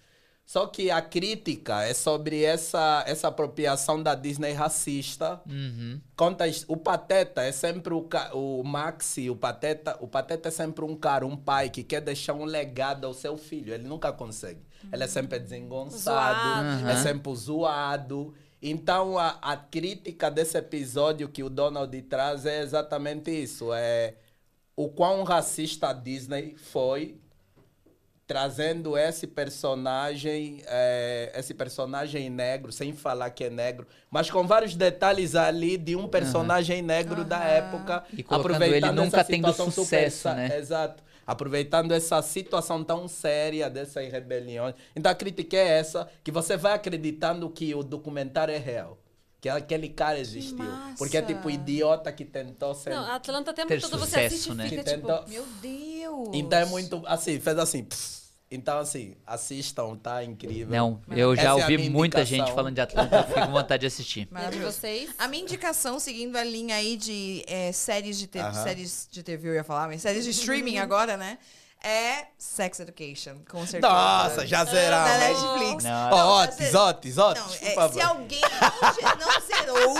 [0.52, 5.39] Só que a crítica é sobre essa, essa apropriação da Disney racista.
[6.14, 10.84] Conta is- o Pateta é sempre o, o Maxi, o Pateta, o Pateta é sempre
[10.84, 13.74] um cara, um pai que quer deixar um legado ao seu filho.
[13.74, 14.60] Ele nunca consegue.
[14.91, 16.89] Ele é sempre desengonçado, Zoado.
[16.89, 18.34] é sempre zoado.
[18.62, 23.72] Então a, a crítica desse episódio que o Donald traz é exatamente isso.
[23.74, 24.16] É
[24.76, 27.21] o quão racista a Disney foi
[28.32, 34.74] trazendo esse personagem, eh, esse personagem negro, sem falar que é negro, mas com vários
[34.74, 39.70] detalhes ali de um personagem negro da época, E colocando ele nunca essa tendo situação
[39.70, 40.58] sucesso, sa- né?
[40.58, 41.04] Exato.
[41.28, 44.76] Aproveitando essa situação tão séria dessas rebeliões.
[44.96, 48.98] Então a crítica é essa, que você vai acreditando que o documentário é real.
[49.42, 50.58] Que aquele cara existiu.
[50.60, 50.96] massa.
[51.00, 52.92] Porque é tipo idiota que tentou ser.
[52.92, 54.70] Não, Atlanta o tempo Ter todo você sucesso, assiste né?
[54.70, 55.08] fica Que tipo...
[55.08, 56.30] tentou- Meu Deus.
[56.34, 57.02] Então é muito.
[57.08, 57.84] Assim, fez assim.
[57.84, 58.21] pss.
[58.54, 60.68] Então, assim, assistam, tá incrível.
[60.68, 63.52] Não, eu já Essa é ouvi minha muita gente falando de Atlanta, eu fico com
[63.54, 64.28] vontade de assistir.
[64.30, 64.78] Maravilhoso.
[64.78, 65.10] vocês?
[65.18, 68.64] A minha indicação, seguindo a linha aí de é, séries de TV, Aham.
[68.64, 71.38] séries de TV, eu ia falar, mas séries de streaming agora, né?
[71.84, 73.92] É Sex Education, com certeza.
[73.92, 75.18] Nossa, já zeramos.
[75.20, 75.84] Netflix.
[75.84, 76.12] Não.
[76.12, 77.42] Ó, você- Otis, Otis, Otis,
[77.76, 78.42] Não, se alguém
[79.02, 79.98] não, não zerou,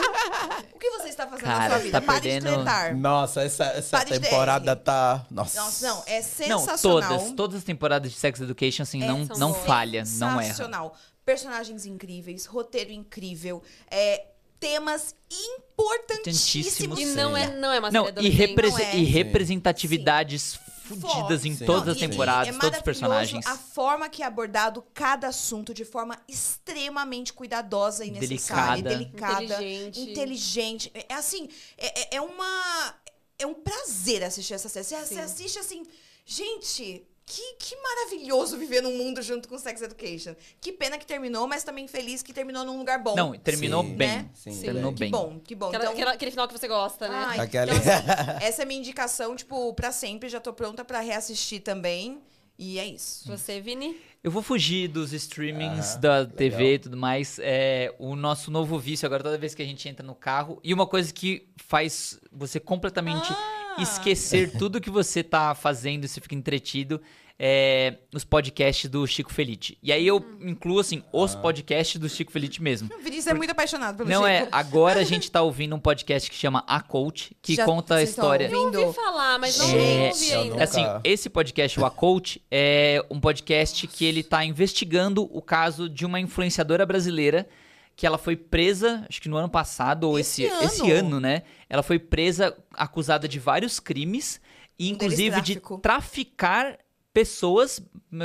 [0.76, 2.00] o que você está fazendo na Cara, sua você vida?
[2.02, 2.96] tá Pare perdendo- de tretar.
[2.96, 5.26] Nossa, essa, essa temporada tá.
[5.32, 5.60] Nossa.
[5.60, 6.18] Nossa, não, é
[6.48, 7.18] Não, sensacional.
[7.18, 10.44] todas, todas as temporadas de Sex Education, assim, É, não, não falha, não erra.
[10.44, 10.96] Sensacional.
[11.26, 14.26] Personagens incríveis, roteiro incrível, é,
[14.60, 17.00] temas importantíssimos.
[17.00, 17.16] E Sim.
[17.16, 18.96] não é, não é uma Não, série e, represe- Não é.
[18.98, 20.60] e representatividades
[20.96, 21.66] fudidas em Sim.
[21.66, 23.46] todas Não, as e- e temporadas, é todos os maravilhoso personagens.
[23.48, 29.36] A forma que é abordado cada assunto de forma extremamente cuidadosa e necessária, Delicada.
[29.36, 30.00] delicada, Inteligente.
[30.02, 30.92] inteligente.
[30.94, 32.96] É é assim, é, é- é uma
[33.40, 34.86] é um prazer assistir essa série.
[34.86, 35.20] Você, você Sim.
[35.20, 35.84] assiste assim,
[36.26, 37.04] gente,
[37.34, 40.36] que, que maravilhoso viver num mundo junto com Sex Education.
[40.60, 43.16] Que pena que terminou, mas também feliz que terminou num lugar bom.
[43.16, 44.08] Não, terminou Sim, bem.
[44.10, 44.30] né?
[44.34, 45.12] Sim, terminou que bem.
[45.12, 45.68] bom, que bom.
[45.68, 47.16] Aquela- Então, aquela- aquele final que você gosta, né?
[47.30, 47.86] Ai, Aquele- então, assim,
[48.46, 50.28] essa é a minha indicação, tipo, pra sempre.
[50.30, 52.20] Já tô pronta pra reassistir também.
[52.60, 53.28] E é isso.
[53.28, 53.98] Você, Vini?
[54.24, 56.74] Eu vou fugir dos streamings Aham, da TV legal.
[56.74, 57.40] e tudo mais.
[57.42, 60.60] É o nosso novo vício agora, toda vez que a gente entra no carro.
[60.64, 63.78] E uma coisa que faz você completamente Ah!
[63.82, 67.02] esquecer tudo que você tá fazendo e você fica entretido
[67.44, 69.76] é os podcasts do Chico Felite.
[69.82, 72.88] E aí eu incluo, assim, os podcasts do Chico Felite mesmo.
[72.94, 74.50] O Vinícius é muito apaixonado pelo Não é, Chico.
[74.56, 78.04] agora a gente tá ouvindo um podcast que chama A Coach, que Já- conta a
[78.04, 78.46] história.
[78.56, 78.78] ouvindo?
[78.80, 80.50] Eu ouvi falar, mas não É, ouvi ainda.
[80.52, 85.42] nunca- Assim, esse podcast, o A Coach, é um podcast que ele tá investigando o
[85.42, 87.50] caso de uma influenciadora brasileira
[87.96, 90.64] que ela foi presa, acho que no ano passado, ou Esse esse, ano?
[90.64, 91.42] esse ano, né?
[91.68, 94.40] Ela foi presa, acusada de vários crimes,
[94.78, 96.78] e inclusive de traficar
[97.14, 97.82] pessoas,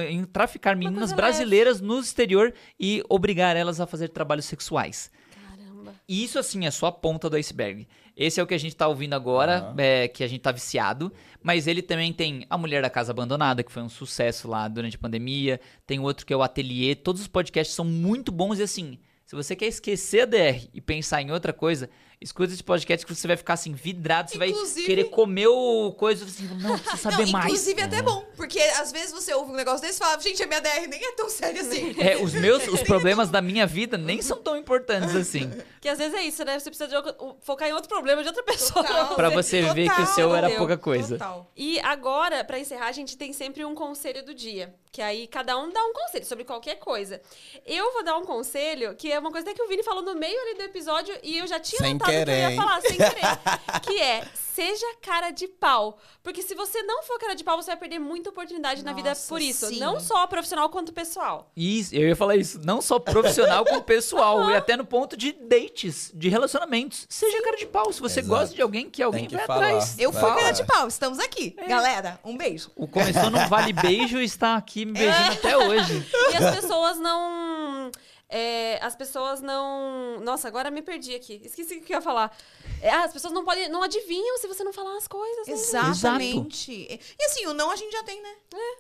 [0.09, 5.11] em traficar meninas brasileiras no exterior e obrigar elas a fazer trabalhos sexuais.
[5.35, 5.95] Caramba.
[6.09, 7.87] E isso, assim, é só a ponta do iceberg.
[8.17, 9.75] Esse é o que a gente tá ouvindo agora, Aham.
[9.77, 11.13] é, que a gente tá viciado.
[11.43, 14.97] Mas ele também tem A Mulher da Casa Abandonada, que foi um sucesso lá durante
[14.97, 15.61] a pandemia.
[15.87, 16.95] Tem outro que é o Ateliê.
[16.95, 20.81] Todos os podcasts são muito bons e, assim, se você quer esquecer a DR e
[20.81, 24.75] pensar em outra coisa, Escuta esse podcast que você vai ficar assim, vidrado, você Inclusive-
[24.81, 27.45] vai querer comer o coisa, assim, não, preciso saber Não, mais.
[27.45, 30.43] inclusive é até bom, porque às vezes você ouve um negócio desse e fala, gente,
[30.43, 31.95] a minha DR nem é tão séria assim.
[32.01, 35.51] É, os meus, os problemas da minha vida nem são tão importantes assim.
[35.81, 36.59] Que às vezes é isso, né?
[36.59, 36.97] Você precisa de
[37.43, 38.83] focar em outro problema de outra pessoa.
[38.85, 39.15] Total.
[39.15, 40.59] Pra você ver que o seu era Total.
[40.59, 41.19] pouca coisa.
[41.19, 41.51] Total.
[41.55, 44.75] E agora, pra encerrar, a gente tem sempre um conselho do dia.
[44.91, 47.21] Que aí cada um dá um conselho sobre qualquer coisa.
[47.67, 50.15] Eu vou dar um conselho, que é uma coisa até que o Vini falou no
[50.15, 52.57] meio ali do episódio, e eu já tinha Sem notado que eu querer, ia hein?
[52.57, 53.81] falar, sem querer.
[53.83, 55.99] que é, seja cara de pau.
[56.23, 59.11] Porque se você não for cara de pau, você vai perder muita oportunidade na vida
[59.11, 59.67] Nossa, por isso.
[59.67, 59.79] sim.
[59.79, 61.53] Não só profissional quanto pessoal.
[61.57, 65.33] Isso, eu ia falar isso, não só profissional como pessoal, e até no ponto de
[65.33, 67.07] dates, de relacionamentos.
[67.09, 68.41] Seja cara de pau, se você Exato.
[68.41, 69.67] gosta de alguém, que alguém que vai falar.
[69.67, 69.97] atrás.
[69.99, 71.55] Eu fui cara de pau, estamos aqui.
[71.69, 72.71] Galera, um beijo.
[72.75, 76.07] O começou no Vale Beijo e está aqui me beijando até hoje.
[76.33, 77.91] E as pessoas não.
[78.29, 80.19] É, as pessoas não.
[80.21, 81.41] Nossa, agora me perdi aqui.
[81.45, 82.37] Esqueci o que eu ia falar.
[82.83, 83.69] É, as pessoas não podem.
[83.69, 85.47] Não adivinham se você não falar as coisas.
[85.47, 85.53] né?
[85.55, 86.73] Exatamente.
[86.73, 88.29] E e assim, o não a gente já tem, né?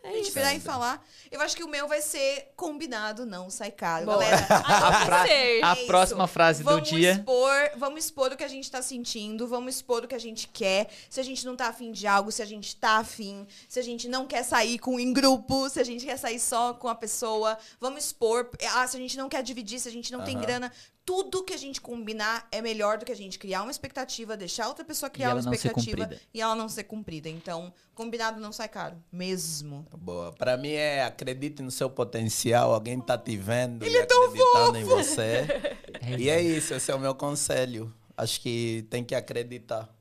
[0.04, 0.32] É a gente isso.
[0.32, 1.04] virar e falar.
[1.30, 4.06] Eu acho que o meu vai ser combinado, não sai caro.
[4.06, 4.16] Boa.
[4.18, 7.12] Galera, Ah, A, fra- a É próxima frase do vamos dia.
[7.12, 10.48] Expor, vamos expor o que a gente tá sentindo, vamos expor o que a gente
[10.48, 10.88] quer.
[11.08, 13.82] Se a gente não tá afim de algo, se a gente tá afim, se a
[13.82, 16.94] gente não quer sair com em grupo, se a gente quer sair só com a
[16.94, 18.50] pessoa, vamos expor.
[18.74, 20.44] Ah, se a gente não quer dividir, se a gente não tem Aham.
[20.44, 20.72] grana.
[21.04, 24.66] Tudo que a gente combinar é melhor do que a gente criar uma expectativa, deixar
[24.66, 27.28] outra pessoa criar uma expectativa e ela não ser cumprida.
[27.28, 28.96] Então, combinado não sai caro.
[29.12, 29.86] Mesmo.
[29.96, 30.32] Boa.
[30.32, 35.46] Pra mim é acredite no seu potencial, alguém tá te vendo e acreditando em você.
[36.18, 37.92] E é isso, esse é o meu conselho.
[38.16, 39.95] Acho que tem que acreditar.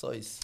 [0.00, 0.40] Só isso.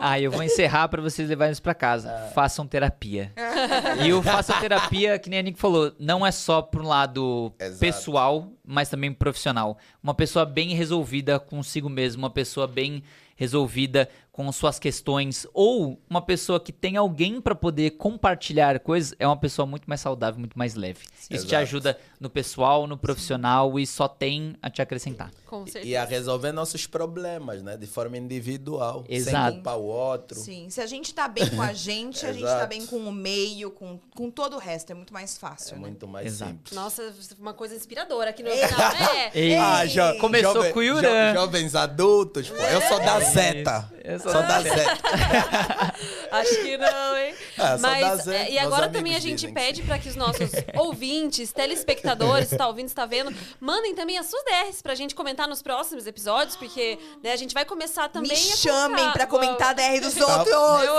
[0.00, 2.30] Ah, eu vou encerrar pra vocês levarem isso pra casa.
[2.34, 3.30] Façam terapia.
[4.02, 7.80] e o façam terapia, que nem a Nick falou, não é só pro lado Exato.
[7.80, 9.76] pessoal, mas também profissional.
[10.02, 13.02] Uma pessoa bem resolvida consigo mesmo, uma pessoa bem
[13.36, 19.24] resolvida com suas questões, ou uma pessoa que tem alguém pra poder compartilhar coisas, é
[19.28, 20.98] uma pessoa muito mais saudável, muito mais leve.
[21.30, 21.62] Isso te Exato.
[21.62, 25.30] ajuda no pessoal, no profissional e só tem a te acrescentar.
[25.46, 25.86] Com certeza.
[25.86, 27.76] E a resolver nossos problemas, né?
[27.76, 29.04] De forma individual.
[29.08, 29.46] Exato.
[29.46, 30.36] Sem culpar o outro.
[30.36, 33.12] Sim, se a gente tá bem com a gente, a gente tá bem com o
[33.12, 34.90] meio, com, com todo o resto.
[34.90, 35.74] É muito mais fácil.
[35.74, 35.80] É né?
[35.82, 36.50] muito mais Exato.
[36.50, 36.72] simples.
[36.74, 38.90] Nossa, uma coisa inspiradora aqui no final.
[39.14, 39.30] É.
[39.38, 41.32] Ei, Ah, jo Começou jovem- com o Yuran.
[41.34, 42.56] jo- jovens adultos, pô.
[42.56, 43.92] Eu sou da Zeta.
[44.02, 45.94] Eu da da Zeta.
[46.30, 47.34] Acho que não, hein?
[47.56, 48.36] Ah, só dá Mas, zero.
[48.36, 49.54] é, e agora também a gente dizem.
[49.54, 54.42] pede para que os nossos ouvintes, telespectadores, está ouvindo, está vendo, mandem também as suas
[54.44, 58.52] DRs pra gente comentar nos próximos episódios, porque né, a gente vai começar também Me
[58.52, 60.54] a chamem pra comentar a DR dos outros.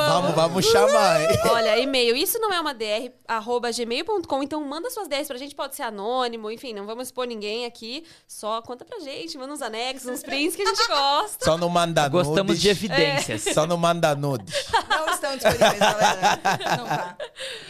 [0.08, 1.28] Vamos, vamos chamar, hein?
[1.52, 5.54] Olha, e-mail, isso não é uma DR, arroba gmail.com, então manda suas DRs pra gente,
[5.54, 9.62] pode ser anônimo, enfim, não vamos expor ninguém aqui, só conta pra gente, manda uns
[9.62, 11.44] anexos, uns prints que a gente gosta.
[11.46, 12.28] Só não manda nudes.
[12.28, 13.15] Gostamos de evidências.
[13.54, 14.66] Só não manda nudes.
[14.90, 16.40] Não estão disponíveis, galera.
[16.78, 17.18] Não tá.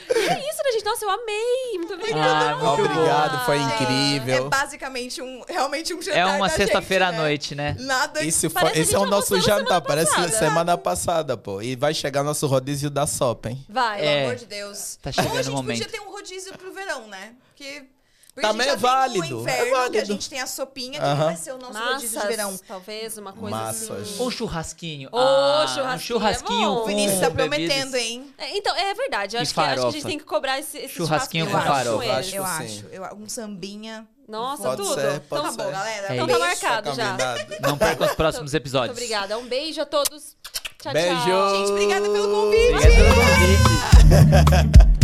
[0.09, 0.85] É isso, né, gente?
[0.85, 1.77] Nossa, eu amei!
[1.77, 2.51] Muito obrigada!
[2.51, 4.45] Ah, muito Obrigado, foi Gente, incrível.
[4.45, 7.17] É basicamente um, realmente um jantar É uma sexta-feira à né?
[7.17, 7.75] noite, né?
[7.79, 10.29] Nada Esse, Parece foi, esse é o nosso semana jantar, parece passada.
[10.37, 11.61] semana passada, pô.
[11.61, 13.65] E vai chegar nosso rodízio da sopa, hein?
[13.69, 14.23] Vai, Pelo É.
[14.23, 14.97] amor de Deus.
[15.01, 15.77] Tá Ou chegando a gente o momento.
[15.83, 17.33] podia ter um rodízio pro verão, né?
[17.49, 17.83] Porque...
[18.35, 20.05] porque Também a é já válido, o é inverno, que a válido.
[20.05, 21.25] gente tem a sopinha, que Aham.
[21.25, 22.59] vai ser o nosso rodízio de Massas, verão.
[22.67, 23.89] talvez, uma coisa Massas.
[23.91, 24.15] assim.
[24.21, 25.09] Ou churrasquinho.
[25.09, 27.47] Ô, Ah, churrasquinho Um churrasquinho é O Vinícius tá bebidas.
[27.49, 28.33] prometendo, hein?
[28.37, 29.37] É, então, é verdade.
[29.37, 31.51] Eu acho que, acho que a gente tem que cobrar esse, esse Churrasquinho churrasquinho com
[31.51, 32.03] eu acho, farofa.
[32.03, 32.11] ele.
[32.11, 32.85] Acho Eu acho.
[32.91, 34.05] Eu, um sambinha.
[34.27, 34.95] Nossa, Pode tudo.
[34.95, 35.57] ser, então tá ser.
[35.57, 36.07] bom, galera.
[36.07, 37.11] É Então tá marcado já.
[37.11, 37.55] combinado.
[37.61, 38.91] Não perca os próximos Muito episódios.
[38.97, 39.37] obrigada.
[39.37, 40.35] Um beijo a todos.
[40.81, 41.15] Tchau, Beijo.
[41.25, 41.55] tchau.
[41.55, 42.73] Gente, obrigada pelo convite.
[42.73, 44.85] Obrigado pelo convite.